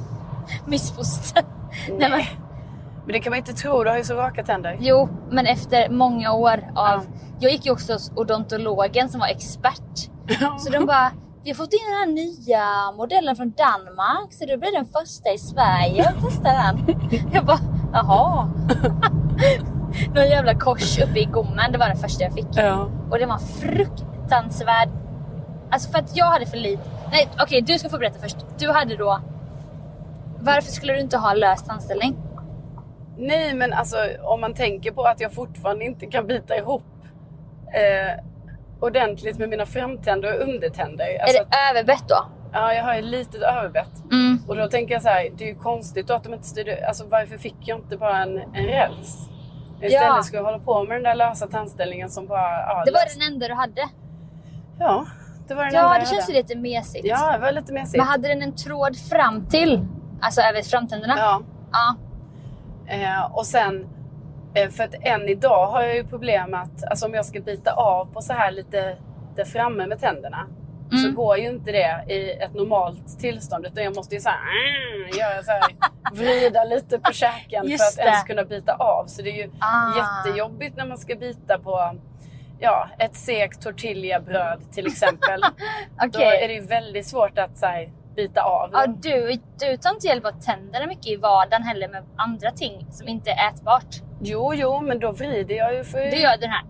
missfoster. 0.66 1.42
Nej. 1.88 2.11
men, 2.11 2.11
men 3.05 3.12
det 3.12 3.20
kan 3.20 3.30
man 3.30 3.38
inte 3.38 3.53
tro, 3.53 3.84
du 3.84 3.90
har 3.90 3.97
ju 3.97 4.05
så 4.05 4.14
raka 4.14 4.45
tänder. 4.45 4.76
jo, 4.80 5.09
men 5.30 5.47
efter 5.47 5.88
många 5.88 6.32
år 6.32 6.70
av... 6.74 6.86
Ja. 6.86 7.03
Jag 7.40 7.53
gick 7.53 7.66
ju 7.66 7.72
också 7.72 7.92
hos 7.92 8.12
odontologen 8.16 9.09
som 9.09 9.20
var 9.20 9.26
expert. 9.26 9.99
Så 10.59 10.70
de 10.72 10.86
bara, 10.86 11.11
vi 11.45 11.51
har 11.51 11.55
fått 11.57 11.72
in 11.72 11.78
den 11.90 11.99
här 11.99 12.07
nya 12.07 12.92
modellen 12.97 13.36
från 13.36 13.51
Danmark 13.51 14.32
så 14.32 14.47
du 14.47 14.57
blir 14.57 14.72
den 14.72 14.84
första 14.86 15.30
i 15.30 15.38
Sverige 15.38 16.09
att 16.09 16.24
testa 16.24 16.42
den. 16.53 17.01
Jag 17.32 17.45
bara, 17.47 17.59
jaha. 17.92 18.49
Någon 20.14 20.28
jävla 20.28 20.55
kors 20.55 20.99
uppe 20.99 21.20
i 21.20 21.24
gommen, 21.24 21.72
det 21.72 21.78
var 21.78 21.88
det 21.88 21.97
första 21.97 22.24
jag 22.24 22.32
fick. 22.32 22.47
Ja. 22.53 22.90
Och 23.11 23.18
det 23.18 23.26
var 23.26 23.38
fruktansvärd. 23.38 24.88
Alltså 25.70 25.90
för 25.90 25.99
att 25.99 26.16
jag 26.16 26.26
hade 26.26 26.47
för 26.47 26.57
lite. 26.57 26.82
Nej 27.11 27.28
okej 27.42 27.61
du 27.61 27.78
ska 27.78 27.88
få 27.88 27.99
berätta 27.99 28.18
först. 28.18 28.36
Du 28.59 28.70
hade 28.70 28.97
då. 28.97 29.20
Varför 30.40 30.72
skulle 30.72 30.92
du 30.92 31.01
inte 31.01 31.16
ha 31.16 31.34
löst 31.34 31.68
anställning? 31.68 32.16
Nej 33.18 33.55
men 33.55 33.72
alltså 33.72 33.97
om 34.22 34.40
man 34.40 34.55
tänker 34.55 34.92
på 34.92 35.03
att 35.03 35.20
jag 35.20 35.32
fortfarande 35.32 35.84
inte 35.84 36.07
kan 36.07 36.26
bita 36.26 36.57
ihop 36.57 36.84
eh, 37.74 38.24
ordentligt 38.80 39.38
med 39.38 39.49
mina 39.49 39.66
framtänder 39.66 40.34
och 40.34 40.49
undertänder. 40.49 41.18
Alltså, 41.22 41.38
är 41.38 41.45
det 41.45 41.70
överbett 41.70 42.09
då? 42.09 42.26
Ja, 42.53 42.74
jag 42.74 42.84
har 42.84 42.95
ju 42.95 43.03
litet 43.03 43.42
överbett. 43.42 43.90
Mm. 44.12 44.38
Och 44.49 44.57
då 44.57 44.68
tänker 44.68 44.95
jag 44.95 45.03
så 45.03 45.09
här, 45.09 45.30
det 45.36 45.45
är 45.45 45.49
ju 45.49 45.55
konstigt 45.55 46.09
då 46.09 46.14
att 46.14 46.24
de 46.24 46.34
inte 46.34 46.47
styrde, 46.47 46.88
alltså 46.88 47.05
varför 47.09 47.38
fick 47.38 47.57
jag 47.64 47.78
inte 47.78 47.97
bara 47.97 48.22
en, 48.22 48.38
en 48.38 48.66
räls? 48.66 49.28
Istället 49.80 49.92
Ja. 50.16 50.22
ska 50.22 50.36
jag 50.36 50.44
hålla 50.44 50.58
på 50.58 50.84
med 50.84 50.96
den 50.96 51.02
där 51.02 51.14
lösa 51.14 51.46
tandställningen 51.46 52.10
som 52.10 52.26
bara... 52.26 52.60
Ja, 52.60 52.82
Det 52.86 52.90
var 52.92 53.00
lös- 53.00 53.18
den 53.18 53.32
enda 53.34 53.48
du 53.48 53.54
hade. 53.54 53.88
Ja, 54.78 55.06
det 55.48 55.54
var 55.54 55.64
den 55.64 55.74
Ja 55.74 55.80
enda 55.80 55.94
det 55.94 55.98
jag 55.98 56.08
känns 56.08 56.28
ju 56.30 56.32
lite 56.34 56.54
mesigt. 56.58 57.06
Ja, 57.06 57.32
det 57.32 57.38
var 57.38 57.52
lite 57.52 57.72
mesigt. 57.72 57.96
Men 57.96 58.06
hade 58.06 58.28
den 58.28 58.42
en 58.42 58.56
tråd 58.56 58.96
fram 58.98 59.46
till? 59.46 59.86
Alltså 60.20 60.40
över 60.40 60.62
framtänderna? 60.62 61.14
Ja. 61.18 61.40
Ja. 61.72 61.96
Eh, 62.94 63.34
och 63.36 63.46
sen, 63.46 63.86
eh, 64.54 64.68
för 64.70 64.84
att 64.84 64.94
än 65.02 65.28
idag 65.28 65.66
har 65.66 65.82
jag 65.82 65.94
ju 65.96 66.04
problem 66.04 66.54
att 66.54 66.84
alltså, 66.90 67.06
om 67.06 67.14
jag 67.14 67.24
ska 67.26 67.40
bita 67.40 67.72
av 67.72 68.04
på 68.04 68.20
så 68.22 68.32
här 68.32 68.50
lite 68.50 68.96
där 69.36 69.44
framme 69.44 69.86
med 69.86 70.00
tänderna 70.00 70.46
så 70.99 71.05
Mm. 71.05 71.14
går 71.14 71.38
ju 71.38 71.49
inte 71.49 71.72
det 71.72 72.05
i 72.14 72.30
ett 72.30 72.55
normalt 72.55 73.18
tillstånd 73.20 73.66
utan 73.66 73.84
jag 73.84 73.97
måste 73.97 74.14
ju 74.14 74.20
så 74.20 74.28
här, 74.28 74.38
mm, 74.38 75.09
göra 75.18 75.42
så 75.42 75.51
här 75.51 75.62
vrida 76.12 76.64
lite 76.64 76.99
på 76.99 77.12
käken 77.12 77.68
Just 77.68 77.95
för 77.95 78.03
att 78.03 78.07
ens 78.09 78.22
det. 78.24 78.28
kunna 78.28 78.45
bita 78.45 78.74
av. 78.74 79.07
Så 79.07 79.22
det 79.22 79.30
är 79.30 79.45
ju 79.45 79.51
Ah. 79.61 79.92
jättejobbigt 80.26 80.76
när 80.76 80.86
man 80.86 80.99
ska 80.99 81.14
bita 81.14 81.59
på 81.59 81.99
ja, 82.59 82.88
ett 82.99 83.16
segt 83.16 83.62
tortillabröd 83.62 84.72
till 84.72 84.86
exempel. 84.86 85.40
Då 86.01 86.07
Okej. 86.07 86.45
är 86.45 86.49
det 86.49 86.55
ju 86.55 86.61
väldigt 86.66 87.07
svårt 87.07 87.38
att 87.38 87.57
så 87.59 87.66
här, 87.66 87.90
bita 88.16 88.42
av. 88.42 88.70
Ja, 88.72 88.86
du, 88.86 89.38
du 89.61 89.76
tar 89.76 89.90
inte 89.90 90.07
hjälp 90.07 90.24
av 90.26 90.32
tänderna 90.40 90.86
mycket 90.86 91.07
i 91.07 91.16
vardagen 91.16 91.62
heller 91.62 91.88
med 91.88 92.03
andra 92.16 92.51
ting 92.51 92.86
som 92.90 93.09
inte 93.09 93.30
är 93.30 93.49
ätbart. 93.49 93.86
Jo, 94.20 94.55
jo, 94.55 94.80
men 94.80 94.99
då 94.99 95.12
vrider 95.12 95.55
jag 95.55 95.74
ju 95.74 95.84
för... 95.84 95.99
Du 95.99 96.16
gör 96.16 96.36
den 96.36 96.51
här 96.51 96.62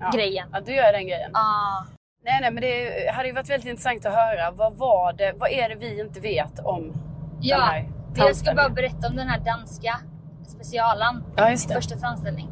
Ja. 0.00 0.10
grejen. 0.14 0.48
Ja, 0.52 0.60
du 0.60 0.74
gör 0.74 0.92
den 0.92 1.06
grejen. 1.06 1.30
Ah. 1.36 1.84
Nej, 2.24 2.38
nej, 2.40 2.50
men 2.50 2.62
det 2.62 3.10
hade 3.12 3.28
ju 3.28 3.34
varit 3.34 3.50
väldigt 3.50 3.68
intressant 3.70 4.06
att 4.06 4.14
höra. 4.14 4.50
Vad 4.50 4.76
var 4.76 5.12
det, 5.12 5.34
vad 5.38 5.50
är 5.50 5.68
det 5.68 5.74
vi 5.74 6.00
inte 6.00 6.20
vet 6.20 6.58
om 6.58 6.82
den 6.82 6.92
Ja, 7.40 7.56
här 7.56 7.88
jag 8.16 8.36
ska 8.36 8.54
bara 8.54 8.68
berätta 8.68 9.08
om 9.08 9.16
den 9.16 9.28
här 9.28 9.40
danska 9.40 10.00
specialen. 10.46 11.24
Ja, 11.36 11.50
just 11.50 11.68
det. 11.68 11.74
Första 11.74 11.96
tandställning. 11.96 12.48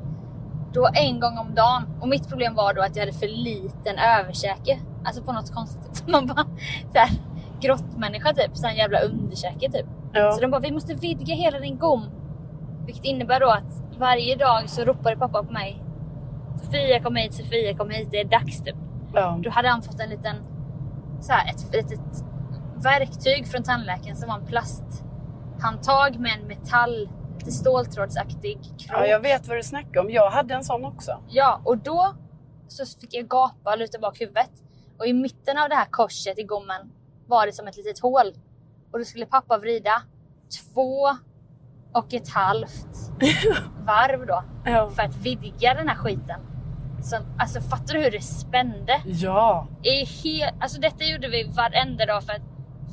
Då 0.72 0.88
en 0.94 1.20
gång 1.20 1.38
om 1.38 1.54
dagen. 1.54 1.82
Och 2.00 2.08
mitt 2.08 2.28
problem 2.28 2.54
var 2.54 2.74
då 2.74 2.82
att 2.82 2.96
jag 2.96 3.02
hade 3.02 3.18
för 3.18 3.28
liten 3.28 3.98
överkäke. 3.98 4.78
Alltså 5.04 5.22
på 5.22 5.32
något 5.32 5.54
konstigt 5.54 5.96
sätt. 5.96 6.08
Man 6.08 6.26
bara 6.26 6.46
såhär 6.92 7.10
grottmänniska 7.60 8.32
typ. 8.34 8.56
Sån 8.56 8.74
jävla 8.74 9.00
underkäke 9.00 9.70
typ. 9.72 9.86
Ja. 10.12 10.32
Så 10.32 10.40
de 10.40 10.50
bara, 10.50 10.60
vi 10.60 10.72
måste 10.72 10.94
vidga 10.94 11.34
hela 11.34 11.60
din 11.60 11.78
gom. 11.78 12.10
Vilket 12.86 13.04
innebär 13.04 13.40
då 13.40 13.50
att 13.50 13.98
varje 13.98 14.36
dag 14.36 14.68
så 14.68 14.84
ropade 14.84 15.16
pappa 15.16 15.42
på 15.44 15.52
mig. 15.52 15.82
Sofia 16.62 17.00
kom 17.00 17.16
hit, 17.16 17.34
Sofia 17.34 17.74
kom 17.76 17.90
hit, 17.90 18.08
det 18.10 18.20
är 18.20 18.24
dags 18.24 18.64
typ. 18.64 18.76
Ja. 19.14 19.38
Då 19.42 19.50
hade 19.50 19.68
han 19.68 19.82
fått 19.82 20.00
en 20.00 20.10
liten, 20.10 20.36
så 21.20 21.32
här, 21.32 21.50
ett 21.50 21.74
litet 21.74 22.24
verktyg 22.84 23.46
från 23.46 23.62
tandläkaren 23.62 24.16
som 24.16 24.28
var 24.28 24.38
en 24.38 24.46
plasthandtag 24.46 26.18
med 26.18 26.32
en 26.40 26.46
metall, 26.46 27.08
lite 27.38 27.52
ståltrådsaktig 27.52 28.58
krok. 28.62 28.90
ja, 28.90 29.06
jag 29.06 29.20
vet 29.20 29.48
vad 29.48 29.56
du 29.56 29.62
snackar 29.62 30.00
om. 30.00 30.10
Jag 30.10 30.30
hade 30.30 30.54
en 30.54 30.64
sån 30.64 30.84
också. 30.84 31.22
Ja, 31.28 31.60
och 31.64 31.78
då 31.78 32.14
så 32.68 33.00
fick 33.00 33.14
jag 33.14 33.28
gapa 33.28 33.72
och 33.72 33.78
luta 33.78 33.98
bak 33.98 34.20
huvudet. 34.20 34.50
Och 34.98 35.06
i 35.06 35.12
mitten 35.12 35.58
av 35.58 35.68
det 35.68 35.74
här 35.74 35.86
korset 35.90 36.38
i 36.38 36.42
gommen 36.42 36.92
var 37.26 37.46
det 37.46 37.52
som 37.52 37.66
ett 37.66 37.76
litet 37.76 37.98
hål. 37.98 38.26
Och 38.92 38.98
då 38.98 39.04
skulle 39.04 39.26
pappa 39.26 39.58
vrida 39.58 40.02
två 40.74 41.08
och 41.92 42.14
ett 42.14 42.28
halvt 42.28 42.86
varv 43.86 44.26
då. 44.26 44.44
Ja. 44.64 44.90
För 44.90 45.02
att 45.02 45.16
vidga 45.16 45.74
den 45.74 45.88
här 45.88 45.96
skiten. 45.96 46.40
Så, 47.02 47.16
alltså 47.38 47.60
fattar 47.60 47.94
du 47.94 48.00
hur 48.02 48.10
det 48.10 48.20
spände? 48.22 49.00
Ja. 49.04 49.66
I 49.82 50.04
he- 50.04 50.52
alltså 50.60 50.80
detta 50.80 51.04
gjorde 51.04 51.28
vi 51.28 51.52
varenda 51.56 52.06
dag 52.06 52.22
för 52.24 52.32
att 52.32 52.42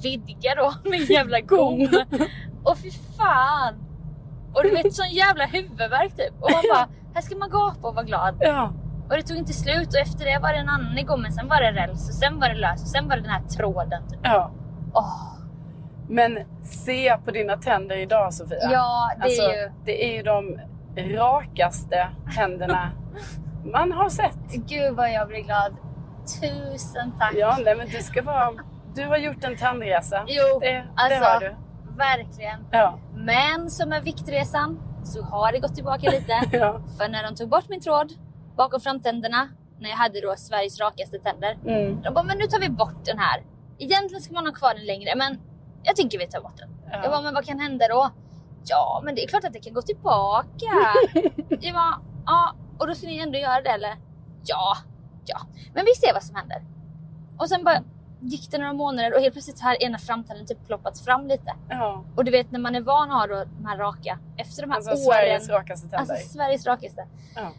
vidga 0.03 0.55
då 0.55 0.74
min 0.89 1.03
jävla 1.05 1.39
gom. 1.39 1.89
Och 2.64 2.78
fy 2.78 2.91
fan! 3.18 3.74
Och 4.53 4.64
du 4.64 4.70
vet 4.70 4.93
sån 4.93 5.10
jävla 5.10 5.45
huvudvärk 5.45 6.16
typ. 6.16 6.34
Och 6.39 6.51
man 6.51 6.64
bara, 6.74 6.88
här 7.14 7.22
ska 7.22 7.36
man 7.38 7.49
gapa 7.49 7.88
och 7.88 7.95
vara 7.95 8.05
glad. 8.05 8.38
Ja. 8.39 8.74
Och 9.10 9.16
det 9.16 9.22
tog 9.22 9.38
inte 9.38 9.53
slut 9.53 9.88
och 9.88 9.99
efter 9.99 10.26
det 10.26 10.39
var 10.41 10.49
det 10.53 10.60
en 10.60 10.70
annan 10.70 10.97
i 10.97 11.03
gommen, 11.03 11.32
sen 11.32 11.47
var 11.47 11.62
det 11.62 11.72
räls 11.72 12.10
och 12.10 12.16
sen 12.16 12.39
var 12.39 12.49
det 12.49 12.55
lös 12.55 12.82
och 12.82 12.88
sen 12.88 13.07
var 13.07 13.16
det 13.16 13.22
den 13.22 13.32
här 13.32 13.41
tråden. 13.43 14.07
Typ. 14.10 14.20
ja. 14.24 14.51
Åh, 14.93 15.38
Men 16.10 16.38
se 16.64 17.18
på 17.26 17.32
dina 17.32 17.57
tänder 17.57 17.97
idag 17.97 18.34
Sofia. 18.34 18.57
ja, 18.72 19.12
det 19.18 19.24
alltså, 19.24 19.41
är 19.41 19.64
ju... 19.64 19.72
det 19.86 20.05
är 20.12 20.16
ju 20.18 20.24
de 20.24 20.60
rakaste 21.18 22.07
tänderna 22.36 22.91
man 23.64 23.91
har 23.91 24.10
sett. 24.10 24.38
Gud 24.51 24.95
vad 24.95 25.12
jag 25.12 25.28
blir 25.28 25.39
glad. 25.41 25.76
Tusen 26.41 27.12
tack. 27.20 27.34
Ja, 27.38 27.57
nej, 27.66 27.76
men 27.76 27.88
du 27.88 27.97
ska 28.03 28.22
vara... 28.22 28.51
Du 28.95 29.05
har 29.05 29.18
gjort 29.18 29.43
en 29.43 29.57
tandresa. 29.57 30.24
Jo, 30.28 30.60
det, 30.62 30.86
alltså, 30.95 31.20
det 31.20 31.26
har 31.26 31.39
du. 31.39 31.55
verkligen. 31.97 32.60
Ja. 32.72 32.99
Men 33.16 33.70
som 33.70 33.89
med 33.89 34.03
viktresan 34.03 34.80
så 35.03 35.22
har 35.24 35.51
det 35.51 35.60
gått 35.60 35.76
tillbaka 35.76 36.10
lite. 36.12 36.34
Ja. 36.57 36.82
För 36.97 37.10
när 37.10 37.24
de 37.24 37.36
tog 37.36 37.49
bort 37.49 37.70
min 37.70 37.82
tråd 37.82 38.14
bakom 38.57 38.82
framtänderna, 38.82 39.49
när 39.80 39.89
jag 39.89 39.97
hade 39.97 40.22
då 40.22 40.36
Sveriges 40.38 40.80
rakaste 40.80 41.20
tänder. 41.20 41.57
Mm. 41.66 42.01
De 42.01 42.14
bara, 42.14 42.24
men 42.24 42.38
nu 42.38 42.45
tar 42.45 42.60
vi 42.60 42.70
bort 42.70 43.05
den 43.05 43.20
här. 43.20 43.43
Egentligen 43.80 44.22
ska 44.22 44.34
man 44.34 44.45
ha 44.45 44.53
kvar 44.53 44.74
den 44.74 44.86
längre, 44.86 45.16
men 45.16 45.39
jag 45.84 45.95
tycker 45.95 46.20
vi 46.20 46.28
tar 46.28 46.41
bort 46.41 46.57
den. 46.57 46.70
Ja. 46.91 46.99
Jag 47.03 47.12
bara, 47.12 47.22
men 47.22 47.34
vad 47.34 47.45
kan 47.45 47.60
hända 47.60 47.88
då? 47.88 48.10
Ja, 48.66 49.01
men 49.05 49.16
det 49.16 49.24
är 49.24 49.28
klart 49.28 49.43
att 49.43 49.53
det 49.53 49.60
kan 49.60 49.74
gå 49.74 49.82
tillbaka. 49.82 50.72
jag 51.49 51.74
bara, 51.74 52.01
ja, 52.26 52.55
och 52.80 52.88
då 52.88 52.95
ska 52.95 53.07
ni 53.07 53.17
ändå 53.19 53.38
göra 53.38 53.61
det 53.61 53.69
eller? 53.69 53.95
Ja, 54.45 54.77
ja, 55.25 55.39
men 55.73 55.86
vi 55.86 55.91
ser 55.95 56.13
vad 56.13 56.23
som 56.23 56.36
händer. 56.36 56.61
Och 57.38 57.49
sen 57.49 57.63
bara 57.63 57.84
gick 58.19 58.51
det 58.51 58.57
några 58.57 58.73
månader 58.73 59.15
och 59.15 59.21
helt 59.21 59.34
plötsligt 59.34 59.61
har 59.61 59.84
ena 59.84 59.97
framtanden 59.97 60.45
typ 60.45 60.67
ploppat 60.67 60.99
fram 60.99 61.27
lite. 61.27 61.53
ja. 61.69 62.03
Och 62.15 62.25
du 62.25 62.32
vet 62.32 62.51
när 62.51 62.59
man 62.59 62.75
är 62.75 62.82
van 62.82 63.11
att 63.11 63.17
ha 63.17 63.27
då 63.36 63.43
de 63.59 63.65
här 63.65 63.77
raka, 63.77 64.19
efter 64.38 64.61
de 64.61 64.69
här 64.71 64.77
Alltså 64.77 64.91
åren. 64.91 65.01
Sveriges 65.03 65.49
rakaste 65.49 65.88
tänder. 65.89 65.97
Alltså 66.13 66.30
Sveriges 66.30 66.65
rakaste. 66.65 67.07
Ja. 67.36 67.51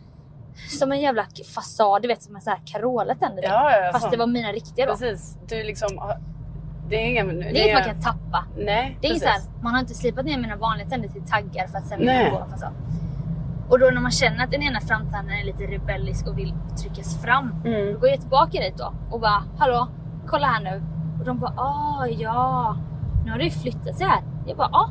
Som 0.79 0.93
en 0.93 1.01
jävla 1.01 1.27
fasad, 1.55 2.03
du 2.03 2.09
vet 2.09 2.23
som 2.23 2.35
en 2.37 2.41
sån 2.43 2.51
här 2.53 2.61
Carola-tänder. 2.67 3.43
typ. 3.43 3.51
Ja, 3.51 3.77
ja, 3.77 3.93
Fast 3.93 4.03
sån. 4.03 4.11
det 4.11 4.17
var 4.17 4.27
mina 4.27 4.53
riktiga 4.53 4.87
då. 4.87 4.93
Precis. 4.97 5.39
Du 5.49 5.63
liksom... 5.63 5.89
Det 6.89 6.97
är 6.97 7.07
ingen... 7.07 7.39
Det 7.41 7.45
är 7.47 7.65
inget 7.65 7.75
man 7.75 7.85
kan 7.95 8.03
tappa. 8.03 8.45
Nej, 8.57 8.65
Det 9.01 9.07
är 9.07 9.11
inget 9.11 9.23
precis. 9.23 9.23
så 9.23 9.29
här, 9.51 9.63
man 9.63 9.73
har 9.73 9.81
inte 9.81 9.95
slipat 9.95 10.25
ner 10.25 10.39
mina 10.39 10.57
vanliga 10.57 10.89
tänder 10.89 11.09
till 11.09 11.23
taggar 11.23 11.67
för 11.67 11.79
att 11.79 11.87
sen 11.87 11.99
gå. 12.31 12.47
Och 13.71 13.79
då 13.79 13.87
när 13.87 14.01
man 14.01 14.11
känner 14.11 14.45
att 14.45 14.51
den 14.51 14.63
ena 14.63 14.81
framtanden 14.81 15.39
är 15.39 15.45
lite 15.45 15.63
rebellisk 15.63 16.27
och 16.27 16.39
vill 16.39 16.55
tryckas 16.83 17.23
fram. 17.23 17.63
Mm. 17.65 17.93
Då 17.93 17.99
går 17.99 18.09
jag 18.09 18.21
tillbaka 18.21 18.61
dit 18.61 18.77
då 18.77 18.95
och 19.11 19.21
bara 19.21 19.45
hallå, 19.59 19.89
kolla 20.27 20.47
här 20.47 20.61
nu. 20.61 20.83
Och 21.19 21.25
de 21.25 21.39
bara 21.39 21.55
ah 21.57 22.07
ja, 22.07 22.77
nu 23.25 23.31
har 23.31 23.39
ju 23.39 23.51
flyttat 23.51 23.97
sig 23.99 24.07
här. 24.07 24.23
Jag 24.47 24.57
bara 24.57 24.69
ah. 24.73 24.91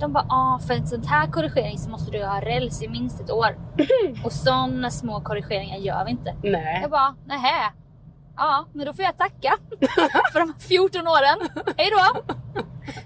De 0.00 0.12
bara 0.12 0.26
ah, 0.28 0.58
för 0.58 0.74
en 0.74 0.86
sån 0.86 1.02
här 1.02 1.26
korrigering 1.26 1.78
så 1.78 1.90
måste 1.90 2.10
du 2.10 2.24
ha 2.24 2.40
räls 2.40 2.82
i 2.82 2.88
minst 2.88 3.20
ett 3.20 3.30
år. 3.30 3.58
Och 4.24 4.32
sådana 4.32 4.90
små 4.90 5.20
korrigeringar 5.20 5.76
gör 5.76 6.04
vi 6.04 6.10
inte. 6.10 6.34
Nej. 6.42 6.78
Jag 6.82 6.90
bara 6.90 7.14
nähä. 7.24 7.72
Ja, 8.36 8.66
men 8.72 8.86
då 8.86 8.92
får 8.92 9.04
jag 9.04 9.16
tacka 9.16 9.56
för 10.32 10.40
de 10.40 10.48
här 10.48 10.58
14 10.58 11.08
åren. 11.08 11.64
Hej 11.76 11.90
då! 11.90 12.22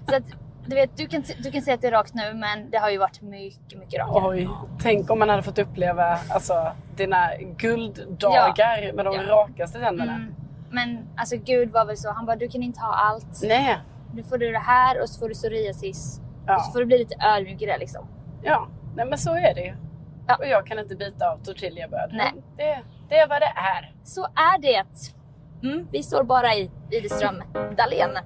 Så 0.09 0.15
att, 0.15 0.23
du 0.71 0.75
vet, 0.81 0.97
du 0.97 1.07
kan, 1.07 1.23
du 1.43 1.51
kan 1.51 1.61
säga 1.61 1.75
att 1.75 1.81
det 1.81 1.87
är 1.87 1.91
rakt 1.91 2.13
nu, 2.13 2.33
men 2.33 2.69
det 2.69 2.77
har 2.77 2.89
ju 2.89 2.97
varit 2.97 3.21
mycket, 3.21 3.79
mycket 3.79 3.99
rakare. 3.99 4.27
Oj, 4.27 4.49
tänk 4.81 5.09
om 5.11 5.19
man 5.19 5.29
hade 5.29 5.43
fått 5.43 5.59
uppleva 5.59 6.17
alltså, 6.29 6.71
dina 6.95 7.29
gulddagar 7.57 8.93
med 8.93 9.05
de 9.05 9.15
Ja. 9.15 9.21
rakaste 9.27 9.79
tänderna. 9.79 10.13
Mm. 10.13 10.35
Men 10.71 11.07
alltså 11.17 11.35
Gud 11.37 11.71
var 11.71 11.85
väl 11.85 11.97
så, 11.97 12.11
han 12.11 12.25
bara 12.25 12.35
du 12.35 12.47
kan 12.47 12.63
inte 12.63 12.79
ha 12.79 12.93
allt. 12.93 13.41
Nej. 13.43 13.77
Nu 14.13 14.23
får 14.23 14.37
du 14.37 14.51
det 14.51 14.59
här 14.59 15.01
och 15.01 15.09
så 15.09 15.19
får 15.19 15.27
du 15.29 15.33
psoriasis. 15.33 16.21
Ja. 16.47 16.55
Och 16.55 16.61
så 16.61 16.71
får 16.71 16.79
du 16.79 16.85
bli 16.85 16.97
lite 16.97 17.15
ödmjuk 17.25 17.61
i 17.61 17.65
det 17.65 17.77
liksom. 17.77 18.07
Ja, 18.43 18.67
nej 18.95 19.05
men 19.05 19.17
så 19.17 19.33
är 19.35 19.55
det 19.55 19.61
ju. 19.61 19.73
Ja. 20.27 20.35
Och 20.35 20.47
jag 20.47 20.65
kan 20.67 20.79
inte 20.79 20.95
bita 20.95 21.29
av 21.31 21.37
tortillabröd. 21.37 22.09
Nej. 22.13 22.33
Det, 22.57 22.79
Det 23.09 23.17
är 23.17 23.27
vad 23.27 23.41
det 23.41 23.53
är. 23.55 23.93
Så 24.03 24.23
är 24.23 24.61
det. 24.61 24.83
Mm, 25.67 25.87
vi 25.91 26.03
står 26.03 26.23
bara 26.23 26.55
i 26.55 26.71
Widerström 26.89 27.43
Dahlén. 27.77 28.17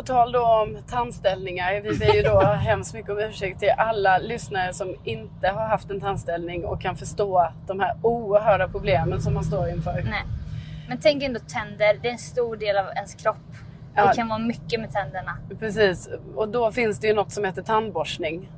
På 0.00 0.06
tal 0.06 0.32
då 0.32 0.44
om 0.44 0.78
tandställningar. 0.90 1.80
Vi 1.80 1.98
ber 1.98 2.14
ju 2.14 2.22
då 2.22 2.40
hemskt 2.40 2.94
mycket 2.94 3.10
om 3.10 3.18
ursäkt 3.18 3.60
till 3.60 3.72
alla 3.78 4.18
lyssnare 4.18 4.72
som 4.72 4.94
inte 5.04 5.48
har 5.48 5.66
haft 5.66 5.90
en 5.90 6.00
tandställning 6.00 6.64
och 6.64 6.80
kan 6.80 6.96
förstå 6.96 7.52
de 7.66 7.80
här 7.80 7.96
oerhörda 8.02 8.68
problemen 8.68 9.22
som 9.22 9.34
man 9.34 9.44
står 9.44 9.68
inför. 9.68 9.92
Nej. 9.92 10.22
Men 10.88 10.98
tänk 11.00 11.22
ändå 11.22 11.40
tänder, 11.40 11.98
det 12.02 12.08
är 12.08 12.12
en 12.12 12.18
stor 12.18 12.56
del 12.56 12.76
av 12.76 12.86
ens 12.96 13.14
kropp. 13.14 13.36
Ja. 13.94 14.06
Det 14.06 14.14
kan 14.14 14.28
vara 14.28 14.38
mycket 14.38 14.80
med 14.80 14.92
tänderna. 14.92 15.36
Precis, 15.58 16.08
och 16.36 16.48
då 16.48 16.72
finns 16.72 17.00
det 17.00 17.06
ju 17.06 17.14
något 17.14 17.32
som 17.32 17.44
heter 17.44 17.62
tandborstning. 17.62 18.48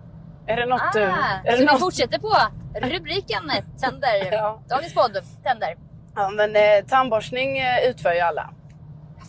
Är 0.46 0.56
det 0.56 0.66
något 0.66 0.92
du... 0.94 1.02
Ah, 1.02 1.14
Är 1.44 1.50
så 1.50 1.56
det 1.56 1.56
vi 1.56 1.64
något... 1.64 1.80
fortsätter 1.80 2.18
på 2.18 2.36
rubriken 2.74 3.42
tänder. 3.80 4.32
Ja. 4.32 4.60
Dagens 4.68 4.94
podd, 4.94 5.18
tänder. 5.42 5.76
Ja 6.14 6.30
men 6.30 6.56
eh, 6.56 6.84
tandborstning 6.88 7.58
eh, 7.58 7.90
utför 7.90 8.12
ju 8.12 8.20
alla. 8.20 8.50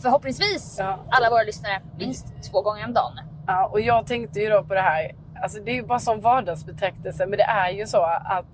Förhoppningsvis 0.02 0.76
Ja. 0.80 1.00
alla 1.10 1.30
våra 1.30 1.44
lyssnare 1.44 1.82
minst 1.98 2.26
två 2.52 2.62
gånger 2.62 2.86
om 2.86 2.94
dagen. 2.94 3.20
Ja, 3.48 3.66
och 3.68 3.82
jag 3.82 4.08
tänkte 4.08 4.39
ju 4.39 4.50
då 4.50 4.64
på 4.64 4.74
det 4.74 4.82
här. 4.82 5.12
Alltså 5.44 5.60
det 5.60 5.72
är 5.72 5.76
ju 5.76 5.84
bara 5.86 6.00
som 6.00 6.22
vardagsbetraktelse 6.22 7.26
men 7.26 7.38
det 7.38 7.44
är 7.44 7.70
ju 7.70 7.88
så 7.88 8.04
att 8.04 8.46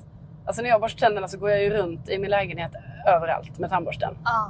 Alltså 0.45 0.61
när 0.61 0.69
jag 0.69 0.81
borstar 0.81 0.99
tänderna 0.99 1.27
så 1.27 1.37
går 1.37 1.49
jag 1.49 1.63
ju 1.63 1.69
runt 1.69 2.09
i 2.09 2.17
min 2.17 2.29
lägenhet 2.29 2.71
överallt 3.07 3.59
med 3.59 3.69
tandborsten. 3.69 4.17
Ah. 4.23 4.45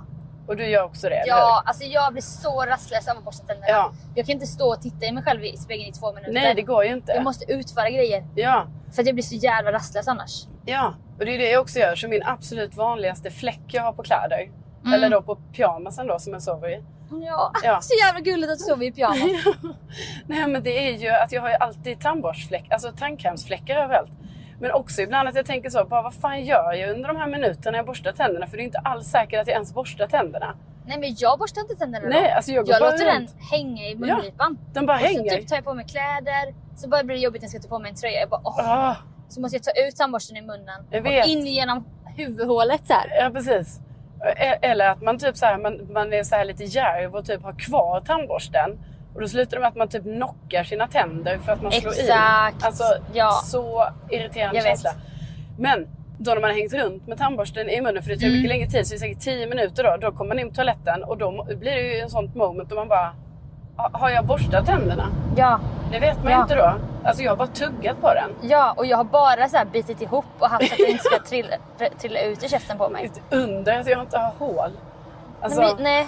Och 0.48 0.56
du 0.58 0.66
gör 0.68 0.84
också 0.84 1.10
det, 1.10 1.24
Ja, 1.28 1.64
alltså 1.66 1.84
jag 1.84 2.12
blir 2.14 2.22
så 2.22 2.62
rastlös 2.66 3.08
av 3.08 3.18
att 3.18 3.24
borsta 3.24 3.46
tänderna. 3.46 3.68
Ja. 3.70 3.92
Jag 4.16 4.26
kan 4.26 4.34
inte 4.34 4.48
stå 4.48 4.74
och 4.74 4.82
titta 4.82 5.06
i 5.06 5.12
mig 5.12 5.24
själv 5.24 5.44
i 5.44 5.58
spegeln 5.58 5.90
i 5.90 5.92
två 5.92 6.14
minuter. 6.14 6.34
Nej, 6.34 6.56
det 6.56 6.62
går 6.62 6.84
ju 6.86 6.92
inte. 6.94 7.12
Jag 7.12 7.24
måste 7.24 7.52
utföra 7.54 7.90
grejer. 7.90 8.26
Ja, 8.36 8.66
För 8.92 9.02
att 9.02 9.06
jag 9.06 9.16
blir 9.16 9.24
så 9.24 9.36
jävla 9.36 9.72
rastlös 9.72 10.08
annars. 10.08 10.48
ja. 10.66 10.94
Och 11.20 11.26
det 11.26 11.36
är 11.36 11.38
det 11.38 11.50
jag 11.52 11.62
också 11.62 11.80
gör. 11.80 11.96
Så 11.96 12.08
min 12.08 12.24
absolut 12.26 12.76
vanligaste 12.76 13.32
fläck 13.32 13.62
jag 13.68 13.84
har 13.84 13.94
på 13.94 14.04
kläder, 14.04 14.50
Mm. 14.82 14.94
eller 14.94 15.10
då 15.10 15.22
på 15.22 15.36
pyjamasen 15.36 16.08
då 16.08 16.20
som 16.20 16.34
jag 16.34 16.42
sover 16.42 16.70
i. 16.70 16.84
Ja, 17.26 17.52
Ja. 17.64 17.80
så 17.82 17.94
jävla 18.06 18.20
gulligt 18.20 18.52
att 18.52 18.58
du 18.58 18.64
sover 18.64 18.86
i 18.86 18.92
pyjamas. 18.92 19.18
Nej 20.28 20.48
men 20.48 20.64
det 20.64 20.88
är 20.90 20.98
ju 20.98 21.10
att 21.10 21.32
jag 21.32 21.42
har 21.42 21.50
ju 21.50 21.56
alltid 21.56 22.00
tandborstfläck, 22.02 22.66
alltså 22.72 22.92
tandkrämsfläckar 22.92 23.76
överallt. 23.76 24.12
Men 24.62 24.72
också 24.72 25.02
ibland 25.02 25.30
att 25.30 25.36
jag 25.36 25.46
tänker 25.46 25.70
så, 25.70 25.86
bara, 25.86 26.02
vad 26.02 26.14
fan 26.14 26.46
gör 26.46 26.74
jag 26.74 26.90
under 26.96 27.08
de 27.08 27.18
här 27.18 27.28
minuterna 27.28 27.78
jag 27.78 27.86
borstar 27.86 28.12
tänderna? 28.12 28.48
För 28.48 28.58
det 28.58 28.64
är 28.64 28.66
inte 28.66 28.80
alls 28.80 29.08
säkert 29.08 29.42
att 29.42 29.48
jag 29.48 29.54
ens 29.54 29.74
borstar 29.74 30.08
tänderna. 30.08 30.56
Nej 30.86 31.00
men 31.00 31.16
jag 31.18 31.40
borstar 31.40 31.62
inte 31.62 31.76
tänderna 31.76 32.06
då. 32.06 32.10
Nej, 32.12 32.32
alltså 32.32 32.52
jag 32.52 32.66
går 32.66 32.74
jag 32.74 32.82
bara 32.82 32.92
låter 32.92 33.06
runt. 33.20 33.30
den 33.30 33.46
hänga 33.60 33.88
i 33.88 33.96
mungipan. 33.96 34.58
De 34.74 34.86
bara 34.86 34.98
och 34.98 35.02
så 35.02 35.08
hänger. 35.08 35.36
typ 35.38 35.48
tar 35.48 35.56
jag 35.56 35.66
på 35.66 35.74
mig 35.74 35.86
kläder. 35.86 36.54
Så 36.76 36.90
bara 36.90 37.04
blir 37.04 37.16
det 37.16 37.22
jobbigt 37.22 37.42
när 37.42 37.46
jag 37.46 37.52
ska 37.52 37.62
ta 37.62 37.76
på 37.76 37.80
mig 37.80 37.90
en 37.90 37.96
tröja. 37.96 38.20
Jag 38.20 38.30
bara, 38.30 38.42
åh. 38.44 38.70
Ah, 38.90 38.96
Så 39.30 39.42
måste 39.42 39.56
jag 39.58 39.64
ta 39.64 39.72
ut 39.88 39.96
tandborsten 39.96 40.38
i 40.38 40.42
munnen. 40.42 40.86
Och 40.92 41.28
in 41.28 41.46
genom 41.48 41.86
huvudhålet 42.16 42.88
så 42.88 42.94
här. 42.94 43.10
ja 43.24 43.30
precis. 43.30 43.80
Eller 44.62 44.90
att 44.90 45.02
man 45.02 45.18
typ 45.18 45.38
så 45.38 45.46
här, 45.46 45.58
man, 45.58 45.88
man 45.94 46.14
är 46.14 46.24
så 46.24 46.36
här 46.36 46.46
lite 46.46 46.64
djärv 46.64 47.16
och 47.16 47.26
typ 47.26 47.44
har 47.44 47.54
kvar 47.54 48.00
tandborsten. 48.02 48.80
Och 49.16 49.22
då 49.22 49.28
slutar 49.28 49.58
det 49.58 49.62
med 49.62 49.68
att 49.68 49.76
man 49.76 49.88
typ 49.88 50.04
knockar 50.04 50.64
sina 50.64 50.88
tänder 50.88 51.38
för 51.38 51.52
att 51.52 51.62
man 51.62 51.72
slår 51.72 51.94
i. 51.94 52.00
Exakt. 52.00 52.64
Alltså 52.66 52.84
Ja. 53.14 53.32
så 53.32 53.88
irriterande 54.10 54.56
Jag 54.58 54.64
vet. 54.64 54.72
känsla. 54.72 54.92
Men 55.60 55.88
då 56.18 56.34
när 56.34 56.42
man 56.42 56.50
har 56.50 56.58
hängt 56.58 56.74
runt 56.74 57.08
med 57.08 57.18
tandborsten 57.18 57.70
i 57.70 57.82
munnen 57.82 58.04
för 58.04 58.10
det 58.10 58.16
tar 58.18 58.24
Mm. 58.28 58.38
mycket 58.38 58.50
längre 58.50 58.68
tid, 58.70 58.88
så 58.88 58.92
det 58.94 58.96
är 58.96 59.00
säkert 59.00 59.20
10 59.20 59.48
minuter 59.48 59.84
då. 59.84 59.98
Då 59.98 60.12
kommer 60.12 60.28
man 60.28 60.40
in 60.40 60.50
på 60.50 60.56
toaletten 60.56 61.04
och 61.04 61.18
då 61.18 61.44
blir 61.60 61.72
det 61.76 61.82
ju 61.82 62.00
en 62.00 62.10
sånt 62.10 62.36
moment 62.36 62.70
då 62.70 62.76
man 62.76 62.88
bara 62.88 63.00
"Ha- 63.06 63.14
har 63.94 64.10
jag 64.10 64.26
borstat 64.26 64.66
tänderna? 64.66 65.08
Ja, 65.36 65.60
Det 65.92 66.00
vet 66.00 66.24
man 66.24 66.32
Ja. 66.34 66.42
inte 66.42 66.56
då. 66.56 66.74
Alltså 67.04 67.24
jag 67.24 67.32
har 67.32 67.38
bara 67.38 67.48
tuggat 67.48 68.02
på 68.02 68.14
den. 68.14 68.32
ja, 68.50 68.74
och 68.78 68.86
jag 68.86 68.98
har 68.98 69.04
bara 69.04 69.50
så 69.50 69.58
här 69.58 69.66
bitit 69.66 70.02
ihop 70.02 70.26
och 70.40 70.48
haft 70.50 70.72
att 70.72 70.78
det 70.78 70.92
inte 70.92 71.04
ska 71.04 71.20
trilla, 71.30 71.56
trilla 72.02 72.22
ut 72.22 72.44
i 72.44 72.50
käften 72.50 72.78
på 72.78 72.90
mig. 72.90 73.06
Ett 73.06 73.22
under 73.30 73.80
att 73.80 73.88
jag 73.88 74.02
inte 74.02 74.18
har 74.18 74.34
hål. 74.40 74.72
Alltså, 75.42 75.62
Men 75.62 75.84
nej, 75.84 76.08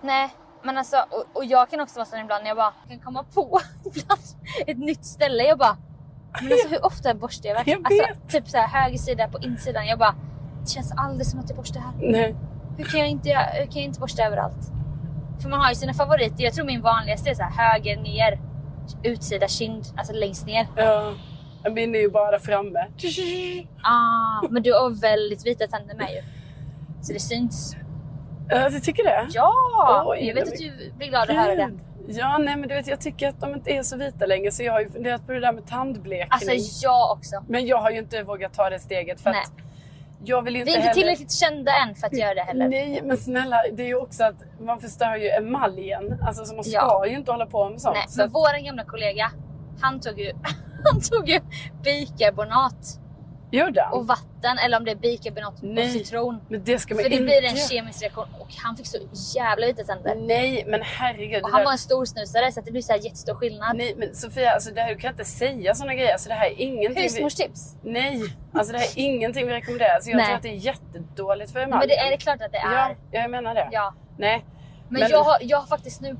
nej. 0.00 0.34
Men 0.62 0.78
alltså, 0.78 0.96
och, 1.10 1.24
och 1.34 1.44
jag 1.44 1.70
kan 1.70 1.80
också 1.80 1.98
vara 1.98 2.06
sån 2.06 2.18
ibland 2.18 2.42
när 2.42 2.50
jag 2.50 2.56
bara 2.56 2.72
kan 2.88 2.98
komma 2.98 3.24
på 3.34 3.60
ibland 3.84 4.20
ett 4.66 4.78
nytt 4.78 5.04
ställe. 5.04 5.42
Jag 5.44 5.58
bara, 5.58 5.76
men 6.42 6.52
alltså 6.52 6.68
hur 6.68 6.86
ofta 6.86 7.14
borstar 7.14 7.48
jag 7.48 7.54
verkligen? 7.56 7.86
Alltså, 7.86 8.04
typ 8.28 8.48
så 8.48 8.56
här 8.58 8.80
höger 8.82 8.98
sida 8.98 9.28
på 9.28 9.38
insidan. 9.38 9.86
Jag 9.86 9.98
bara, 9.98 10.14
det 10.62 10.68
känns 10.70 10.92
aldrig 10.96 11.26
som 11.26 11.40
att 11.40 11.48
jag 11.48 11.56
borstar 11.56 11.80
här. 11.80 11.92
nej. 11.98 12.34
Hur 12.76 12.84
kan 12.84 13.00
jag 13.00 13.08
inte, 13.08 13.28
hur 13.52 13.66
kan 13.66 13.74
jag 13.74 13.84
inte 13.84 14.00
borsta 14.00 14.22
överallt? 14.22 14.72
För 15.42 15.48
man 15.48 15.60
har 15.60 15.68
ju 15.68 15.74
sina 15.74 15.94
favoriter. 15.94 16.44
Jag 16.44 16.54
tror 16.54 16.66
min 16.66 16.82
vanligaste 16.82 17.30
är 17.30 17.34
så 17.34 17.42
här 17.42 17.72
höger 17.72 17.96
ner, 17.96 18.38
utsida 19.02 19.48
kind, 19.48 19.84
alltså 19.96 20.12
längst 20.12 20.46
ner. 20.46 20.66
Ja. 20.76 21.14
Min 21.70 21.94
är 21.94 21.98
ju 21.98 22.10
bara 22.10 22.38
framme. 22.38 22.86
Ah, 23.82 24.48
men 24.50 24.62
du 24.62 24.72
har 24.72 25.00
väldigt 25.00 25.46
vita 25.46 25.66
tänder 25.66 25.94
med 25.94 26.10
ju. 26.10 26.22
Så 27.02 27.12
det 27.12 27.20
syns. 27.20 27.76
Ja, 28.48 28.68
du 28.68 28.80
tycker 28.80 29.04
det? 29.04 29.26
Ja! 29.30 30.04
Oj, 30.06 30.26
jag 30.26 30.34
vet 30.34 30.48
att 30.48 30.58
du 30.58 30.92
blir 30.96 31.08
glad 31.08 31.30
att 31.30 31.36
höra 31.36 31.54
det. 31.54 31.70
Ja, 32.08 32.38
nej 32.38 32.56
men 32.56 32.68
du 32.68 32.74
vet 32.74 32.86
jag 32.86 33.00
tycker 33.00 33.28
att 33.28 33.40
de 33.40 33.54
inte 33.54 33.70
är 33.70 33.82
så 33.82 33.96
vita 33.96 34.26
längre 34.26 34.50
så 34.50 34.62
jag 34.62 34.72
har 34.72 34.80
ju 34.80 34.90
funderat 34.90 35.26
på 35.26 35.32
det 35.32 35.40
där 35.40 35.52
med 35.52 35.66
tandblekning. 35.66 36.28
Alltså 36.30 36.84
jag 36.86 37.12
också. 37.12 37.44
Men 37.48 37.66
jag 37.66 37.76
har 37.76 37.90
ju 37.90 37.98
inte 37.98 38.22
vågat 38.22 38.54
ta 38.54 38.70
det 38.70 38.78
steget 38.78 39.20
för 39.20 39.30
Nej. 39.30 39.40
att 39.40 39.52
jag 40.24 40.42
vill 40.42 40.56
ju 40.56 40.64
Vi 40.64 40.70
inte 40.70 40.70
är 40.70 40.76
inte 40.76 40.88
heller... 40.88 40.94
tillräckligt 40.94 41.32
kända 41.32 41.72
än 41.76 41.94
för 41.94 42.06
att 42.06 42.12
göra 42.18 42.34
det 42.34 42.40
heller. 42.42 42.68
Nej 42.68 43.00
men 43.04 43.16
snälla 43.16 43.56
det 43.72 43.82
är 43.82 43.86
ju 43.86 43.94
också 43.96 44.24
att 44.24 44.34
man 44.60 44.80
förstör 44.80 45.16
ju 45.16 45.28
emaljen. 45.28 46.18
Alltså 46.26 46.44
så 46.44 46.54
man 46.54 46.64
ska 46.64 46.72
Ja. 46.72 47.06
ju 47.06 47.14
inte 47.16 47.30
hålla 47.30 47.46
på 47.46 47.70
med 47.70 47.80
sånt. 47.80 47.94
Nej, 47.96 48.04
så 48.08 48.16
men 48.18 48.26
att, 48.26 48.34
våran 48.34 48.64
gamla 48.64 48.84
kollega, 48.84 49.30
han 49.80 50.00
tog 50.00 50.20
ju, 50.20 50.32
han 50.92 51.00
tog 51.00 51.28
ju 51.28 51.40
bikarbonat 51.84 52.98
gjorde 53.58 53.82
han? 53.82 53.92
och 53.92 54.06
vatten 54.06 54.58
eller 54.64 54.76
om 54.78 54.84
det 54.84 54.90
är 54.90 54.96
bikarbonat 54.96 55.54
och 55.58 55.64
Nej, 55.64 55.90
citron. 55.90 56.40
Men 56.48 56.64
det 56.64 56.78
ska 56.78 56.94
man 56.94 57.02
För 57.02 57.10
det 57.10 57.16
inte 57.16 57.24
blir 57.24 57.44
en 57.44 57.56
kemisk 57.56 58.02
reaktion 58.02 58.26
och 58.40 58.48
han 58.56 58.76
fick 58.76 58.86
så 58.86 58.98
jävla 59.36 59.66
vita 59.66 59.82
tänder. 59.84 60.14
Nej 60.14 60.64
men 60.66 60.80
herregud. 60.82 61.42
Och 61.42 61.50
han 61.50 61.58
där- 61.60 61.64
var 61.64 61.72
en 61.72 61.78
storsnusare 61.78 62.52
så 62.52 62.60
det 62.60 62.70
blir 62.70 62.82
så 62.82 62.92
här 62.92 63.00
jättestor 63.00 63.34
skillnad. 63.34 63.76
Nej 63.76 63.94
men 63.98 64.14
Sofia, 64.14 64.50
alltså 64.50 64.70
det 64.74 64.80
här, 64.80 64.94
du 64.94 65.00
kan 65.00 65.10
inte 65.10 65.24
säga 65.24 65.74
såna 65.74 65.94
grejer. 65.94 66.12
Alltså 66.12 66.28
det 66.28 66.34
här 66.34 66.46
är 66.46 66.60
ingenting 66.60 66.94
vi... 66.94 67.02
Husmorstips. 67.02 67.76
Nej, 67.82 68.22
alltså 68.52 68.72
det 68.72 68.78
här 68.78 68.86
är 68.86 68.98
ingenting 68.98 69.46
vi 69.46 69.52
rekommenderar. 69.52 70.00
Så 70.00 70.10
jag 70.10 70.16
Nej. 70.16 70.26
tror 70.26 70.36
att 70.36 70.42
det 70.42 70.48
är 70.48 70.52
jättedåligt 70.56 71.52
för 71.52 71.58
Men 71.60 71.68
emaljen. 71.68 71.88
det 71.88 71.96
är 71.96 72.10
det 72.10 72.16
klart 72.16 72.40
att 72.42 72.52
det 72.52 72.58
är. 72.58 72.72
Ja, 72.72 72.94
jag 73.10 73.30
menar 73.30 73.54
det. 73.54 73.68
Ja. 73.72 73.94
Nej. 74.18 74.44
Men, 74.88 75.00
Men- 75.00 75.10
Jag, 75.10 75.22
har, 75.24 75.36
jag 75.40 75.58
har 75.58 75.66
faktiskt 75.66 76.00
nu 76.00 76.16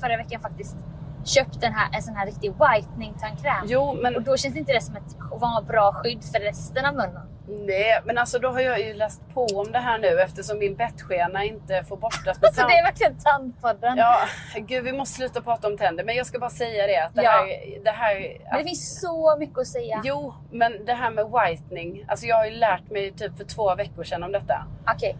förra 0.00 0.16
veckan 0.16 0.40
faktiskt 0.40 0.76
köpt 1.24 1.60
den 1.60 1.72
här, 1.72 1.96
en 1.96 2.02
sån 2.02 2.14
här 2.16 2.26
riktig 2.26 2.50
whitening 2.52 3.14
tandkräm. 3.20 3.64
Jo, 3.66 3.94
men, 4.02 4.16
Och 4.16 4.22
då 4.22 4.36
känns 4.36 4.56
inte 4.56 4.72
det 4.72 4.80
som 4.80 4.96
ett 4.96 5.66
bra 5.66 5.92
skydd 5.92 6.24
för 6.32 6.40
resten 6.40 6.84
av 6.86 6.94
munnen. 6.94 7.26
nej, 7.66 8.00
men 8.04 8.18
alltså 8.18 8.38
då 8.38 8.48
har 8.48 8.60
jag 8.60 8.80
ju 8.80 8.94
läst 8.94 9.22
på 9.34 9.46
om 9.46 9.72
det 9.72 9.78
här 9.78 9.98
nu 9.98 10.20
eftersom 10.20 10.58
min 10.58 10.74
bettskena 10.76 11.44
inte 11.44 11.84
får 11.84 11.96
borstas 11.96 12.40
med 12.40 12.46
Alltså 12.48 12.60
tand. 12.60 12.70
det 12.72 12.78
är 12.78 12.82
verkligen 12.84 13.16
tandpodden. 13.18 13.96
Ja, 13.96 14.18
gud 14.56 14.84
vi 14.84 14.92
måste 14.92 15.14
sluta 15.16 15.40
prata 15.40 15.66
om 15.68 15.78
tänder. 15.78 16.04
Men 16.04 16.14
jag 16.16 16.26
ska 16.26 16.38
bara 16.38 16.50
säga 16.50 16.86
det 16.86 16.96
att 17.04 17.14
det 17.14 17.22
Ja. 17.22 17.30
här... 17.30 17.80
Det 17.84 17.90
här 17.90 18.38
Men 18.50 18.58
det 18.58 18.64
finns 18.64 19.00
så 19.00 19.36
mycket 19.38 19.58
att 19.58 19.66
säga. 19.66 20.00
Jo, 20.04 20.34
men 20.50 20.84
det 20.84 20.92
här 20.94 21.10
med 21.10 21.24
whitening. 21.26 22.04
Alltså 22.08 22.26
jag 22.26 22.36
har 22.36 22.44
ju 22.46 22.50
lärt 22.54 22.90
mig 22.90 23.12
typ 23.12 23.36
för 23.36 23.44
två 23.44 23.74
veckor 23.74 24.04
sedan 24.04 24.22
om 24.22 24.32
detta. 24.32 24.66
Okej. 24.94 25.16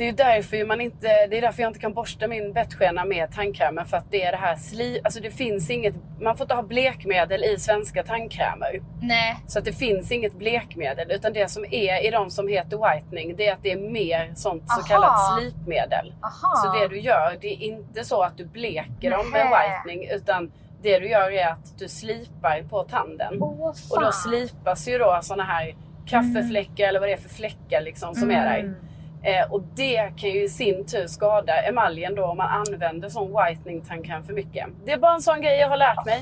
Det 0.00 0.08
är 0.08 0.12
därför, 0.12 0.64
man 0.64 0.80
inte, 0.80 1.26
det 1.26 1.38
är 1.38 1.40
därför 1.40 1.62
jag 1.62 1.70
inte 1.70 1.78
kan 1.78 1.92
borsta 1.92 2.28
min 2.28 2.52
bettskena 2.52 3.04
med 3.04 3.32
tandkrämen. 3.32 3.86
För 3.86 3.96
att 3.96 4.10
det 4.10 4.22
är 4.22 4.32
det 4.32 4.38
här 4.38 4.56
sli... 4.56 5.00
Alltså 5.04 5.20
det 5.20 5.30
finns 5.30 5.70
inget... 5.70 5.94
Man 6.20 6.36
får 6.36 6.44
inte 6.44 6.54
ha 6.54 6.62
blekmedel 6.62 7.44
i 7.44 7.58
svenska 7.58 8.02
tandkrämer. 8.02 8.82
Nej. 9.02 9.36
Så 9.46 9.58
att 9.58 9.64
det 9.64 9.72
finns 9.72 10.12
inget 10.12 10.32
blekmedel. 10.32 11.10
Utan 11.10 11.32
det 11.32 11.50
som 11.50 11.64
är 11.64 12.06
i 12.06 12.10
de 12.10 12.30
som 12.30 12.48
heter 12.48 12.76
whitening, 12.76 13.36
det 13.36 13.46
är 13.46 13.52
att 13.52 13.62
det 13.62 13.72
är 13.72 13.92
mer 13.92 14.32
sånt 14.34 14.62
så 14.66 14.80
Aha. 14.80 14.88
kallat 14.88 15.38
slipmedel. 15.38 16.14
Aha. 16.22 16.56
Så 16.56 16.78
det 16.78 16.88
du 16.88 17.00
gör, 17.00 17.36
det 17.40 17.48
är 17.48 17.62
inte 17.62 18.04
så 18.04 18.22
att 18.22 18.36
du 18.36 18.44
bleker 18.44 19.10
dem 19.10 19.30
med 19.30 19.46
whitening. 19.46 20.08
Utan 20.10 20.52
det 20.82 20.98
du 20.98 21.08
gör 21.08 21.30
är 21.30 21.46
att 21.46 21.78
du 21.78 21.88
slipar 21.88 22.62
på 22.70 22.82
tanden. 22.82 23.38
Fan. 23.38 23.72
Och 23.90 24.00
då 24.00 24.12
slipas 24.12 24.88
ju 24.88 24.98
då 24.98 25.18
såna 25.22 25.44
här 25.44 25.74
kaffefläckar 26.06 26.88
eller 26.88 27.00
vad 27.00 27.08
det 27.08 27.12
är 27.12 27.16
för 27.16 27.28
fläckar 27.28 27.80
liksom 27.80 28.14
som 28.14 28.30
är 28.30 28.44
där. 28.44 28.74
Eh, 29.22 29.52
och 29.52 29.62
det 29.74 30.12
kan 30.16 30.28
ju 30.30 30.44
i 30.44 30.48
sin 30.48 30.86
tur 30.86 31.06
skada 31.06 31.62
emaljen 31.62 32.14
då 32.14 32.26
om 32.26 32.36
man 32.36 32.48
använder 32.66 33.08
sån 33.08 33.36
whitening 33.36 33.80
tandkräm 33.80 34.22
för 34.24 34.32
mycket. 34.32 34.66
Det 34.84 34.92
är 34.92 34.98
bara 34.98 35.14
en 35.14 35.22
sån 35.22 35.40
grej 35.40 35.58
jag 35.58 35.68
har 35.68 35.76
lärt 35.76 36.04
mig. 36.06 36.20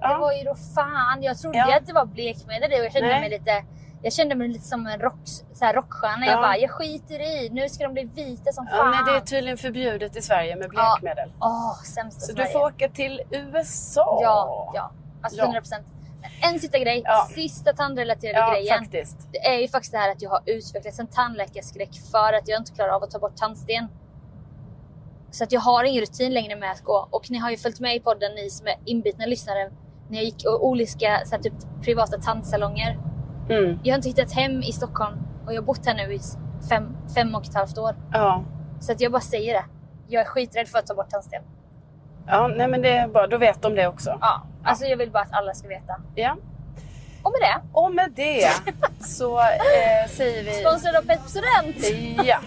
Det 0.00 0.06
Ja. 0.08 0.18
var 0.18 0.32
ju 0.32 0.42
då 0.44 0.54
fan. 0.74 1.22
Jag 1.22 1.38
trodde 1.38 1.58
Ja. 1.58 1.76
att 1.76 1.86
det 1.86 1.92
var 1.92 2.04
blekmedel 2.06 2.72
och 2.72 2.84
jag 2.84 2.92
kände 2.92 3.08
Nej. 3.08 3.20
mig 3.20 3.30
lite 3.30 3.64
jag 4.02 4.12
kände 4.12 4.34
mig 4.34 4.48
lite 4.48 4.64
som 4.64 4.86
en 4.86 5.00
rock, 5.00 5.14
så 5.52 5.64
här 5.64 5.74
rockstjärna. 5.74 6.26
Ja. 6.26 6.32
Jag 6.32 6.40
bara, 6.40 6.56
jag 6.56 6.70
skiter 6.70 7.20
i. 7.20 7.48
Nu 7.52 7.68
ska 7.68 7.84
de 7.84 7.92
bli 7.92 8.04
vita 8.14 8.52
som 8.52 8.68
Ja, 8.70 8.76
fan. 8.76 8.90
nej, 8.90 9.00
det 9.06 9.16
är 9.16 9.20
tydligen 9.20 9.58
förbjudet 9.58 10.16
i 10.16 10.22
Sverige 10.22 10.56
med 10.56 10.68
blekmedel. 10.70 11.32
Åh, 11.40 11.74
sämsta 11.82 12.20
Så 12.20 12.32
Sverige. 12.32 12.46
du 12.46 12.52
får 12.52 12.60
åka 12.60 12.88
till 12.88 13.20
USA. 13.30 14.18
Ja, 14.22 14.72
ja. 14.74 14.90
Alltså 15.22 15.38
Ja. 15.38 15.44
100 15.44 15.60
procent. 15.60 15.86
En 16.42 16.60
sista 16.60 16.78
grej. 16.78 17.02
Ja. 17.04 17.28
Sista 17.34 17.72
tandrelaterade 17.72 18.38
Ja, 18.38 18.52
grejen. 18.54 18.78
faktiskt. 18.78 19.28
Det 19.32 19.38
är 19.38 19.58
ju 19.58 19.68
faktiskt 19.68 19.92
det 19.92 19.98
här 19.98 20.12
att 20.12 20.22
jag 20.22 20.30
har 20.30 20.40
utvecklats 20.46 20.98
en 20.98 21.06
tandläkarskräck 21.06 21.90
för 22.10 22.32
att 22.32 22.48
jag 22.48 22.60
inte 22.60 22.72
klarar 22.72 22.90
av 22.90 23.02
att 23.02 23.10
ta 23.10 23.18
bort 23.18 23.36
tandsten. 23.36 23.88
Så 25.30 25.44
att 25.44 25.52
jag 25.52 25.60
har 25.60 25.84
ingen 25.84 26.00
rutin 26.00 26.34
längre 26.34 26.56
med 26.56 26.70
att 26.70 26.80
gå. 26.84 27.08
Och 27.10 27.30
ni 27.30 27.38
har 27.38 27.50
ju 27.50 27.56
följt 27.56 27.80
med 27.80 27.96
i 27.96 28.00
podden, 28.00 28.34
ni 28.34 28.50
som 28.50 28.66
är 28.66 28.74
inbitna 28.84 29.26
lyssnare. 29.26 29.70
När 30.08 30.16
jag 30.16 30.24
gick 30.24 30.44
och 30.46 30.66
olika 30.66 31.20
så 31.24 31.34
här, 31.34 31.42
typ, 31.42 31.54
privata 31.82 32.18
tandsalonger. 32.18 32.98
Mm. 33.50 33.78
Jag 33.84 33.92
har 33.92 33.96
inte 33.96 34.08
hittat 34.08 34.32
hem 34.32 34.62
i 34.62 34.72
Stockholm 34.72 35.18
och 35.46 35.52
jag 35.52 35.60
har 35.60 35.66
bott 35.66 35.86
här 35.86 35.94
nu 35.94 36.14
i 36.14 36.20
fem, 36.68 36.96
fem 37.14 37.34
och 37.34 37.44
ett 37.44 37.54
halvt 37.54 37.78
år. 37.78 37.96
Ja. 38.12 38.44
Så 38.80 38.92
att 38.92 39.00
jag 39.00 39.12
bara 39.12 39.20
säger 39.20 39.54
det. 39.54 39.64
Jag 40.08 40.20
är 40.20 40.26
skiträdd 40.26 40.68
för 40.68 40.78
att 40.78 40.86
ta 40.86 40.94
bort 40.94 41.10
tandsten. 41.10 41.42
Ja, 42.30 42.48
nej 42.48 42.68
men 42.68 42.82
det 42.82 42.88
är 42.96 43.08
bra. 43.08 43.26
Då 43.26 43.38
vet 43.38 43.62
de 43.62 43.74
det 43.74 43.86
också. 43.86 44.18
Ja, 44.20 44.42
alltså 44.64 44.84
jag 44.84 44.96
vill 44.96 45.10
bara 45.10 45.22
att 45.22 45.32
alla 45.32 45.54
ska 45.54 45.68
veta. 45.68 45.96
Ja. 46.14 46.36
Och 47.22 47.32
med 47.32 47.40
det, 47.40 47.60
Och 47.72 47.94
med 47.94 48.12
det 48.16 48.50
så 49.06 49.40
eh, 49.40 50.08
säger 50.10 50.44
vi... 50.44 50.52
sponsrad 50.52 50.96
av 50.96 51.02
Pepsodent! 51.02 51.76
Ja. 52.26 52.38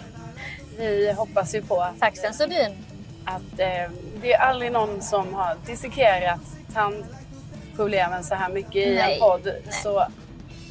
Vi 0.77 1.11
hoppas 1.17 1.55
ju 1.55 1.61
på 1.61 1.87
Tack 1.99 2.17
Sensodyne. 2.17 2.75
att 3.25 3.59
eh, 3.59 3.91
det 4.21 4.33
är 4.33 4.39
aldrig 4.39 4.71
någon 4.71 5.01
som 5.01 5.33
har 5.33 5.55
dissekerat 5.65 6.39
tandproblemen 6.73 8.23
så 8.23 8.35
här 8.35 8.49
mycket 8.49 8.75
i 8.75 8.95
Nej, 8.95 9.13
en 9.13 9.19
podd. 9.19 9.41
nej. 9.45 9.61
Så 9.83 10.05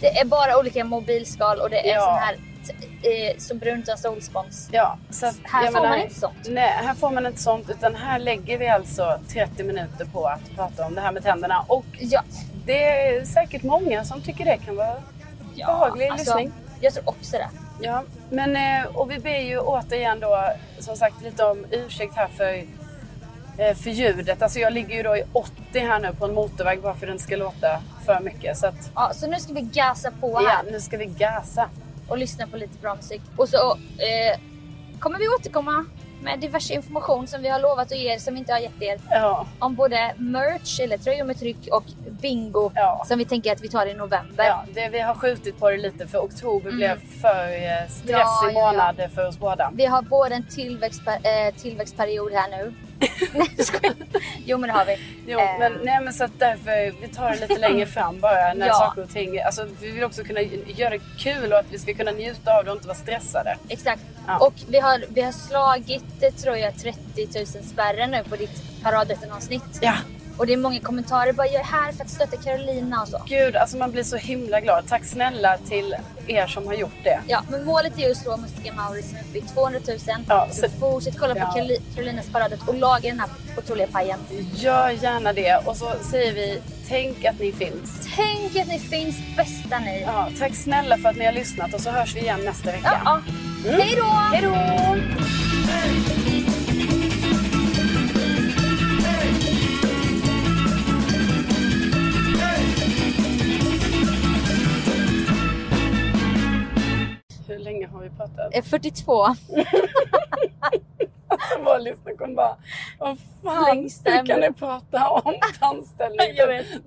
Det 0.01 0.19
är 0.19 0.25
bara 0.25 0.59
olika 0.59 0.85
mobilskal 0.85 1.59
och 1.59 1.71
det 1.71 1.91
är 1.91 1.95
Ja. 1.95 2.01
sån 2.05 2.19
här 2.19 2.37
eh, 2.71 3.39
så 3.39 3.55
brunt 3.55 3.83
utan 3.85 3.99
solspons. 3.99 4.69
ja. 4.73 4.99
Så 5.11 5.27
att, 5.27 5.37
Här 5.43 5.67
får 5.67 5.89
man 5.89 5.99
inte 5.99 6.21
sånt. 6.21 6.49
Nej, 6.49 6.69
här 6.69 6.95
får 6.95 7.11
man 7.11 7.27
inte 7.27 7.43
sånt. 7.43 7.71
Utan 7.71 7.95
här 7.95 8.19
lägger 8.19 8.59
vi 8.59 8.69
alltså 8.69 9.21
30 9.29 9.65
minuter 9.65 10.05
på 10.05 10.27
att 10.27 10.57
prata 10.57 10.87
om 10.87 10.95
det 10.95 11.01
här 11.01 11.13
med 11.13 11.23
tänderna. 11.23 11.65
Och 11.67 11.85
Ja, 12.01 12.23
det 12.67 12.85
är 12.85 13.25
säkert 13.25 13.63
många 13.63 14.05
som 14.05 14.21
tycker 14.23 14.45
det 14.45 14.57
kan 14.57 14.77
vara 14.77 14.95
behaglig 15.57 16.09
alltså, 16.09 16.25
lyssning. 16.39 16.53
jag 16.81 16.95
tror 16.95 17.09
också 17.09 17.37
det. 17.37 17.49
Ja, 17.81 18.03
men 18.31 18.57
eh, 18.57 18.97
och 18.97 19.11
vi 19.11 19.19
ber 19.19 19.39
ju 19.39 19.59
återigen 19.59 20.21
då 20.21 20.45
som 20.79 20.97
sagt 20.97 21.23
lite 21.23 21.45
om 21.45 21.67
ursäkt 21.71 22.17
här 22.17 22.29
för, 22.29 22.55
eh, 23.59 23.75
för 23.77 23.91
ljudet. 23.91 24.43
Alltså 24.43 24.59
jag 24.59 24.73
ligger 24.73 24.97
ju 24.97 25.03
då 25.03 25.17
i 25.17 25.23
80 25.33 25.53
här 25.81 25.99
nu 25.99 26.13
på 26.19 26.25
en 26.25 26.35
motorväg 26.35 26.83
bara 26.83 26.95
för 26.95 27.07
att 27.07 27.09
det 27.09 27.13
inte 27.13 27.25
ska 27.25 27.37
låta 27.37 27.81
för 28.07 28.21
mycket. 28.21 28.57
Så 28.59 28.67
att 28.67 28.91
Ja, 28.95 29.11
så 29.15 29.27
nu 29.27 29.37
ska 29.41 29.53
vi 29.53 29.61
gasa 29.61 30.11
på 30.21 30.41
ja, 30.43 30.49
här 30.49 30.73
nu 30.73 30.81
ska 30.81 30.97
vi 30.97 31.07
gasa. 31.07 31.69
Och 32.13 32.19
lyssna 32.19 32.47
på 32.47 32.57
lite 32.57 32.79
bra 32.79 32.95
musik. 32.95 33.21
Och 33.37 33.49
så 33.49 33.71
eh, 33.99 34.39
kommer 34.99 35.19
vi 35.19 35.29
återkomma 35.29 35.85
med 36.23 36.41
diverse 36.41 36.75
information 36.75 37.27
som 37.27 37.43
vi 37.43 37.49
har 37.49 37.61
lovat 37.61 37.93
att 37.93 37.99
ge 37.99 38.15
er 38.15 38.19
som 38.19 38.35
vi 38.35 38.41
inte 38.41 38.53
har 38.53 38.61
gett 38.61 38.83
er. 38.83 38.99
Ja, 39.11 39.47
Om 39.59 39.75
både 39.75 40.15
merch 40.17 40.81
eller 40.81 40.99
tröjor 40.99 41.25
med 41.25 41.39
tryck 41.39 41.69
och 41.73 41.85
bingo 42.21 42.71
Ja. 42.75 43.05
som 43.09 43.19
vi 43.19 43.25
tänker 43.25 43.53
att 43.53 43.61
vi 43.61 43.69
tar 43.69 43.87
i 43.87 43.95
november. 43.95 44.45
ja 44.45 44.65
det, 44.75 44.89
vi 44.89 44.99
har 45.01 45.15
skjutit 45.15 45.59
på 45.59 45.71
det 45.71 45.77
lite 45.77 46.07
för 46.07 46.19
oktober 46.19 46.71
blev 46.73 47.01
för 47.21 47.47
eh, 47.53 47.89
stressig 47.89 48.49
Mm. 48.49 48.55
Ja, 48.55 48.73
månad 48.73 49.11
för 49.15 49.29
oss 49.29 49.39
båda. 49.39 49.71
Vi 49.75 49.87
har 49.87 50.03
både 50.03 50.35
en 50.35 50.43
tillväxtper- 50.45 51.47
eh, 51.49 51.55
tillväxtperiod 51.55 52.33
här 52.33 52.49
nu. 52.51 52.75
Nej, 53.35 53.49
jag 53.57 53.67
skojar. 53.67 53.95
Jo 54.45 54.59
men 54.59 54.69
det 54.69 54.75
har 54.75 54.85
vi. 54.85 54.97
Jo, 55.27 55.39
Eh, 55.41 55.59
men, 55.59 55.73
nej, 55.85 56.01
men 56.03 56.13
så 56.13 56.25
att 56.25 56.39
därför 56.39 57.01
vi 57.01 57.09
tar 57.09 57.31
det 57.31 57.41
lite 57.41 57.59
längre 57.59 57.87
fram 57.97 58.21
bara 58.21 58.55
när 58.55 58.67
Ja. 58.67 58.75
saker 58.75 59.03
och 59.03 59.11
ting, 59.11 59.41
alltså 59.41 59.67
vi 59.81 59.91
vill 59.91 60.05
också 60.05 60.25
kunna 60.25 60.41
göra 60.67 60.91
det 60.91 61.01
kul 61.19 61.53
och 61.53 61.59
att 61.59 61.67
vi 61.71 61.79
ska 61.79 61.95
kunna 61.95 62.11
njuta 62.11 62.59
av 62.59 62.65
det 62.65 62.71
och 62.71 62.77
inte 62.77 62.89
vara 62.89 62.99
stressade. 62.99 63.57
Exakt. 63.69 64.03
Ja. 64.27 64.39
Och 64.39 64.55
vi 64.69 64.79
har, 64.79 65.05
vi 65.09 65.21
har 65.23 65.33
slagit, 65.33 66.05
eh, 66.23 66.31
tror 66.35 66.57
jag, 66.57 66.79
30 66.79 66.99
000 67.35 67.47
spärren 67.65 68.11
nu 68.11 68.23
på 68.29 68.37
ditt 68.37 68.63
paradrätten-avsnitt. 68.83 69.79
Ja, 69.81 69.95
Och 70.37 70.47
det 70.47 70.53
är 70.53 70.57
många 70.57 70.81
kommentarer 70.81 71.33
bara 71.33 71.47
jag 71.47 71.61
är 71.61 71.65
här 71.65 71.93
för 71.93 72.05
att 72.05 72.11
stötta 72.11 72.37
Carolina 72.37 73.03
och 73.03 73.09
så. 73.09 73.23
Gud, 73.29 73.57
alltså 73.57 73.77
man 73.77 73.91
blir 73.93 74.03
så 74.03 74.17
himla 74.17 74.61
glad. 74.61 74.85
Tack 74.89 75.05
snälla 75.05 75.59
till 75.69 75.97
er 76.27 76.47
som 76.47 76.67
har 76.67 76.75
gjort 76.75 77.05
det. 77.05 77.21
Ja, 77.29 77.43
men 77.51 77.65
målet 77.65 77.99
är 77.99 78.03
ju 78.03 78.11
att 78.11 78.17
slå 78.17 78.37
Mustika 78.37 78.73
Mauri 78.73 79.03
som 79.03 79.17
är 79.17 79.21
uppe 79.23 79.39
i 79.39 79.41
200 79.43 79.81
000. 79.89 79.99
Ja, 80.29 80.49
så 80.51 80.61
så- 80.61 80.69
fortsätt 80.81 81.19
kolla 81.19 81.37
ja. 81.37 81.45
på 81.47 81.59
Caroli- 81.59 81.81
Carolinas 81.95 82.27
paradrätt 82.33 82.69
och 82.69 82.75
laga 82.75 83.09
den 83.09 83.21
här 83.21 83.29
otroliga 83.59 83.87
pajen. 83.87 84.19
Gör 84.55 84.91
gärna 84.91 85.33
det. 85.33 85.57
Och 85.67 85.77
så 85.77 85.93
säger 86.11 86.33
vi, 86.35 86.61
tänk 86.89 87.25
att 87.25 87.39
ni 87.41 87.53
finns. 87.53 88.09
Tänk 88.17 88.57
att 88.57 88.69
ni 88.69 88.79
finns, 88.79 89.17
bästa 89.37 89.79
ni. 89.79 90.03
Ja, 90.07 90.29
tack 90.39 90.55
snälla 90.57 90.99
för 90.99 91.09
att 91.09 91.17
ni 91.17 91.25
har 91.25 91.33
lyssnat 91.33 91.75
och 91.75 91.81
så 91.81 91.91
hörs 91.91 92.15
vi 92.17 92.21
igen 92.21 92.41
nästa 92.45 92.69
Ja, 92.71 92.73
vecka. 92.77 93.01
ja. 93.05 93.21
Hej 93.71 93.95
då! 93.97 94.05
Hej 94.05 94.43
då! 94.43 94.53
Hur 107.53 107.59
länge 107.59 107.87
har 107.87 108.01
vi 108.01 108.11
pratat? 108.11 108.55
Eh, 108.55 108.63
42. 108.65 109.27
Alltså 111.29 111.59
våra 111.65 111.79
lyssnare 111.79 112.17
kommer 112.17 112.35
bara, 112.35 112.57
vad 112.99 113.19
fan, 113.43 113.77
hur 114.05 114.27
kan 114.27 114.41
ni 114.41 114.53
prata 114.53 115.09
om 115.11 115.35
tandställning? 115.61 116.27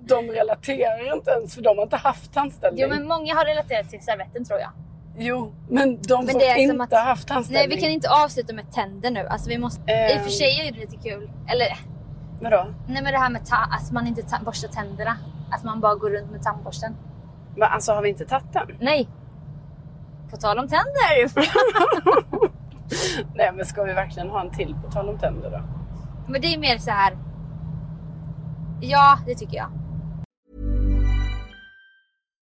De 0.00 0.30
relaterar 0.30 1.14
inte 1.16 1.30
ens 1.30 1.54
för 1.54 1.62
de 1.62 1.76
har 1.76 1.82
inte 1.84 1.96
haft 1.96 2.32
tandställning. 2.34 2.82
Jo, 2.82 2.88
men 2.88 3.08
många 3.08 3.34
har 3.34 3.44
relaterat 3.44 3.90
till 3.90 4.00
servetten 4.02 4.44
tror 4.44 4.60
jag. 4.60 4.70
Jo, 5.18 5.54
men 5.68 6.02
de 6.02 6.24
Men 6.24 6.28
som 6.34 6.40
inte 6.80 6.98
att- 6.98 7.04
haft 7.04 7.28
tandställning. 7.28 7.68
Nej, 7.68 7.76
vi 7.76 7.82
kan 7.82 7.90
inte 7.90 8.10
avsluta 8.10 8.52
med 8.54 8.72
tänder 8.72 9.10
nu. 9.10 9.26
Alltså, 9.26 9.48
vi 9.48 9.58
måste... 9.58 9.80
I 9.80 9.84
och 9.84 9.90
Ehm. 9.90 10.22
för 10.24 10.30
sig 10.30 10.68
är 10.68 10.72
det 10.72 10.78
lite 10.80 10.96
kul. 10.96 11.30
Eller, 11.52 11.66
Vadå? 12.40 12.66
nej 12.88 13.02
men 13.02 13.12
det 13.12 13.18
här 13.18 13.30
med 13.30 13.42
att 13.52 13.92
man 13.92 14.06
inte 14.06 14.22
ta- 14.22 14.44
borstar 14.44 14.68
tänderna. 14.68 15.16
Att 15.52 15.64
man 15.64 15.80
bara 15.80 15.94
går 15.94 16.10
runt 16.10 16.30
med 16.30 16.42
tandborsten. 16.42 16.96
Men 17.56 17.68
alltså 17.72 17.92
har 17.92 18.02
vi 18.02 18.08
inte 18.08 18.24
tagit 18.26 18.52
den? 18.52 18.76
Nej. 18.80 19.08
På 20.30 20.36
tal 20.36 20.58
om 20.58 20.68
tänder. 20.68 21.32
Nej 23.34 23.52
men 23.52 23.66
ska 23.66 23.82
vi 23.82 23.92
verkligen 23.92 24.28
ha 24.28 24.40
en 24.40 24.50
till 24.50 24.74
på 24.84 24.90
tal 24.90 25.08
om 25.08 25.18
tänder 25.18 25.50
då? 25.50 25.60
men 26.28 26.40
det 26.40 26.54
är 26.54 26.58
mer 26.58 26.78
så 26.78 26.90
här. 26.90 27.16
Ja, 28.80 29.18
det 29.26 29.34
tycker 29.34 29.56
jag. 29.56 29.68